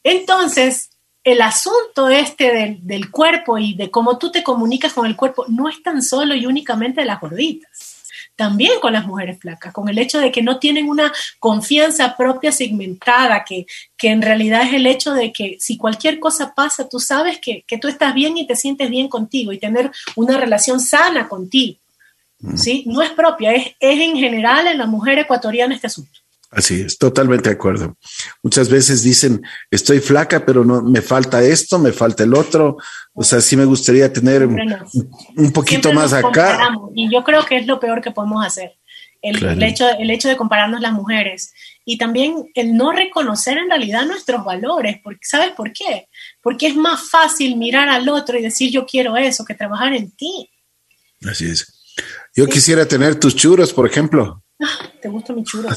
Entonces, 0.03 0.91
el 1.23 1.41
asunto 1.41 2.07
este 2.09 2.53
del, 2.53 2.85
del 2.85 3.09
cuerpo 3.09 3.57
y 3.57 3.73
de 3.73 3.89
cómo 3.89 4.19
tú 4.19 4.31
te 4.31 4.43
comunicas 4.43 4.93
con 4.93 5.07
el 5.07 5.15
cuerpo 5.15 5.45
no 5.47 5.67
es 5.69 5.81
tan 5.81 6.03
solo 6.03 6.35
y 6.35 6.45
únicamente 6.45 7.01
de 7.01 7.07
las 7.07 7.19
gorditas 7.19 7.94
también 8.35 8.79
con 8.81 8.93
las 8.93 9.05
mujeres 9.05 9.39
flacas, 9.39 9.73
con 9.73 9.87
el 9.89 9.97
hecho 9.97 10.19
de 10.19 10.31
que 10.31 10.41
no 10.41 10.59
tienen 10.59 10.89
una 10.89 11.11
confianza 11.39 12.15
propia 12.17 12.51
segmentada, 12.51 13.43
que, 13.43 13.65
que 13.97 14.09
en 14.09 14.21
realidad 14.21 14.63
es 14.63 14.73
el 14.73 14.87
hecho 14.87 15.13
de 15.13 15.31
que 15.31 15.57
si 15.59 15.77
cualquier 15.77 16.19
cosa 16.19 16.53
pasa, 16.53 16.89
tú 16.89 16.99
sabes 16.99 17.39
que, 17.39 17.63
que 17.67 17.77
tú 17.77 17.87
estás 17.87 18.13
bien 18.13 18.37
y 18.37 18.47
te 18.47 18.55
sientes 18.55 18.89
bien 18.89 19.07
contigo 19.07 19.51
y 19.51 19.57
tener 19.57 19.91
una 20.15 20.37
relación 20.37 20.79
sana 20.79 21.27
contigo. 21.29 21.77
¿sí? 22.55 22.83
No 22.87 23.01
es 23.01 23.11
propia, 23.11 23.53
es, 23.53 23.75
es 23.79 23.99
en 23.99 24.17
general 24.17 24.67
en 24.67 24.77
la 24.77 24.85
mujer 24.85 25.19
ecuatoriana 25.19 25.75
este 25.75 25.87
asunto. 25.87 26.24
Así 26.55 26.79
es, 26.79 26.97
totalmente 26.97 27.49
de 27.49 27.55
acuerdo. 27.55 27.97
Muchas 28.41 28.69
veces 28.69 29.03
dicen, 29.03 29.41
estoy 29.69 29.99
flaca, 29.99 30.45
pero 30.45 30.63
no 30.63 30.81
me 30.81 31.01
falta 31.01 31.43
esto, 31.43 31.77
me 31.77 31.91
falta 31.91 32.23
el 32.23 32.33
otro. 32.33 32.77
O 33.13 33.23
sea, 33.23 33.41
sí 33.41 33.57
me 33.57 33.65
gustaría 33.65 34.11
tener 34.11 34.47
un, 34.47 35.51
poquito 35.51 35.91
más 35.91 36.13
acá. 36.13 36.69
Y 36.95 37.11
yo 37.11 37.25
creo 37.25 37.45
que 37.45 37.57
es 37.57 37.67
lo 37.67 37.77
peor 37.77 38.01
que 38.01 38.11
podemos 38.11 38.45
hacer. 38.45 38.71
El, 39.21 39.63
hecho, 39.63 39.85
el 39.99 40.09
hecho 40.11 40.29
de 40.29 40.37
compararnos 40.37 40.79
las 40.79 40.93
mujeres 40.93 41.51
y 41.83 41.97
también 41.97 42.49
el 42.53 42.77
no 42.77 42.93
reconocer 42.93 43.57
en 43.57 43.69
realidad 43.69 44.05
nuestros 44.05 44.45
valores. 44.45 44.99
Porque, 45.03 45.19
¿Sabes 45.23 45.51
por 45.51 45.73
qué? 45.73 46.07
Porque 46.41 46.67
es 46.67 46.75
más 46.77 47.09
fácil 47.09 47.57
mirar 47.57 47.89
al 47.89 48.07
otro 48.07 48.37
y 48.37 48.43
decir 48.43 48.71
yo 48.71 48.85
quiero 48.85 49.17
eso 49.17 49.43
que 49.43 49.55
trabajar 49.55 49.93
en 49.93 50.09
ti. 50.11 50.49
Así 51.29 51.49
es. 51.49 51.95
Yo 52.33 52.47
quisiera 52.47 52.87
tener 52.87 53.19
tus 53.19 53.35
churros, 53.35 53.73
por 53.73 53.85
ejemplo. 53.85 54.44
Te 55.01 55.09
gusta 55.09 55.33
mi 55.33 55.43
churro. 55.43 55.69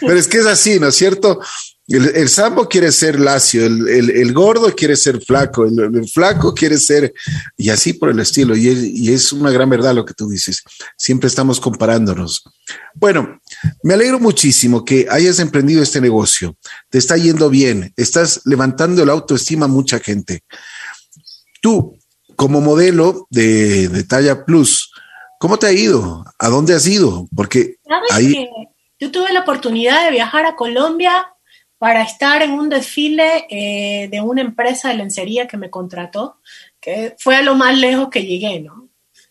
Pero 0.00 0.14
es 0.14 0.28
que 0.28 0.38
es 0.38 0.46
así, 0.46 0.78
¿no 0.78 0.88
es 0.88 0.94
cierto? 0.94 1.40
El, 1.88 2.16
el 2.16 2.28
sambo 2.28 2.68
quiere 2.68 2.90
ser 2.90 3.20
lacio, 3.20 3.64
el, 3.64 4.32
gordo 4.32 4.74
quiere 4.74 4.96
ser 4.96 5.20
flaco, 5.20 5.64
el, 5.64 6.08
flaco 6.08 6.52
quiere 6.52 6.78
ser, 6.78 7.12
y 7.56 7.70
así 7.70 7.92
por 7.92 8.10
el 8.10 8.18
estilo. 8.18 8.56
Y, 8.56 9.12
es 9.12 9.32
una 9.32 9.52
gran 9.52 9.70
verdad 9.70 9.94
lo 9.94 10.04
que 10.04 10.14
tú 10.14 10.28
dices. 10.28 10.62
Siempre 10.96 11.28
estamos 11.28 11.60
comparándonos. 11.60 12.42
Bueno, 12.94 13.40
me 13.84 13.94
alegro 13.94 14.18
muchísimo 14.18 14.84
que 14.84 15.06
hayas 15.08 15.38
emprendido 15.38 15.80
este 15.80 16.00
negocio. 16.00 16.56
Te 16.90 16.98
está 16.98 17.16
yendo 17.16 17.50
bien, 17.50 17.92
estás 17.96 18.42
levantando 18.46 19.02
el 19.02 19.10
autoestima 19.10 19.66
a 19.66 19.68
mucha 19.68 20.00
gente. 20.00 20.42
Tú, 21.62 21.96
como 22.34 22.60
modelo 22.60 23.28
de, 23.30 23.88
de 23.88 24.02
talla 24.02 24.44
plus, 24.44 24.85
¿Cómo 25.38 25.58
te 25.58 25.66
ha 25.66 25.72
ido? 25.72 26.24
¿A 26.38 26.48
dónde 26.48 26.74
has 26.74 26.86
ido? 26.86 27.28
Porque 27.34 27.76
ahí... 28.10 28.48
yo 28.98 29.10
tuve 29.10 29.32
la 29.32 29.40
oportunidad 29.40 30.04
de 30.04 30.10
viajar 30.10 30.46
a 30.46 30.56
Colombia 30.56 31.26
para 31.78 32.02
estar 32.02 32.42
en 32.42 32.52
un 32.52 32.68
desfile 32.68 33.46
eh, 33.50 34.08
de 34.08 34.20
una 34.20 34.40
empresa 34.40 34.88
de 34.88 34.94
lencería 34.94 35.46
que 35.46 35.58
me 35.58 35.70
contrató, 35.70 36.40
que 36.80 37.14
fue 37.18 37.36
a 37.36 37.42
lo 37.42 37.54
más 37.54 37.76
lejos 37.76 38.08
que 38.08 38.24
llegué, 38.24 38.60
¿no? 38.60 38.88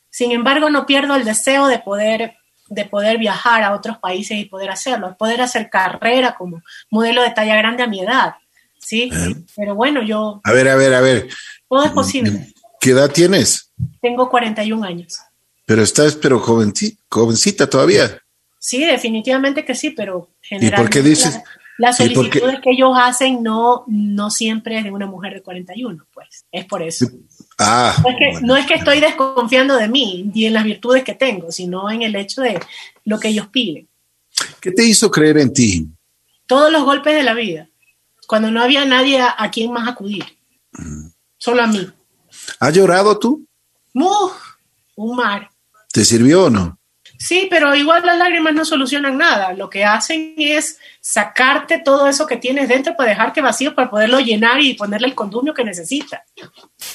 Sin 0.10 0.32
embargo, 0.32 0.70
no 0.70 0.86
pierdo 0.86 1.16
el 1.16 1.26
deseo 1.26 1.68
de 1.68 1.80
poder, 1.80 2.36
de 2.70 2.86
poder 2.86 3.18
viajar 3.18 3.64
a 3.64 3.74
otros 3.74 3.98
países 3.98 4.38
y 4.38 4.46
poder 4.46 4.70
hacerlo, 4.70 5.18
poder 5.18 5.42
hacer 5.42 5.70
carrera 5.70 6.36
como 6.36 6.62
modelo 6.90 7.24
de 7.24 7.32
talla 7.32 7.56
grande 7.56 7.84
a 7.84 7.88
mi 7.88 8.02
edad, 8.02 8.36
¿sí? 8.80 9.10
Eh. 9.12 9.36
Pero 9.56 9.76
bueno, 9.76 10.04
yo... 10.04 10.40
A 10.44 10.52
ver, 10.52 10.70
a 10.70 10.76
ver, 10.76 10.94
a 10.94 11.02
ver. 11.02 11.28
Todo 11.68 11.84
es 11.84 11.92
posible. 11.92 12.54
¿Qué 12.80 12.92
edad 12.92 13.10
tienes? 13.10 13.74
Tengo 14.02 14.30
41 14.30 14.86
años. 14.86 15.18
Pero 15.66 15.82
estás, 15.82 16.16
pero 16.16 16.40
jovencita, 16.40 17.02
jovencita 17.10 17.70
todavía. 17.70 18.22
Sí, 18.60 18.84
definitivamente 18.86 19.66
que 19.66 19.76
sí, 19.76 19.92
pero 19.92 20.30
generalmente. 20.42 20.82
¿Y 20.82 20.84
por 20.84 20.90
qué 20.92 21.08
dices? 21.08 21.40
Las 21.78 21.98
solicitudes 21.98 22.62
que 22.62 22.72
ellos 22.72 22.94
hacen 22.96 23.44
no, 23.44 23.84
no 23.88 24.32
siempre 24.32 24.78
es 24.78 24.86
de 24.86 24.92
una 24.92 25.08
mujer 25.08 25.34
de 25.34 25.42
41, 25.42 26.06
pues. 26.14 26.46
Es 26.52 26.66
por 26.66 26.82
eso. 26.82 27.06
Ah, 27.58 27.96
no, 28.02 28.10
es 28.10 28.16
que, 28.18 28.46
no 28.46 28.58
es 28.58 28.66
que 28.66 28.76
estoy 28.76 29.02
desconfiando 29.02 29.76
de 29.76 29.90
mí 29.90 30.32
y 30.34 30.46
en 30.46 30.54
las 30.54 30.64
virtudes 30.64 31.04
que 31.04 31.16
tengo, 31.16 31.52
sino 31.52 31.90
en 31.90 32.04
el 32.04 32.16
hecho 32.16 32.42
de 32.42 32.60
lo 33.04 33.20
que 33.20 33.28
ellos 33.30 33.48
piden. 33.48 33.90
¿Qué 34.62 34.72
te 34.72 34.86
hizo 34.86 35.12
creer 35.12 35.38
en 35.38 35.52
ti? 35.52 35.88
Todos 36.48 36.72
los 36.72 36.84
golpes 36.84 37.14
de 37.14 37.24
la 37.24 37.34
vida. 37.34 37.68
Cuando 38.28 38.52
no 38.52 38.62
había 38.62 38.86
nadie 38.86 39.20
a, 39.22 39.52
quien 39.52 39.72
más 39.72 39.88
acudir. 39.88 40.24
Mm. 40.72 41.08
Solo 41.38 41.62
a 41.62 41.68
mí. 41.68 41.88
¿Has 42.60 42.74
llorado 42.74 43.20
tú? 43.20 43.46
un 43.94 45.16
mar. 45.16 45.50
¿Te 45.96 46.04
sirvió 46.04 46.44
o 46.44 46.50
no? 46.50 46.78
Sí, 47.18 47.48
pero 47.50 47.74
igual 47.74 48.06
las 48.06 48.18
lágrimas 48.18 48.54
no 48.54 48.66
solucionan 48.66 49.18
nada. 49.18 49.54
Lo 49.54 49.70
que 49.70 49.86
hacen 49.86 50.34
es 50.38 50.78
sacarte 51.00 51.80
todo 51.80 52.10
eso 52.10 52.28
que 52.28 52.36
tienes 52.36 52.68
dentro 52.68 52.98
para 52.98 53.12
dejarte 53.12 53.40
vacío 53.40 53.74
para 53.74 53.90
poderlo 53.90 54.20
llenar 54.20 54.60
y 54.60 54.74
ponerle 54.74 55.08
el 55.08 55.16
condumio 55.16 55.54
que 55.54 55.64
necesita. 55.64 56.26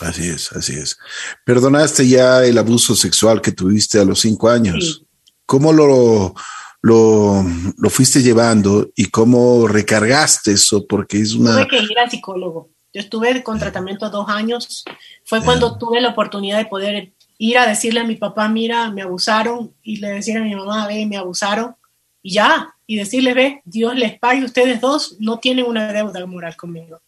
Así 0.00 0.28
es, 0.28 0.52
así 0.52 0.74
es. 0.74 0.98
Perdonaste 1.46 2.06
ya 2.06 2.44
el 2.44 2.58
abuso 2.58 2.94
sexual 2.94 3.40
que 3.40 3.52
tuviste 3.52 3.98
a 3.98 4.04
los 4.04 4.20
cinco 4.20 4.50
años. 4.50 5.02
¿Cómo 5.46 5.72
lo, 5.72 6.34
lo, 6.82 7.42
lo, 7.78 7.88
fuiste 7.88 8.22
llevando 8.22 8.90
y 8.94 9.06
cómo 9.06 9.66
recargaste 9.66 10.52
eso? 10.52 10.86
Porque 10.86 11.22
es 11.22 11.32
una... 11.32 11.52
Tuve 11.52 11.68
que 11.68 11.78
ir 11.78 11.98
al 11.98 12.10
psicólogo. 12.10 12.68
Yo 12.92 13.00
estuve 13.00 13.42
con 13.42 13.58
tratamiento 13.58 14.10
dos 14.10 14.28
años. 14.28 14.84
Fue 15.24 15.42
cuando 15.42 15.78
tuve 15.78 16.02
la 16.02 16.10
oportunidad 16.10 16.58
de 16.58 16.66
poder 16.66 17.14
ir 17.40 17.56
a 17.56 17.66
decirle 17.66 18.00
a 18.00 18.04
mi 18.04 18.16
papá, 18.16 18.48
mira, 18.50 18.90
me 18.90 19.00
abusaron, 19.00 19.74
y 19.82 19.96
le 19.96 20.10
decir 20.10 20.36
a 20.36 20.42
mi 20.42 20.54
mamá, 20.54 20.86
ve, 20.86 21.06
me 21.06 21.16
abusaron, 21.16 21.74
y 22.22 22.34
ya, 22.34 22.76
y 22.86 22.96
decirle, 22.96 23.32
ve, 23.32 23.62
Dios 23.64 23.94
les 23.94 24.18
pague, 24.18 24.44
ustedes 24.44 24.78
dos 24.78 25.16
no 25.20 25.38
tienen 25.38 25.64
una 25.64 25.90
deuda 25.90 26.26
moral 26.26 26.54
conmigo. 26.54 27.00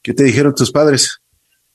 ¿Qué 0.00 0.14
te 0.14 0.22
dijeron 0.22 0.54
tus 0.54 0.70
padres? 0.70 1.20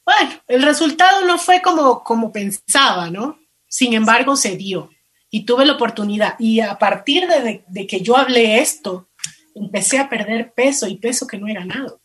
Bueno, 0.05 0.31
el 0.47 0.63
resultado 0.63 1.25
no 1.25 1.37
fue 1.37 1.61
como, 1.61 2.05
como 2.05 2.31
pensaba, 2.31 3.09
¿no? 3.11 3.37
Sin 3.67 3.93
embargo, 3.93 4.37
se 4.37 4.55
dio 4.55 4.89
y 5.29 5.45
tuve 5.45 5.65
la 5.65 5.73
oportunidad. 5.73 6.35
Y 6.39 6.61
a 6.61 6.79
partir 6.79 7.27
de, 7.27 7.65
de 7.67 7.85
que 7.85 7.99
yo 7.99 8.15
hablé 8.15 8.61
esto, 8.61 9.09
empecé 9.55 9.99
a 9.99 10.07
perder 10.07 10.53
peso 10.53 10.87
y 10.87 10.95
peso 10.95 11.27
que 11.27 11.37
no 11.37 11.49
he 11.49 11.53
ganado. 11.53 11.99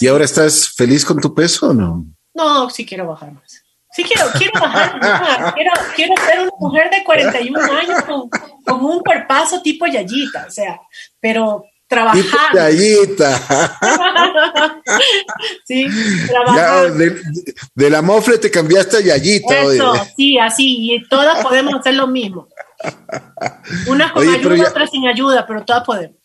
¿Y 0.00 0.08
ahora 0.08 0.24
estás 0.24 0.68
feliz 0.68 1.04
con 1.04 1.20
tu 1.20 1.32
peso 1.32 1.70
o 1.70 1.74
no? 1.74 2.06
No, 2.34 2.68
sí 2.70 2.84
quiero 2.84 3.06
bajar 3.06 3.32
más. 3.32 3.61
Sí 3.92 4.04
quiero, 4.04 4.26
quiero 4.38 4.58
bajar 4.58 4.98
más. 5.00 5.52
Quiero, 5.54 5.70
quiero 5.94 6.14
ser 6.26 6.40
una 6.40 6.52
mujer 6.58 6.90
de 6.90 7.04
41 7.04 7.60
años 7.60 8.02
con, 8.04 8.30
con 8.64 8.84
un 8.84 9.00
cuerpazo 9.00 9.60
tipo 9.60 9.86
Yayita, 9.86 10.46
o 10.48 10.50
sea, 10.50 10.80
pero 11.20 11.64
trabajar. 11.86 12.22
Tipo 12.22 12.38
Yayita. 12.54 13.38
sí, 15.66 15.86
trabajar. 16.26 16.56
Ya, 16.56 16.90
de, 16.90 17.22
de, 17.74 17.90
la 17.90 18.00
mofle 18.00 18.38
te 18.38 18.50
cambiaste 18.50 18.96
a 18.96 19.00
Yayita. 19.00 19.60
Eso, 19.60 19.90
oye. 19.90 20.12
sí, 20.16 20.38
así, 20.38 20.94
y 20.94 21.08
todas 21.08 21.42
podemos 21.42 21.74
hacer 21.74 21.94
lo 21.94 22.06
mismo. 22.06 22.48
Unas 23.86 24.12
con 24.12 24.26
oye, 24.26 24.38
ayuda, 24.38 24.56
ya... 24.56 24.68
otras 24.70 24.90
sin 24.90 25.06
ayuda, 25.06 25.46
pero 25.46 25.64
todas 25.64 25.84
podemos. 25.84 26.16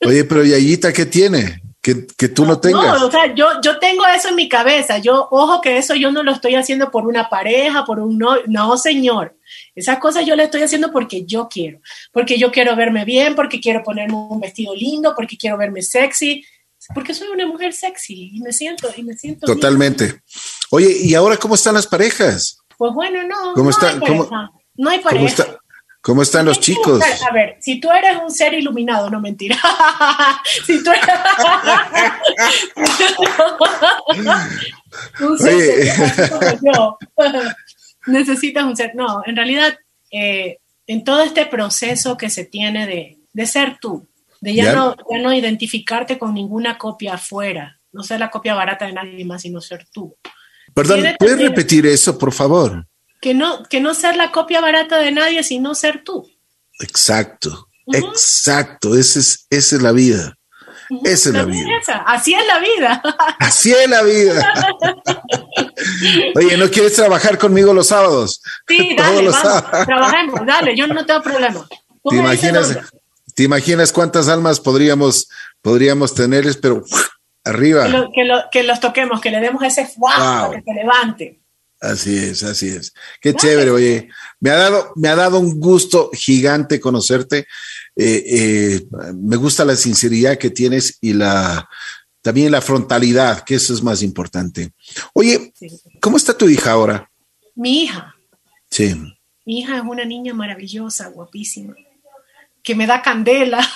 Oye, 0.00 0.24
pero 0.24 0.42
Yayita, 0.42 0.90
¿qué 0.92 1.04
tiene? 1.04 1.60
Que, 1.82 2.06
que, 2.06 2.28
tú 2.28 2.44
no 2.44 2.60
tengas. 2.60 3.00
No, 3.00 3.06
o 3.06 3.10
sea, 3.10 3.34
yo, 3.34 3.46
yo 3.62 3.78
tengo 3.78 4.06
eso 4.06 4.28
en 4.28 4.34
mi 4.34 4.50
cabeza. 4.50 4.98
Yo, 4.98 5.28
ojo 5.30 5.62
que 5.62 5.78
eso 5.78 5.94
yo 5.94 6.12
no 6.12 6.22
lo 6.22 6.32
estoy 6.32 6.54
haciendo 6.54 6.90
por 6.90 7.06
una 7.06 7.30
pareja, 7.30 7.86
por 7.86 8.00
un 8.00 8.18
no, 8.18 8.36
no, 8.46 8.76
señor. 8.76 9.34
Esas 9.74 9.98
cosas 9.98 10.26
yo 10.26 10.36
le 10.36 10.44
estoy 10.44 10.62
haciendo 10.62 10.92
porque 10.92 11.24
yo 11.24 11.48
quiero. 11.48 11.80
Porque 12.12 12.38
yo 12.38 12.52
quiero 12.52 12.76
verme 12.76 13.06
bien, 13.06 13.34
porque 13.34 13.60
quiero 13.60 13.82
ponerme 13.82 14.14
un 14.14 14.40
vestido 14.40 14.74
lindo, 14.74 15.14
porque 15.16 15.38
quiero 15.38 15.56
verme 15.56 15.80
sexy, 15.80 16.44
porque 16.94 17.14
soy 17.14 17.28
una 17.28 17.46
mujer 17.46 17.72
sexy 17.72 18.30
y 18.34 18.40
me 18.40 18.52
siento, 18.52 18.88
y 18.96 19.02
me 19.02 19.14
siento. 19.14 19.46
Totalmente. 19.46 20.04
Bien. 20.04 20.22
Oye, 20.70 20.96
¿y 21.02 21.14
ahora 21.14 21.36
cómo 21.36 21.54
están 21.54 21.74
las 21.74 21.86
parejas? 21.86 22.58
Pues 22.76 22.92
bueno, 22.92 23.22
no. 23.26 23.54
¿Cómo 23.54 23.64
no 23.64 23.70
está, 23.70 23.88
hay 23.90 24.00
pareja. 24.00 24.24
¿cómo, 24.28 24.62
no 24.74 24.90
hay 24.90 24.98
pareja. 25.00 25.18
¿cómo, 25.18 25.28
está, 25.28 25.59
¿Cómo 26.02 26.22
están 26.22 26.46
los 26.46 26.60
chicos? 26.60 27.02
A 27.28 27.32
ver, 27.32 27.58
si 27.60 27.78
tú 27.78 27.90
eres 27.90 28.16
un 28.22 28.30
ser 28.30 28.54
iluminado, 28.54 29.10
no 29.10 29.20
mentira. 29.20 29.56
si 30.66 30.82
tú 30.82 30.90
eres 30.90 31.04
un 32.74 32.86
ser 35.38 36.30
como 36.30 36.40
yo, 36.72 36.98
necesitas 38.06 38.64
un 38.64 38.76
ser. 38.76 38.94
No, 38.94 39.22
en 39.26 39.36
realidad, 39.36 39.78
eh, 40.10 40.56
en 40.86 41.04
todo 41.04 41.22
este 41.22 41.44
proceso 41.44 42.16
que 42.16 42.30
se 42.30 42.46
tiene 42.46 42.86
de, 42.86 43.18
de 43.34 43.46
ser 43.46 43.76
tú, 43.78 44.08
de 44.40 44.54
ya, 44.54 44.64
¿Ya? 44.64 44.72
No, 44.72 44.96
ya 45.10 45.18
no 45.18 45.34
identificarte 45.34 46.18
con 46.18 46.32
ninguna 46.32 46.78
copia 46.78 47.12
afuera, 47.14 47.78
no 47.92 48.02
ser 48.02 48.20
la 48.20 48.30
copia 48.30 48.54
barata 48.54 48.86
de 48.86 48.94
nadie 48.94 49.26
más, 49.26 49.42
sino 49.42 49.60
ser 49.60 49.86
tú. 49.92 50.16
Perdón, 50.72 51.04
¿puedes 51.18 51.40
repetir 51.40 51.86
eso, 51.86 52.16
por 52.16 52.32
favor? 52.32 52.86
Que 53.20 53.34
no, 53.34 53.62
que 53.64 53.80
no 53.80 53.94
ser 53.94 54.16
la 54.16 54.32
copia 54.32 54.60
barata 54.60 54.98
de 54.98 55.12
nadie, 55.12 55.42
sino 55.42 55.74
ser 55.74 56.02
tú. 56.02 56.28
Exacto, 56.80 57.68
uh 57.86 57.92
-huh. 57.92 58.08
exacto, 58.10 58.96
esa 58.96 59.18
es, 59.20 59.46
esa 59.50 59.76
es 59.76 59.82
la 59.82 59.92
vida. 59.92 60.36
Uh 60.88 60.96
-huh. 60.96 61.08
Esa 61.08 61.28
es 61.28 61.34
la, 61.34 61.44
vida. 61.44 61.68
Esa. 61.80 61.96
Así 61.98 62.34
es 62.34 62.46
la 62.46 62.58
vida. 62.58 63.02
Así 63.38 63.72
es 63.72 63.88
la 63.88 64.02
vida. 64.02 64.52
Oye, 66.34 66.56
¿no 66.56 66.68
quieres 66.68 66.94
trabajar 66.94 67.38
conmigo 67.38 67.72
los 67.72 67.88
sábados? 67.88 68.42
Sí, 68.66 68.94
dale, 68.98 69.22
los 69.22 69.34
vamos, 69.34 69.52
sábados. 69.62 69.86
trabajemos, 69.86 70.46
dale, 70.46 70.76
yo 70.76 70.86
no 70.86 71.04
tengo 71.06 71.22
problema. 71.22 71.66
¿Te 72.08 72.16
imaginas, 72.16 72.78
¿Te 73.34 73.42
imaginas 73.44 73.92
cuántas 73.92 74.28
almas 74.28 74.58
podríamos, 74.58 75.28
podríamos 75.60 76.14
tenerles, 76.14 76.56
pero 76.56 76.82
arriba? 77.44 77.84
Que, 77.84 77.90
lo, 77.90 78.10
que, 78.12 78.24
lo, 78.24 78.50
que, 78.50 78.62
los 78.62 78.80
toquemos, 78.80 79.20
que 79.20 79.30
le 79.30 79.40
demos 79.40 79.62
ese 79.62 79.86
fuá 79.86 80.16
wow. 80.16 80.48
para 80.48 80.62
que 80.62 80.64
se 80.64 80.74
levante. 80.74 81.39
Así 81.80 82.14
es, 82.16 82.42
así 82.42 82.68
es. 82.68 82.92
Qué 83.20 83.34
chévere, 83.34 83.70
oye. 83.70 84.08
Me 84.38 84.50
ha 84.50 84.56
dado, 84.56 84.92
me 84.96 85.08
ha 85.08 85.16
dado 85.16 85.38
un 85.38 85.58
gusto 85.58 86.10
gigante 86.12 86.78
conocerte. 86.78 87.46
Eh, 87.96 88.24
eh, 88.26 88.86
me 89.14 89.36
gusta 89.36 89.64
la 89.64 89.76
sinceridad 89.76 90.38
que 90.38 90.50
tienes 90.50 90.98
y 91.00 91.14
la 91.14 91.68
también 92.22 92.52
la 92.52 92.60
frontalidad, 92.60 93.44
que 93.44 93.54
eso 93.54 93.72
es 93.72 93.82
más 93.82 94.02
importante. 94.02 94.72
Oye, 95.14 95.52
sí. 95.54 95.68
¿cómo 96.00 96.18
está 96.18 96.36
tu 96.36 96.48
hija 96.48 96.72
ahora? 96.72 97.10
Mi 97.54 97.84
hija. 97.84 98.14
Sí. 98.70 98.94
Mi 99.46 99.60
hija 99.60 99.78
es 99.78 99.82
una 99.82 100.04
niña 100.04 100.34
maravillosa, 100.34 101.08
guapísima, 101.08 101.74
que 102.62 102.74
me 102.74 102.86
da 102.86 103.02
candela. 103.02 103.60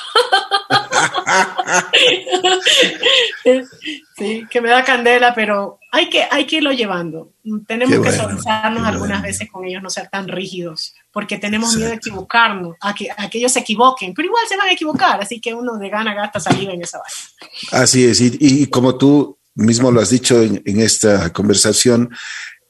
sí, 4.16 4.46
que 4.50 4.60
me 4.60 4.68
da 4.68 4.84
candela, 4.84 5.34
pero 5.34 5.78
hay 5.90 6.08
que, 6.10 6.24
hay 6.30 6.46
que 6.46 6.56
irlo 6.56 6.72
llevando. 6.72 7.32
Tenemos 7.66 7.98
bueno, 7.98 8.10
que 8.10 8.16
soltarnos 8.16 8.86
algunas 8.86 8.98
bueno. 8.98 9.22
veces 9.22 9.48
con 9.50 9.64
ellos, 9.64 9.82
no 9.82 9.90
ser 9.90 10.08
tan 10.08 10.28
rígidos, 10.28 10.94
porque 11.12 11.38
tenemos 11.38 11.70
Exacto. 11.70 11.78
miedo 11.78 11.90
de 11.90 11.96
equivocarnos, 11.96 12.76
a 12.80 12.94
que, 12.94 13.08
a 13.16 13.30
que 13.30 13.38
ellos 13.38 13.52
se 13.52 13.60
equivoquen, 13.60 14.12
pero 14.14 14.26
igual 14.26 14.44
se 14.48 14.56
van 14.56 14.68
a 14.68 14.72
equivocar, 14.72 15.20
así 15.20 15.40
que 15.40 15.54
uno 15.54 15.76
de 15.78 15.88
gana 15.88 16.14
gasta 16.14 16.40
saliva 16.40 16.72
en 16.72 16.82
esa 16.82 16.98
vaina. 16.98 17.82
Así 17.84 18.04
es, 18.04 18.20
y, 18.20 18.36
y, 18.40 18.66
como 18.66 18.96
tú 18.96 19.38
mismo 19.54 19.90
lo 19.90 20.00
has 20.00 20.10
dicho 20.10 20.42
en, 20.42 20.62
en 20.64 20.80
esta 20.80 21.32
conversación, 21.32 22.10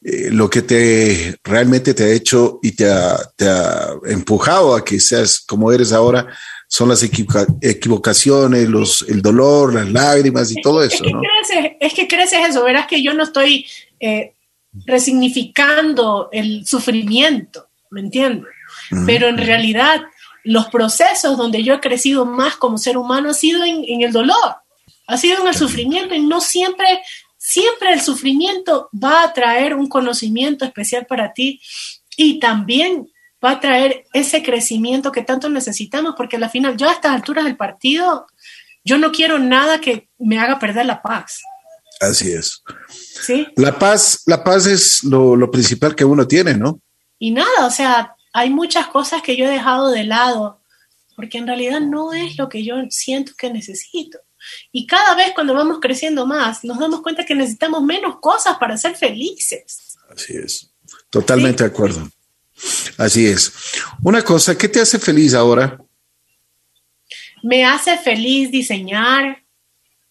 eh, 0.06 0.28
lo 0.30 0.50
que 0.50 0.60
te 0.60 1.34
realmente 1.42 1.94
te 1.94 2.04
ha 2.04 2.08
hecho 2.12 2.60
y 2.62 2.72
te 2.72 2.90
ha, 2.92 3.16
te 3.36 3.48
ha, 3.48 3.94
empujado 4.04 4.74
a 4.74 4.84
que 4.84 5.00
seas 5.00 5.40
como 5.40 5.72
eres 5.72 5.94
ahora 5.94 6.26
son 6.68 6.90
las 6.90 7.02
equivoca 7.02 7.46
equivocaciones, 7.62 8.68
los, 8.68 9.00
el 9.08 9.22
dolor, 9.22 9.72
las 9.72 9.90
lágrimas 9.90 10.50
y 10.50 10.60
todo 10.60 10.82
eso. 10.82 10.96
Es 10.96 11.00
que, 11.00 11.10
¿no? 11.10 11.20
creces, 11.20 11.72
es 11.80 11.94
que 11.94 12.06
creces 12.06 12.40
eso, 12.50 12.64
verás 12.64 12.86
que 12.86 13.02
yo 13.02 13.14
no 13.14 13.22
estoy 13.22 13.66
eh, 13.98 14.34
resignificando 14.84 16.28
el 16.32 16.66
sufrimiento, 16.66 17.68
¿me 17.90 18.00
entiendes? 18.00 18.52
Uh 18.90 18.96
-huh. 18.96 19.06
Pero 19.06 19.28
en 19.28 19.38
realidad 19.38 20.02
los 20.42 20.66
procesos 20.66 21.38
donde 21.38 21.62
yo 21.62 21.74
he 21.74 21.80
crecido 21.80 22.26
más 22.26 22.56
como 22.56 22.76
ser 22.76 22.98
humano 22.98 23.30
ha 23.30 23.34
sido 23.34 23.64
en, 23.64 23.84
en 23.88 24.02
el 24.02 24.12
dolor, 24.12 24.56
ha 25.06 25.16
sido 25.16 25.40
en 25.40 25.48
el 25.48 25.54
sufrimiento 25.54 26.14
y 26.14 26.20
no 26.20 26.42
siempre 26.42 27.00
siempre 27.44 27.92
el 27.92 28.00
sufrimiento 28.00 28.88
va 28.92 29.22
a 29.22 29.34
traer 29.34 29.74
un 29.74 29.86
conocimiento 29.86 30.64
especial 30.64 31.04
para 31.04 31.34
ti 31.34 31.60
y 32.16 32.40
también 32.40 33.12
va 33.44 33.50
a 33.50 33.60
traer 33.60 34.06
ese 34.14 34.42
crecimiento 34.42 35.12
que 35.12 35.24
tanto 35.24 35.50
necesitamos, 35.50 36.14
porque 36.16 36.36
al 36.36 36.48
final 36.48 36.78
yo 36.78 36.88
a 36.88 36.92
estas 36.92 37.12
alturas 37.12 37.44
del 37.44 37.58
partido, 37.58 38.26
yo 38.82 38.96
no 38.96 39.12
quiero 39.12 39.38
nada 39.38 39.78
que 39.78 40.08
me 40.18 40.38
haga 40.38 40.58
perder 40.58 40.86
la 40.86 41.02
paz. 41.02 41.42
Así 42.00 42.32
es. 42.32 42.62
¿Sí? 42.88 43.46
La 43.56 43.78
paz, 43.78 44.22
la 44.24 44.42
paz 44.42 44.66
es 44.66 45.04
lo, 45.04 45.36
lo 45.36 45.50
principal 45.50 45.94
que 45.94 46.06
uno 46.06 46.26
tiene, 46.26 46.54
¿no? 46.54 46.80
Y 47.18 47.30
nada, 47.30 47.66
o 47.66 47.70
sea, 47.70 48.16
hay 48.32 48.48
muchas 48.48 48.86
cosas 48.86 49.20
que 49.20 49.36
yo 49.36 49.44
he 49.44 49.50
dejado 49.50 49.90
de 49.90 50.04
lado, 50.04 50.62
porque 51.14 51.36
en 51.36 51.46
realidad 51.46 51.80
no 51.80 52.14
es 52.14 52.38
lo 52.38 52.48
que 52.48 52.64
yo 52.64 52.76
siento 52.88 53.32
que 53.36 53.52
necesito. 53.52 54.18
Y 54.72 54.86
cada 54.86 55.14
vez 55.14 55.32
cuando 55.34 55.54
vamos 55.54 55.78
creciendo 55.80 56.26
más, 56.26 56.64
nos 56.64 56.78
damos 56.78 57.02
cuenta 57.02 57.24
que 57.24 57.34
necesitamos 57.34 57.82
menos 57.82 58.18
cosas 58.20 58.56
para 58.58 58.76
ser 58.76 58.96
felices. 58.96 59.96
Así 60.10 60.36
es. 60.36 60.70
Totalmente 61.10 61.58
¿Sí? 61.58 61.64
de 61.64 61.70
acuerdo. 61.70 62.10
Así 62.98 63.26
es. 63.26 63.52
Una 64.02 64.22
cosa, 64.22 64.56
¿qué 64.56 64.68
te 64.68 64.80
hace 64.80 64.98
feliz 64.98 65.34
ahora? 65.34 65.78
Me 67.42 67.64
hace 67.64 67.98
feliz 67.98 68.50
diseñar, 68.50 69.44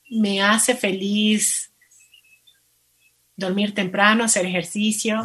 me 0.10 0.42
hace 0.42 0.76
feliz 0.76 1.73
dormir 3.36 3.74
temprano, 3.74 4.24
hacer 4.24 4.46
ejercicio. 4.46 5.24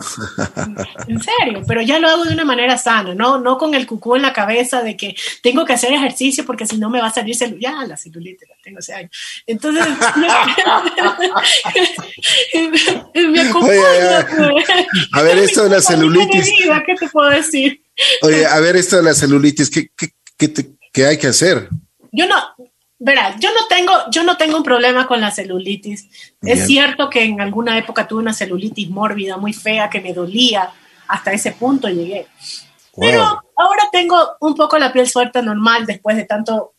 en 1.07 1.21
serio, 1.21 1.63
pero 1.67 1.83
ya 1.83 1.99
lo 1.99 2.09
hago 2.09 2.25
de 2.25 2.33
una 2.33 2.45
manera 2.45 2.79
sana, 2.79 3.15
¿no? 3.15 3.39
No 3.39 3.59
con 3.59 3.75
el 3.75 3.87
cucú 3.87 4.17
en 4.17 4.23
la 4.23 4.33
cabeza 4.33 4.83
de 4.83 4.97
que 4.97 5.15
tengo 5.43 5.65
que 5.65 5.75
hacer 5.75 5.93
ejercicio 5.93 6.45
porque 6.47 6.67
si 6.67 6.79
no 6.79 6.91
me 6.91 7.01
va 7.01 7.09
a 7.09 7.13
salir 7.13 7.37
celulitis. 7.37 7.69
Ya, 7.69 7.85
la 7.87 7.97
celulitis 7.97 8.49
la 8.49 8.55
tengo 8.63 8.79
hace 8.79 8.95
años. 8.95 9.11
Entonces, 9.47 9.85
me 13.15 13.41
acompaña. 13.41 13.73
Oye, 13.73 14.65
a 15.13 15.23
ver, 15.23 15.39
esto 15.39 15.65
de 15.65 15.71
la 15.71 15.81
celulitis. 15.81 16.53
¿Qué 16.87 16.95
te 16.95 17.09
puedo 17.09 17.31
decir? 17.31 17.83
Oye, 18.23 18.47
a 18.47 18.61
ver, 18.61 18.77
esto 18.77 18.97
de 18.97 19.03
la 19.03 19.15
celulitis, 19.15 19.71
¿qué, 19.71 19.91
qué, 19.97 20.13
qué, 20.37 20.49
te, 20.49 20.71
qué 20.93 21.07
hay 21.07 21.19
que 21.19 21.27
hacer? 21.27 21.69
Yo 22.13 22.27
no, 22.27 22.37
Verás, 23.01 23.37
yo 23.39 23.51
no 23.51 23.67
tengo, 23.69 23.93
yo 24.11 24.25
no 24.25 24.37
tengo 24.37 24.57
un 24.57 24.65
problema 24.65 25.07
con 25.07 25.21
la 25.21 25.31
celulitis. 25.31 26.09
Bien. 26.41 26.59
Es 26.59 26.67
cierto 26.67 27.09
que 27.09 27.23
en 27.23 27.41
alguna 27.41 27.79
época 27.79 28.09
tuve 28.09 28.21
una 28.21 28.35
celulitis 28.35 28.91
mórbida 28.91 29.37
muy 29.37 29.53
fea 29.53 29.89
que 29.89 30.01
me 30.01 30.13
dolía. 30.13 30.73
Hasta 31.07 31.33
ese 31.33 31.53
punto 31.53 31.89
llegué. 31.89 32.27
Wow. 32.95 33.07
Pero 33.07 33.43
ahora 33.57 33.85
tengo 33.93 34.17
un 34.41 34.55
poco 34.55 34.79
la 34.79 34.93
piel 34.93 35.09
suelta 35.09 35.41
normal 35.43 35.87
después 35.87 36.17
de 36.17 36.25
tanto. 36.25 36.75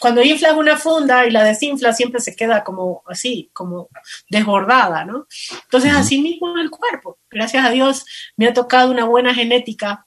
Cuando 0.00 0.20
inflas 0.20 0.56
una 0.56 0.76
funda 0.76 1.24
y 1.26 1.30
la 1.30 1.44
desinflas, 1.44 1.96
siempre 1.96 2.20
se 2.20 2.34
queda 2.34 2.64
como 2.64 3.04
así, 3.06 3.48
como 3.52 3.88
desbordada, 4.28 5.04
¿no? 5.04 5.28
Entonces, 5.62 5.92
uh 5.92 5.94
-huh. 5.94 6.00
así 6.00 6.20
mismo 6.20 6.58
el 6.58 6.70
cuerpo. 6.70 7.18
Gracias 7.30 7.64
a 7.64 7.70
Dios 7.70 8.04
me 8.36 8.48
ha 8.48 8.52
tocado 8.52 8.90
una 8.90 9.04
buena 9.04 9.32
genética 9.32 10.06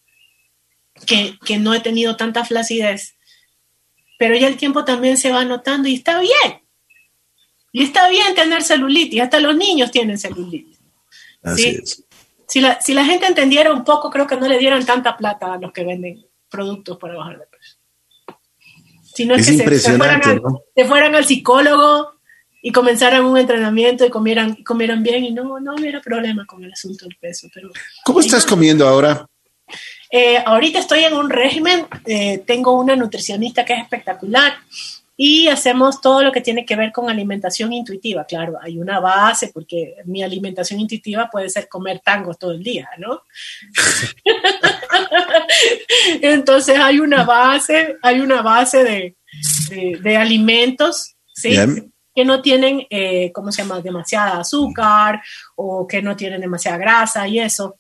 que, 1.08 1.38
que 1.46 1.58
no 1.60 1.74
he 1.74 1.80
tenido 1.80 2.18
tanta 2.18 2.44
flacidez 2.44 3.15
pero 4.18 4.36
ya 4.36 4.48
el 4.48 4.58
tiempo 4.58 4.86
también 4.86 5.18
se 5.18 5.32
va 5.32 5.46
notando 5.46 5.88
y 5.88 5.96
está 5.96 6.20
bien. 6.20 6.62
Y 7.72 7.84
está 7.84 8.08
bien 8.08 8.34
tener 8.36 8.64
celulitis, 8.64 9.22
hasta 9.22 9.40
los 9.40 9.56
niños 9.56 9.92
tienen 9.92 10.18
celulitis. 10.18 10.80
Así 11.44 11.68
es. 11.68 12.06
Si 12.48 12.62
la, 12.62 12.80
si 12.80 12.94
la 12.94 13.04
gente 13.04 13.26
entendiera 13.26 13.74
un 13.74 13.84
poco, 13.84 14.10
creo 14.10 14.28
que 14.28 14.38
no 14.38 14.48
le 14.48 14.58
dieran 14.58 14.86
tanta 14.86 15.18
plata 15.18 15.54
a 15.54 15.58
los 15.58 15.72
que 15.74 15.84
venden 15.84 16.26
productos 16.50 16.98
para 16.98 17.16
bajar 17.16 17.40
de 17.40 17.46
peso. 17.48 17.78
Si 19.04 19.26
no 19.26 19.36
es, 19.36 19.46
que 19.46 19.54
se, 19.54 19.98
fueran 19.98 20.22
al, 20.24 20.42
se, 20.76 20.86
fueran 20.86 21.16
al, 21.16 21.26
psicólogo 21.26 22.16
y 22.62 22.72
comenzaran 22.72 23.24
un 23.24 23.38
entrenamiento 23.38 24.06
y 24.06 24.10
comieran, 24.10 24.56
comieran 24.64 25.04
bien 25.04 25.24
y 25.24 25.32
no, 25.32 25.60
no 25.60 25.76
hubiera 25.76 26.02
problema 26.02 26.46
con 26.46 26.64
el 26.64 26.74
asunto 26.74 27.06
del 27.06 27.18
peso. 27.18 27.48
Pero, 27.54 27.70
¿Cómo 28.04 28.20
estás 28.20 28.46
comiendo 28.46 28.88
ahora? 28.88 29.26
Eh, 30.18 30.42
ahorita 30.46 30.80
estoy 30.80 31.04
en 31.04 31.14
un 31.14 31.30
régimen, 31.30 31.88
eh, 32.06 32.38
tengo 32.48 32.80
una 32.80 32.96
nutricionista 32.96 33.66
que 33.66 33.74
es 33.74 33.82
espectacular 33.82 34.54
y 35.18 35.50
hacemos 35.50 36.00
todo 36.00 36.24
lo 36.24 36.32
que 36.32 36.40
tiene 36.40 36.66
que 36.66 36.78
ver 36.78 36.94
con 36.94 37.10
alimentación 37.10 37.74
intuitiva. 37.74 38.24
Claro, 38.24 38.58
hay 38.62 38.78
una 38.78 39.02
base 39.02 39.52
porque 39.54 39.96
mi 40.06 40.24
alimentación 40.24 40.80
intuitiva 40.80 41.30
puede 41.30 41.50
ser 41.50 41.68
comer 41.68 42.00
tangos 42.00 42.40
todo 42.40 42.54
el 42.54 42.64
día, 42.64 42.88
¿no? 42.98 43.24
Entonces 46.22 46.80
hay 46.80 47.02
una 47.02 47.26
base, 47.26 47.98
hay 48.02 48.22
una 48.22 48.42
base 48.42 48.86
de, 48.86 49.18
de, 50.02 50.16
alimentos, 50.16 51.14
¿sí? 51.34 51.58
que 52.16 52.24
no 52.24 52.42
tienen, 52.42 52.88
eh, 52.90 53.34
¿cómo 53.34 53.52
se 53.52 53.64
llama?, 53.64 53.82
demasiada 53.82 54.40
azúcar 54.40 55.22
o 55.58 55.86
que 55.86 56.02
no 56.02 56.16
tienen 56.16 56.40
demasiada 56.40 56.78
grasa 56.78 57.28
y 57.28 57.40
eso. 57.40 57.76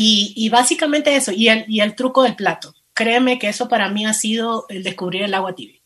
Y, 0.00 0.32
y 0.36 0.48
básicamente 0.48 1.16
eso, 1.16 1.32
y 1.32 1.48
el, 1.48 1.64
y 1.66 1.80
el 1.80 1.96
truco 1.96 2.22
del 2.22 2.36
plato. 2.36 2.72
Créeme 2.94 3.38
que 3.38 3.48
eso 3.48 3.68
para 3.68 3.88
mí 3.88 4.06
ha 4.06 4.14
sido 4.14 4.66
el 4.68 4.84
descubrir 4.84 5.22
el 5.22 5.34
agua 5.34 5.56
tibia. 5.56 5.80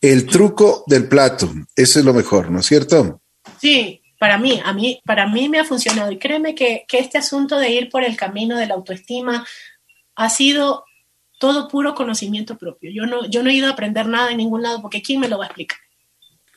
El 0.00 0.26
truco 0.26 0.82
del 0.86 1.08
plato, 1.08 1.48
eso 1.76 1.98
es 2.00 2.04
lo 2.04 2.12
mejor, 2.12 2.50
¿no 2.50 2.58
es 2.58 2.66
cierto? 2.66 3.20
Sí, 3.60 4.02
para 4.18 4.36
mí, 4.36 4.60
a 4.64 4.72
mí, 4.72 5.00
para 5.04 5.28
mí 5.28 5.48
me 5.48 5.60
ha 5.60 5.64
funcionado. 5.64 6.10
Y 6.10 6.18
créeme 6.18 6.56
que, 6.56 6.84
que 6.88 6.98
este 6.98 7.18
asunto 7.18 7.56
de 7.56 7.70
ir 7.70 7.88
por 7.88 8.02
el 8.02 8.16
camino 8.16 8.56
de 8.56 8.66
la 8.66 8.74
autoestima 8.74 9.46
ha 10.16 10.30
sido 10.30 10.84
todo 11.38 11.68
puro 11.68 11.94
conocimiento 11.94 12.58
propio. 12.58 12.90
Yo 12.90 13.06
no, 13.06 13.28
yo 13.28 13.44
no 13.44 13.50
he 13.50 13.54
ido 13.54 13.68
a 13.68 13.72
aprender 13.72 14.06
nada 14.06 14.32
en 14.32 14.38
ningún 14.38 14.62
lado 14.62 14.82
porque 14.82 15.02
¿quién 15.02 15.20
me 15.20 15.28
lo 15.28 15.38
va 15.38 15.44
a 15.44 15.48
explicar? 15.48 15.78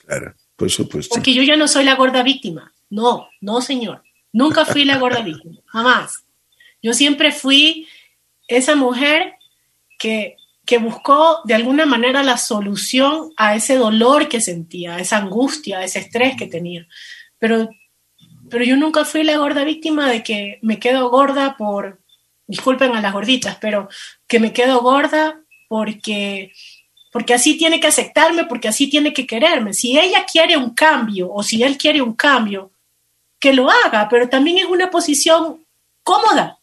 Claro, 0.06 0.34
por 0.56 0.72
supuesto. 0.72 1.14
Porque 1.14 1.36
yo 1.36 1.44
ya 1.44 1.56
no 1.56 1.68
soy 1.68 1.86
la 1.86 1.96
gorda 1.96 2.24
víctima. 2.24 2.74
No, 2.90 3.30
no, 3.42 3.62
señor. 3.62 4.04
Nunca 4.34 4.66
fui 4.66 4.86
la 4.86 4.98
gorda 4.98 5.22
víctima, 5.22 5.60
jamás. 5.68 6.24
Yo 6.82 6.94
siempre 6.94 7.32
fui 7.32 7.88
esa 8.48 8.76
mujer 8.76 9.36
que 9.98 10.36
que 10.66 10.78
buscó 10.78 11.42
de 11.44 11.54
alguna 11.54 11.86
manera 11.86 12.24
la 12.24 12.38
solución 12.38 13.34
a 13.36 13.56
ese 13.56 13.76
dolor 13.76 14.30
que 14.30 14.40
sentía, 14.40 14.96
a 14.96 15.00
esa 15.00 15.18
angustia, 15.18 15.80
a 15.80 15.84
ese 15.84 16.00
estrés 16.00 16.38
que 16.38 16.48
tenía. 16.48 16.88
Pero, 17.40 17.70
pero 18.50 18.64
yo 18.64 18.78
nunca 18.78 19.04
fui 19.04 19.24
la 19.24 19.38
gorda 19.38 19.66
víctima 19.66 20.10
de 20.10 20.24
que 20.24 20.60
me 20.62 20.80
quedo 20.80 21.10
gorda 21.10 21.58
por, 21.58 22.00
disculpen 22.48 22.96
a 22.96 23.02
las 23.02 23.12
gorditas, 23.12 23.58
pero 23.60 23.90
que 24.28 24.40
me 24.40 24.54
quedo 24.54 24.80
gorda 24.80 25.42
porque, 25.68 26.54
porque 27.12 27.34
así 27.34 27.58
tiene 27.58 27.80
que 27.80 27.88
aceptarme, 27.88 28.46
porque 28.46 28.68
así 28.70 28.90
tiene 28.90 29.12
que 29.14 29.28
quererme. 29.28 29.74
Si 29.74 30.00
ella 30.00 30.26
quiere 30.26 30.56
un 30.56 30.74
cambio 30.74 31.34
o 31.34 31.44
si 31.44 31.64
él 31.64 31.78
quiere 31.78 32.02
un 32.02 32.14
cambio, 32.14 32.72
que 33.40 33.52
lo 33.52 33.70
haga, 33.70 34.08
pero 34.08 34.30
también 34.30 34.60
es 34.60 34.66
una 34.66 34.92
posición 34.92 35.66
cómoda 36.04 36.61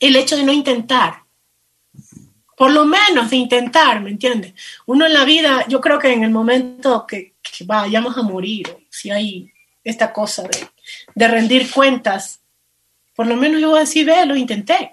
el 0.00 0.16
hecho 0.16 0.36
de 0.36 0.42
no 0.42 0.52
intentar, 0.52 1.22
por 2.56 2.72
lo 2.72 2.84
menos 2.84 3.30
de 3.30 3.36
intentar, 3.36 4.00
¿me 4.00 4.10
entiendes? 4.10 4.54
Uno 4.86 5.06
en 5.06 5.14
la 5.14 5.24
vida, 5.24 5.64
yo 5.68 5.80
creo 5.80 5.98
que 5.98 6.12
en 6.12 6.24
el 6.24 6.30
momento 6.30 7.06
que, 7.06 7.34
vayamos 7.64 8.16
a 8.16 8.22
morir, 8.22 8.86
si 8.88 9.10
hay 9.10 9.52
esta 9.84 10.12
cosa 10.12 10.44
de, 11.14 11.28
rendir 11.28 11.70
cuentas, 11.70 12.40
por 13.14 13.26
lo 13.26 13.36
menos 13.36 13.60
yo 13.60 13.70
voy 13.70 13.78
a 13.78 13.80
decir, 13.80 14.06
ve, 14.06 14.26
lo 14.26 14.36
intenté. 14.36 14.92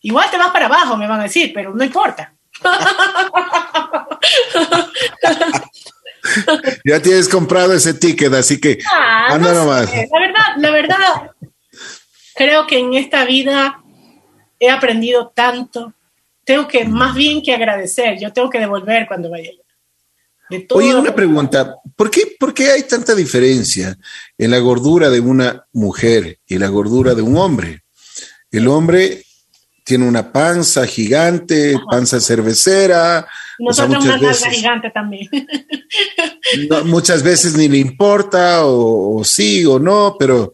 Igual 0.00 0.30
te 0.30 0.38
vas 0.38 0.50
para 0.50 0.66
abajo, 0.66 0.96
me 0.96 1.06
van 1.06 1.20
a 1.20 1.24
decir, 1.24 1.52
pero 1.54 1.74
no 1.74 1.84
importa. 1.84 2.34
ya 6.84 7.00
tienes 7.00 7.28
comprado 7.28 7.74
ese 7.74 7.94
ticket, 7.94 8.32
así 8.34 8.60
que 8.60 8.78
ah, 8.92 9.28
anda 9.30 9.54
nomás. 9.54 9.88
La 9.90 10.20
verdad, 10.20 10.56
la 10.56 10.70
verdad, 10.70 11.30
creo 12.38 12.68
que 12.68 12.78
en 12.78 12.94
esta 12.94 13.24
vida 13.24 13.82
he 14.60 14.70
aprendido 14.70 15.32
tanto, 15.34 15.92
tengo 16.44 16.68
que 16.68 16.84
más 16.84 17.14
bien 17.16 17.42
que 17.42 17.52
agradecer, 17.52 18.16
yo 18.20 18.32
tengo 18.32 18.48
que 18.48 18.60
devolver 18.60 19.08
cuando 19.08 19.28
vaya 19.28 19.50
allá. 19.50 20.64
Oye, 20.70 20.94
una 20.94 21.14
pregunta, 21.14 21.74
¿por 21.94 22.10
qué, 22.10 22.36
¿por 22.38 22.54
qué 22.54 22.70
hay 22.70 22.84
tanta 22.84 23.14
diferencia 23.14 23.98
en 24.38 24.50
la 24.50 24.58
gordura 24.60 25.10
de 25.10 25.20
una 25.20 25.66
mujer 25.72 26.38
y 26.46 26.56
la 26.56 26.68
gordura 26.68 27.14
de 27.14 27.20
un 27.20 27.36
hombre? 27.36 27.82
El 28.50 28.66
hombre 28.68 29.24
tiene 29.84 30.06
una 30.06 30.32
panza 30.32 30.86
gigante, 30.86 31.74
panza 31.90 32.20
cervecera. 32.20 33.26
Nosotros 33.58 34.04
una 34.04 34.18
panza 34.18 34.50
gigante 34.50 34.90
también. 34.90 35.28
muchas 36.84 37.22
veces 37.22 37.54
ni 37.56 37.68
le 37.68 37.78
importa, 37.78 38.64
o, 38.64 39.22
sí 39.24 39.66
o 39.66 39.78
no, 39.78 40.16
pero 40.18 40.52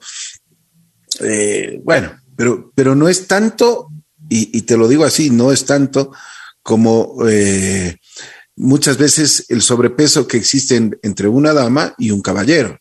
eh, 1.21 1.81
bueno, 1.85 2.13
pero, 2.37 2.73
pero 2.75 2.95
no 2.95 3.09
es 3.09 3.27
tanto 3.27 3.91
y, 4.29 4.63
te 4.63 4.77
lo 4.77 4.89
digo 4.89 5.05
así, 5.05 5.31
no 5.31 5.53
es 5.53 5.65
tanto 5.67 6.13
como 6.63 7.17
eh, 7.29 7.97
muchas 8.57 8.97
veces 8.97 9.47
el 9.51 9.63
sobrepeso 9.63 10.27
que 10.27 10.37
existe 10.37 10.77
entre 11.03 11.29
una 11.29 11.53
dama 11.53 11.95
y 11.99 12.11
un 12.11 12.23
caballero. 12.23 12.79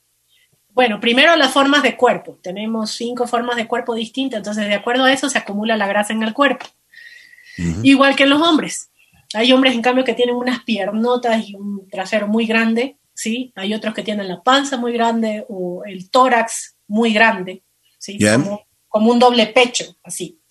Bueno, 0.69 0.99
primero 0.99 1.35
las 1.35 1.53
formas 1.53 1.83
de 1.83 1.95
cuerpo. 1.95 2.39
Tenemos 2.41 2.91
cinco 2.91 3.27
formas 3.27 3.57
de 3.57 3.67
cuerpo 3.67 3.93
distintas, 3.93 4.39
entonces 4.39 4.67
de 4.67 4.73
acuerdo 4.73 5.03
a 5.03 5.13
eso 5.13 5.29
se 5.29 5.37
acumula 5.37 5.77
la 5.77 5.87
grasa 5.87 6.13
en 6.13 6.23
el 6.23 6.33
cuerpo. 6.33 6.65
Igual 7.83 8.15
que 8.15 8.23
en 8.23 8.31
los 8.31 8.41
hombres. 8.41 8.89
Hay 9.35 9.51
hombres, 9.51 9.75
en 9.75 9.81
cambio, 9.81 10.03
que 10.03 10.13
tienen 10.13 10.35
unas 10.35 10.63
piernotas 10.63 11.47
y 11.47 11.55
un 11.55 11.87
trasero 11.89 12.27
muy 12.27 12.47
grande, 12.47 12.97
¿sí? 13.13 13.51
Hay 13.55 13.73
otros 13.73 13.93
que 13.93 14.03
tienen 14.03 14.27
la 14.27 14.41
panza 14.41 14.77
muy 14.77 14.93
grande 14.93 15.45
o 15.49 15.83
el 15.85 16.09
tórax 16.09 16.75
muy 16.87 17.13
grande, 17.13 17.63
¿sí? 18.03 18.19
Como, 18.89 19.11
un 19.11 19.19
doble 19.19 19.47
pecho, 19.47 19.95
así. 20.03 20.41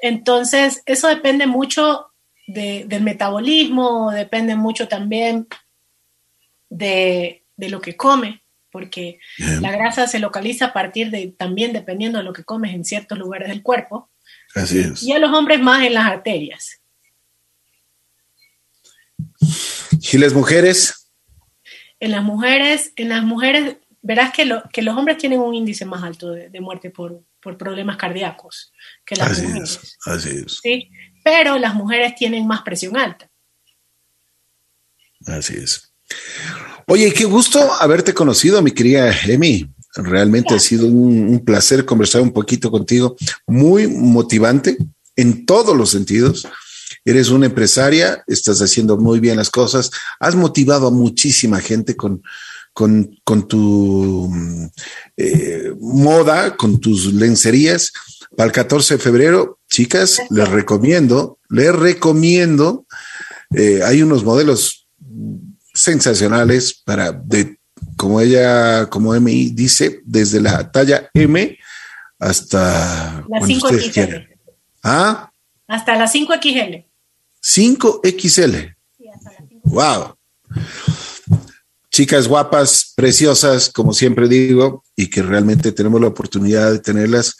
Entonces, 0.00 0.82
eso 0.84 1.08
depende 1.08 1.46
mucho 1.46 2.08
del 2.46 3.02
metabolismo, 3.02 4.10
depende 4.10 4.54
mucho 4.54 4.86
también 4.86 5.48
de, 6.68 7.44
lo 7.56 7.80
que 7.80 7.96
come, 7.96 8.42
porque 8.70 9.18
la 9.38 9.72
grasa 9.72 10.06
se 10.06 10.18
localiza 10.18 10.66
a 10.66 10.72
partir 10.74 11.10
de, 11.10 11.28
también 11.28 11.72
dependiendo 11.72 12.18
de 12.18 12.24
lo 12.24 12.34
que 12.34 12.44
comes 12.44 12.74
en 12.74 12.84
ciertos 12.84 13.18
lugares 13.18 13.48
del 13.48 13.62
cuerpo. 13.62 14.10
Así 14.54 14.80
es. 14.80 15.02
Y 15.02 15.12
a 15.12 15.18
los 15.18 15.32
hombres 15.32 15.58
más 15.58 15.82
en 15.84 15.94
las 15.94 16.04
arterias. 16.04 16.82
¿Y 20.12 20.18
las 20.18 20.34
mujeres? 20.34 21.10
En 21.98 22.10
las 22.10 22.22
mujeres, 22.22 22.92
en 22.96 23.08
las 23.08 23.22
mujeres, 23.22 23.76
verás 24.02 24.32
que, 24.32 24.50
que 24.72 24.82
los 24.82 24.96
hombres 24.96 25.16
tienen 25.16 25.40
un 25.40 25.54
índice 25.54 25.84
más 25.84 26.02
alto 26.02 26.32
de 26.32 26.60
muerte 26.60 26.90
por, 26.90 27.22
por 27.42 27.58
problemas 27.58 27.96
cardíacos 27.96 28.72
que 29.04 29.16
las 29.16 29.32
así 29.32 29.42
mujeres. 29.42 29.80
Es, 29.82 29.98
así 30.06 30.28
es. 30.46 30.60
¿sí? 30.62 30.90
Pero 31.24 31.58
las 31.58 31.74
mujeres 31.74 32.14
tienen 32.14 32.46
más 32.46 32.62
presión 32.62 32.96
alta. 32.96 33.28
Así 35.26 35.54
es. 35.54 35.92
Oye, 36.86 37.12
qué 37.12 37.24
gusto 37.24 37.72
haberte 37.74 38.14
conocido, 38.14 38.62
mi 38.62 38.70
querida 38.70 39.12
Emi. 39.26 39.68
Realmente 39.94 40.54
ha 40.54 40.58
sido 40.58 40.86
un, 40.86 41.44
placer 41.44 41.84
conversar 41.84 42.22
un 42.22 42.32
poquito 42.32 42.70
contigo, 42.70 43.16
muy 43.46 43.86
motivante 43.86 44.78
en 45.16 45.44
todos 45.44 45.76
los 45.76 45.90
sentidos. 45.90 46.48
Eres 47.04 47.28
una 47.28 47.46
empresaria, 47.46 48.22
estás 48.26 48.62
haciendo 48.62 48.96
muy 48.96 49.20
bien 49.20 49.36
las 49.36 49.50
cosas, 49.50 49.90
has 50.18 50.34
motivado 50.34 50.86
a 50.86 50.90
muchísima 50.90 51.60
gente 51.60 51.94
con, 51.94 52.22
con, 52.72 53.18
con 53.24 53.48
tu 53.48 54.30
eh, 55.16 55.72
moda, 55.80 56.56
con 56.56 56.80
tus 56.80 57.12
lencerías. 57.12 57.92
Para 58.36 58.46
el 58.46 58.52
14 58.52 58.94
de 58.94 59.00
febrero, 59.00 59.58
chicas, 59.68 60.18
les 60.30 60.48
recomiendo, 60.48 61.38
les 61.50 61.74
recomiendo, 61.74 62.86
eh, 63.54 63.80
hay 63.84 64.02
unos 64.02 64.24
modelos 64.24 64.88
sensacionales 65.74 66.80
para, 66.82 67.12
de, 67.12 67.58
como 67.96 68.20
ella, 68.20 68.88
como 68.88 69.14
M 69.14 69.30
dice, 69.52 70.00
desde 70.04 70.40
la 70.40 70.70
talla 70.70 71.10
M 71.12 71.58
hasta 72.18 73.24
la 73.28 73.40
5XL. 73.40 74.28
¿Ah? 74.82 75.30
Hasta 75.66 75.96
la 75.96 76.06
5XL. 76.06 76.86
5XL. 77.42 78.76
Wow 79.64 80.16
chicas 81.92 82.26
guapas, 82.26 82.94
preciosas, 82.96 83.68
como 83.68 83.92
siempre 83.92 84.26
digo, 84.26 84.82
y 84.96 85.10
que 85.10 85.22
realmente 85.22 85.72
tenemos 85.72 86.00
la 86.00 86.08
oportunidad 86.08 86.72
de 86.72 86.78
tenerlas. 86.78 87.36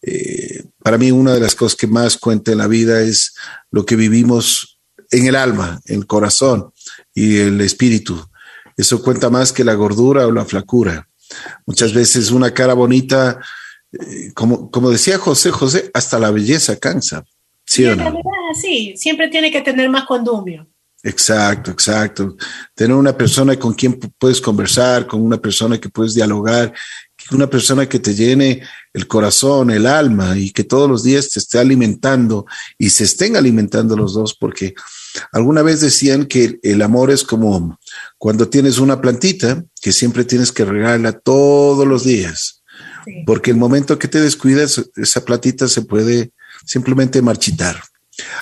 Eh, 0.00 0.64
para 0.82 0.96
mí 0.96 1.12
una 1.12 1.34
de 1.34 1.40
las 1.40 1.54
cosas 1.54 1.76
que 1.76 1.86
más 1.86 2.16
cuenta 2.16 2.50
en 2.50 2.58
la 2.58 2.66
vida 2.66 3.02
es 3.02 3.34
lo 3.70 3.84
que 3.84 3.96
vivimos 3.96 4.80
en 5.10 5.26
el 5.26 5.36
alma, 5.36 5.80
el 5.84 6.06
corazón, 6.06 6.72
y 7.14 7.38
el 7.38 7.60
espíritu. 7.60 8.18
Eso 8.76 9.02
cuenta 9.02 9.28
más 9.28 9.52
que 9.52 9.64
la 9.64 9.74
gordura 9.74 10.26
o 10.26 10.32
la 10.32 10.46
flacura. 10.46 11.06
Muchas 11.66 11.92
veces 11.92 12.30
una 12.30 12.54
cara 12.54 12.72
bonita, 12.72 13.38
eh, 13.92 14.32
como, 14.32 14.70
como 14.70 14.90
decía 14.90 15.18
José 15.18 15.50
José, 15.50 15.90
hasta 15.92 16.18
la 16.18 16.30
belleza 16.30 16.76
cansa. 16.76 17.24
¿Sí, 17.66 17.84
o 17.84 17.94
no? 17.94 18.18
sí, 18.60 18.94
siempre 18.96 19.28
tiene 19.28 19.52
que 19.52 19.60
tener 19.60 19.90
más 19.90 20.06
condumio. 20.06 20.69
Exacto, 21.02 21.70
exacto. 21.70 22.36
Tener 22.74 22.94
una 22.94 23.16
persona 23.16 23.58
con 23.58 23.72
quien 23.72 23.98
puedes 24.18 24.40
conversar, 24.40 25.06
con 25.06 25.22
una 25.22 25.38
persona 25.38 25.78
que 25.78 25.88
puedes 25.88 26.14
dialogar, 26.14 26.74
una 27.30 27.48
persona 27.48 27.88
que 27.88 27.98
te 27.98 28.14
llene 28.14 28.62
el 28.92 29.06
corazón, 29.06 29.70
el 29.70 29.86
alma 29.86 30.36
y 30.36 30.50
que 30.50 30.64
todos 30.64 30.88
los 30.88 31.02
días 31.02 31.30
te 31.30 31.38
esté 31.38 31.58
alimentando 31.58 32.46
y 32.78 32.90
se 32.90 33.04
estén 33.04 33.36
alimentando 33.36 33.96
los 33.96 34.14
dos, 34.14 34.34
porque 34.34 34.74
alguna 35.32 35.62
vez 35.62 35.80
decían 35.80 36.26
que 36.26 36.58
el 36.62 36.82
amor 36.82 37.10
es 37.10 37.22
como 37.22 37.78
cuando 38.18 38.48
tienes 38.48 38.78
una 38.78 39.00
plantita 39.00 39.64
que 39.80 39.92
siempre 39.92 40.24
tienes 40.24 40.52
que 40.52 40.64
regarla 40.64 41.12
todos 41.12 41.86
los 41.86 42.04
días, 42.04 42.62
porque 43.26 43.50
el 43.50 43.56
momento 43.56 43.98
que 43.98 44.08
te 44.08 44.20
descuidas, 44.20 44.84
esa 44.96 45.24
plantita 45.24 45.68
se 45.68 45.82
puede 45.82 46.32
simplemente 46.66 47.22
marchitar. 47.22 47.80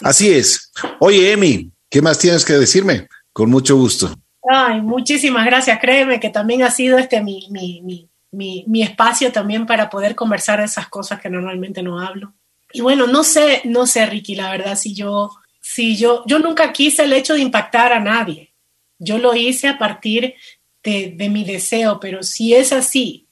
Así 0.00 0.30
es. 0.30 0.72
Oye, 0.98 1.32
Emi, 1.32 1.70
¿qué 1.90 2.02
más 2.02 2.18
tienes 2.18 2.44
que 2.44 2.54
decirme? 2.54 3.08
Con 3.32 3.50
mucho 3.50 3.76
gusto. 3.76 4.14
Ay, 4.48 4.80
muchísimas 4.80 5.44
gracias. 5.46 5.78
Créeme 5.80 6.20
que 6.20 6.30
también 6.30 6.62
ha 6.62 6.70
sido 6.70 6.98
este 6.98 7.22
mi, 7.22 7.48
mi, 7.50 7.82
mi 7.82 8.08
mi, 8.30 8.64
mi, 8.66 8.82
espacio 8.82 9.32
también 9.32 9.66
para 9.66 9.88
poder 9.88 10.14
conversar 10.14 10.58
de 10.58 10.66
esas 10.66 10.88
cosas 10.88 11.20
que 11.20 11.30
normalmente 11.30 11.82
no 11.82 12.00
hablo. 12.00 12.34
Y 12.72 12.80
bueno, 12.80 13.06
no 13.06 13.24
sé, 13.24 13.62
no 13.64 13.86
sé, 13.86 14.04
Ricky, 14.06 14.34
la 14.34 14.50
verdad, 14.50 14.76
si 14.76 14.94
yo, 14.94 15.30
si 15.60 15.96
yo, 15.96 16.24
yo 16.26 16.38
nunca 16.38 16.72
quise 16.72 17.04
el 17.04 17.12
hecho 17.12 17.34
de 17.34 17.40
impactar 17.40 17.92
a 17.92 18.00
nadie. 18.00 18.52
Yo 18.98 19.18
lo 19.18 19.34
hice 19.34 19.68
a 19.68 19.78
partir 19.78 20.34
de, 20.82 21.14
de 21.16 21.28
mi 21.30 21.44
deseo, 21.44 22.00
pero 22.00 22.22
si 22.22 22.54
es 22.54 22.72
así, 22.72 23.26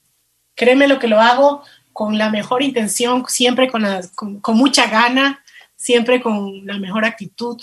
créeme 0.55 0.87
lo 0.87 0.97
que 0.97 1.07
lo 1.07 1.19
hago 1.19 1.63
con 1.93 2.17
la 2.17 2.29
mejor 2.29 2.63
intención, 2.63 3.25
siempre 3.27 3.69
con, 3.69 3.83
la, 3.83 4.01
con, 4.15 4.39
con 4.39 4.57
mucha 4.57 4.87
gana, 4.87 5.43
siempre 5.75 6.21
con 6.21 6.65
la 6.65 6.79
mejor 6.79 7.05
actitud. 7.05 7.57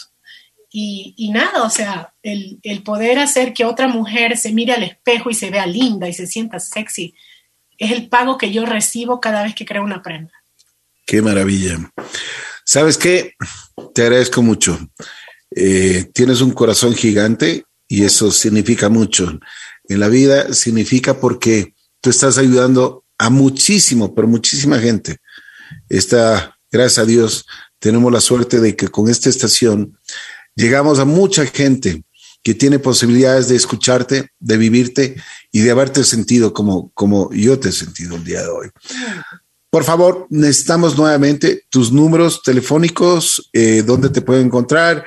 Y, 0.76 1.14
y, 1.16 1.30
nada, 1.30 1.62
o 1.62 1.70
sea, 1.70 2.14
el, 2.20 2.58
el, 2.64 2.82
poder 2.82 3.20
hacer 3.20 3.52
que 3.52 3.64
otra 3.64 3.86
mujer 3.86 4.36
se 4.36 4.50
mire 4.50 4.72
al 4.72 4.82
espejo 4.82 5.30
y 5.30 5.34
se 5.34 5.48
vea 5.50 5.66
linda 5.66 6.08
y 6.08 6.12
se 6.12 6.26
sienta 6.26 6.58
sexy 6.58 7.14
es 7.78 7.92
el 7.92 8.08
pago 8.08 8.38
que 8.38 8.52
yo 8.52 8.66
recibo 8.66 9.20
cada 9.20 9.42
vez 9.42 9.54
que 9.54 9.64
creo 9.64 9.84
una 9.84 10.02
prenda. 10.02 10.32
Qué 11.06 11.22
maravilla. 11.22 11.78
¿Sabes 12.64 12.98
qué? 12.98 13.34
Te 13.94 14.02
agradezco 14.02 14.42
mucho. 14.42 14.78
Eh, 15.54 16.10
tienes 16.12 16.40
un 16.40 16.50
corazón 16.52 16.94
gigante 16.94 17.64
y 17.86 18.04
eso 18.04 18.30
significa 18.30 18.88
mucho. 18.88 19.38
En 19.88 20.00
la 20.00 20.08
vida 20.08 20.52
significa 20.54 21.20
porque 21.20 21.74
tú 22.00 22.10
estás 22.10 22.38
ayudando 22.38 23.04
a 23.18 23.30
muchísimo, 23.30 24.14
pero 24.14 24.26
muchísima 24.26 24.78
gente. 24.78 25.18
Está, 25.88 26.58
gracias 26.70 26.98
a 26.98 27.06
Dios, 27.06 27.46
tenemos 27.78 28.10
la 28.12 28.20
suerte 28.20 28.60
de 28.60 28.76
que 28.76 28.88
con 28.88 29.08
esta 29.08 29.28
estación 29.28 29.98
llegamos 30.54 30.98
a 30.98 31.04
mucha 31.04 31.46
gente 31.46 32.04
que 32.42 32.54
tiene 32.54 32.78
posibilidades 32.78 33.48
de 33.48 33.56
escucharte, 33.56 34.28
de 34.38 34.56
vivirte 34.58 35.16
y 35.50 35.60
de 35.60 35.70
haberte 35.70 36.04
sentido 36.04 36.52
como, 36.52 36.90
como 36.92 37.32
yo 37.32 37.58
te 37.58 37.70
he 37.70 37.72
sentido 37.72 38.16
el 38.16 38.24
día 38.24 38.42
de 38.42 38.48
hoy. 38.48 38.68
Por 39.70 39.82
favor, 39.82 40.26
necesitamos 40.30 40.96
nuevamente 40.96 41.64
tus 41.70 41.90
números 41.90 42.42
telefónicos, 42.42 43.48
eh, 43.52 43.82
dónde 43.84 44.10
te 44.10 44.20
pueden 44.20 44.46
encontrar. 44.46 45.04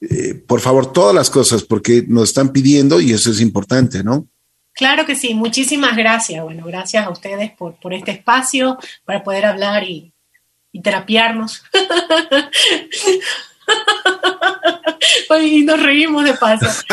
Eh, 0.00 0.34
por 0.34 0.60
favor, 0.60 0.92
todas 0.92 1.14
las 1.14 1.30
cosas, 1.30 1.62
porque 1.62 2.04
nos 2.06 2.28
están 2.28 2.50
pidiendo 2.50 3.00
y 3.00 3.12
eso 3.12 3.30
es 3.30 3.40
importante, 3.40 4.04
¿no? 4.04 4.28
Claro 4.74 5.06
que 5.06 5.16
sí, 5.16 5.34
muchísimas 5.34 5.96
gracias. 5.96 6.42
Bueno, 6.42 6.66
gracias 6.66 7.06
a 7.06 7.10
ustedes 7.10 7.50
por, 7.52 7.76
por 7.80 7.94
este 7.94 8.10
espacio 8.10 8.78
para 9.04 9.24
poder 9.24 9.46
hablar 9.46 9.84
y, 9.84 10.12
y 10.70 10.82
terapiarnos. 10.82 11.62
y 15.42 15.62
nos 15.62 15.82
reímos 15.82 16.24
de 16.24 16.34
paso. 16.34 16.66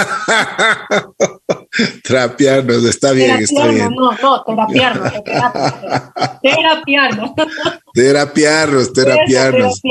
Trapearnos, 2.03 2.83
está 2.83 3.11
bien, 3.11 3.37
está 3.37 3.67
bien. 3.67 3.93
No, 3.95 4.11
no, 4.11 4.43
terapiarnos, 4.43 5.13
terapiarnos. 6.41 7.31
Terapiarnos, 7.93 8.93
terapiarnos. 8.93 9.81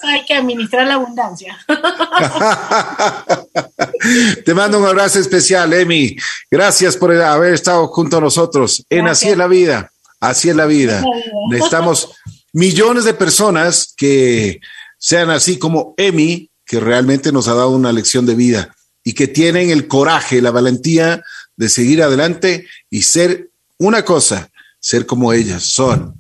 hay 0.04 0.24
que 0.24 0.36
administrar 0.36 0.86
la 0.86 0.94
abundancia. 0.94 1.58
Te 4.46 4.54
mando 4.54 4.78
un 4.78 4.86
abrazo 4.86 5.18
especial, 5.18 5.74
Emi. 5.74 6.16
Gracias 6.52 6.96
por 6.96 7.12
haber 7.12 7.56
estado 7.56 7.88
junto 7.88 8.18
a 8.18 8.22
nosotros 8.22 8.86
en 8.88 9.08
Así 9.08 9.30
es 9.30 9.38
la 9.38 9.48
vida. 9.48 9.90
Así 10.24 10.50
es 10.50 10.56
la 10.56 10.68
vida. 10.68 11.04
Necesitamos 11.50 12.12
millones 12.54 13.04
de 13.04 13.14
personas 13.14 13.94
que 13.98 14.62
sean 14.98 15.30
así 15.30 15.60
como 15.60 15.94
Emi, 15.98 16.50
que 16.66 16.80
realmente 16.80 17.34
nos 17.34 17.50
ha 17.50 17.54
dado 17.56 17.72
una 17.72 17.92
lección 17.92 18.26
de 18.26 18.34
vida 18.34 18.74
y 19.04 19.16
que 19.16 19.28
tienen 19.28 19.70
el 19.70 19.90
coraje, 19.90 20.42
la 20.42 20.52
valentía 20.52 21.22
de 21.58 21.68
seguir 21.68 22.02
adelante 22.02 22.66
y 22.90 23.02
ser 23.02 23.50
una 23.78 24.06
cosa, 24.06 24.50
ser 24.80 25.06
como 25.06 25.34
ellas 25.34 25.64
son. 25.64 26.18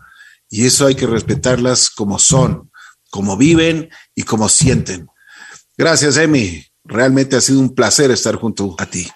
Y 0.49 0.65
eso 0.65 0.85
hay 0.85 0.95
que 0.95 1.07
respetarlas 1.07 1.89
como 1.89 2.19
son, 2.19 2.71
como 3.09 3.37
viven 3.37 3.89
y 4.15 4.23
como 4.23 4.49
sienten. 4.49 5.07
Gracias, 5.77 6.17
Emi. 6.17 6.65
Realmente 6.83 7.37
ha 7.37 7.41
sido 7.41 7.61
un 7.61 7.73
placer 7.73 8.11
estar 8.11 8.35
junto 8.35 8.75
a 8.79 8.85
ti. 8.85 9.09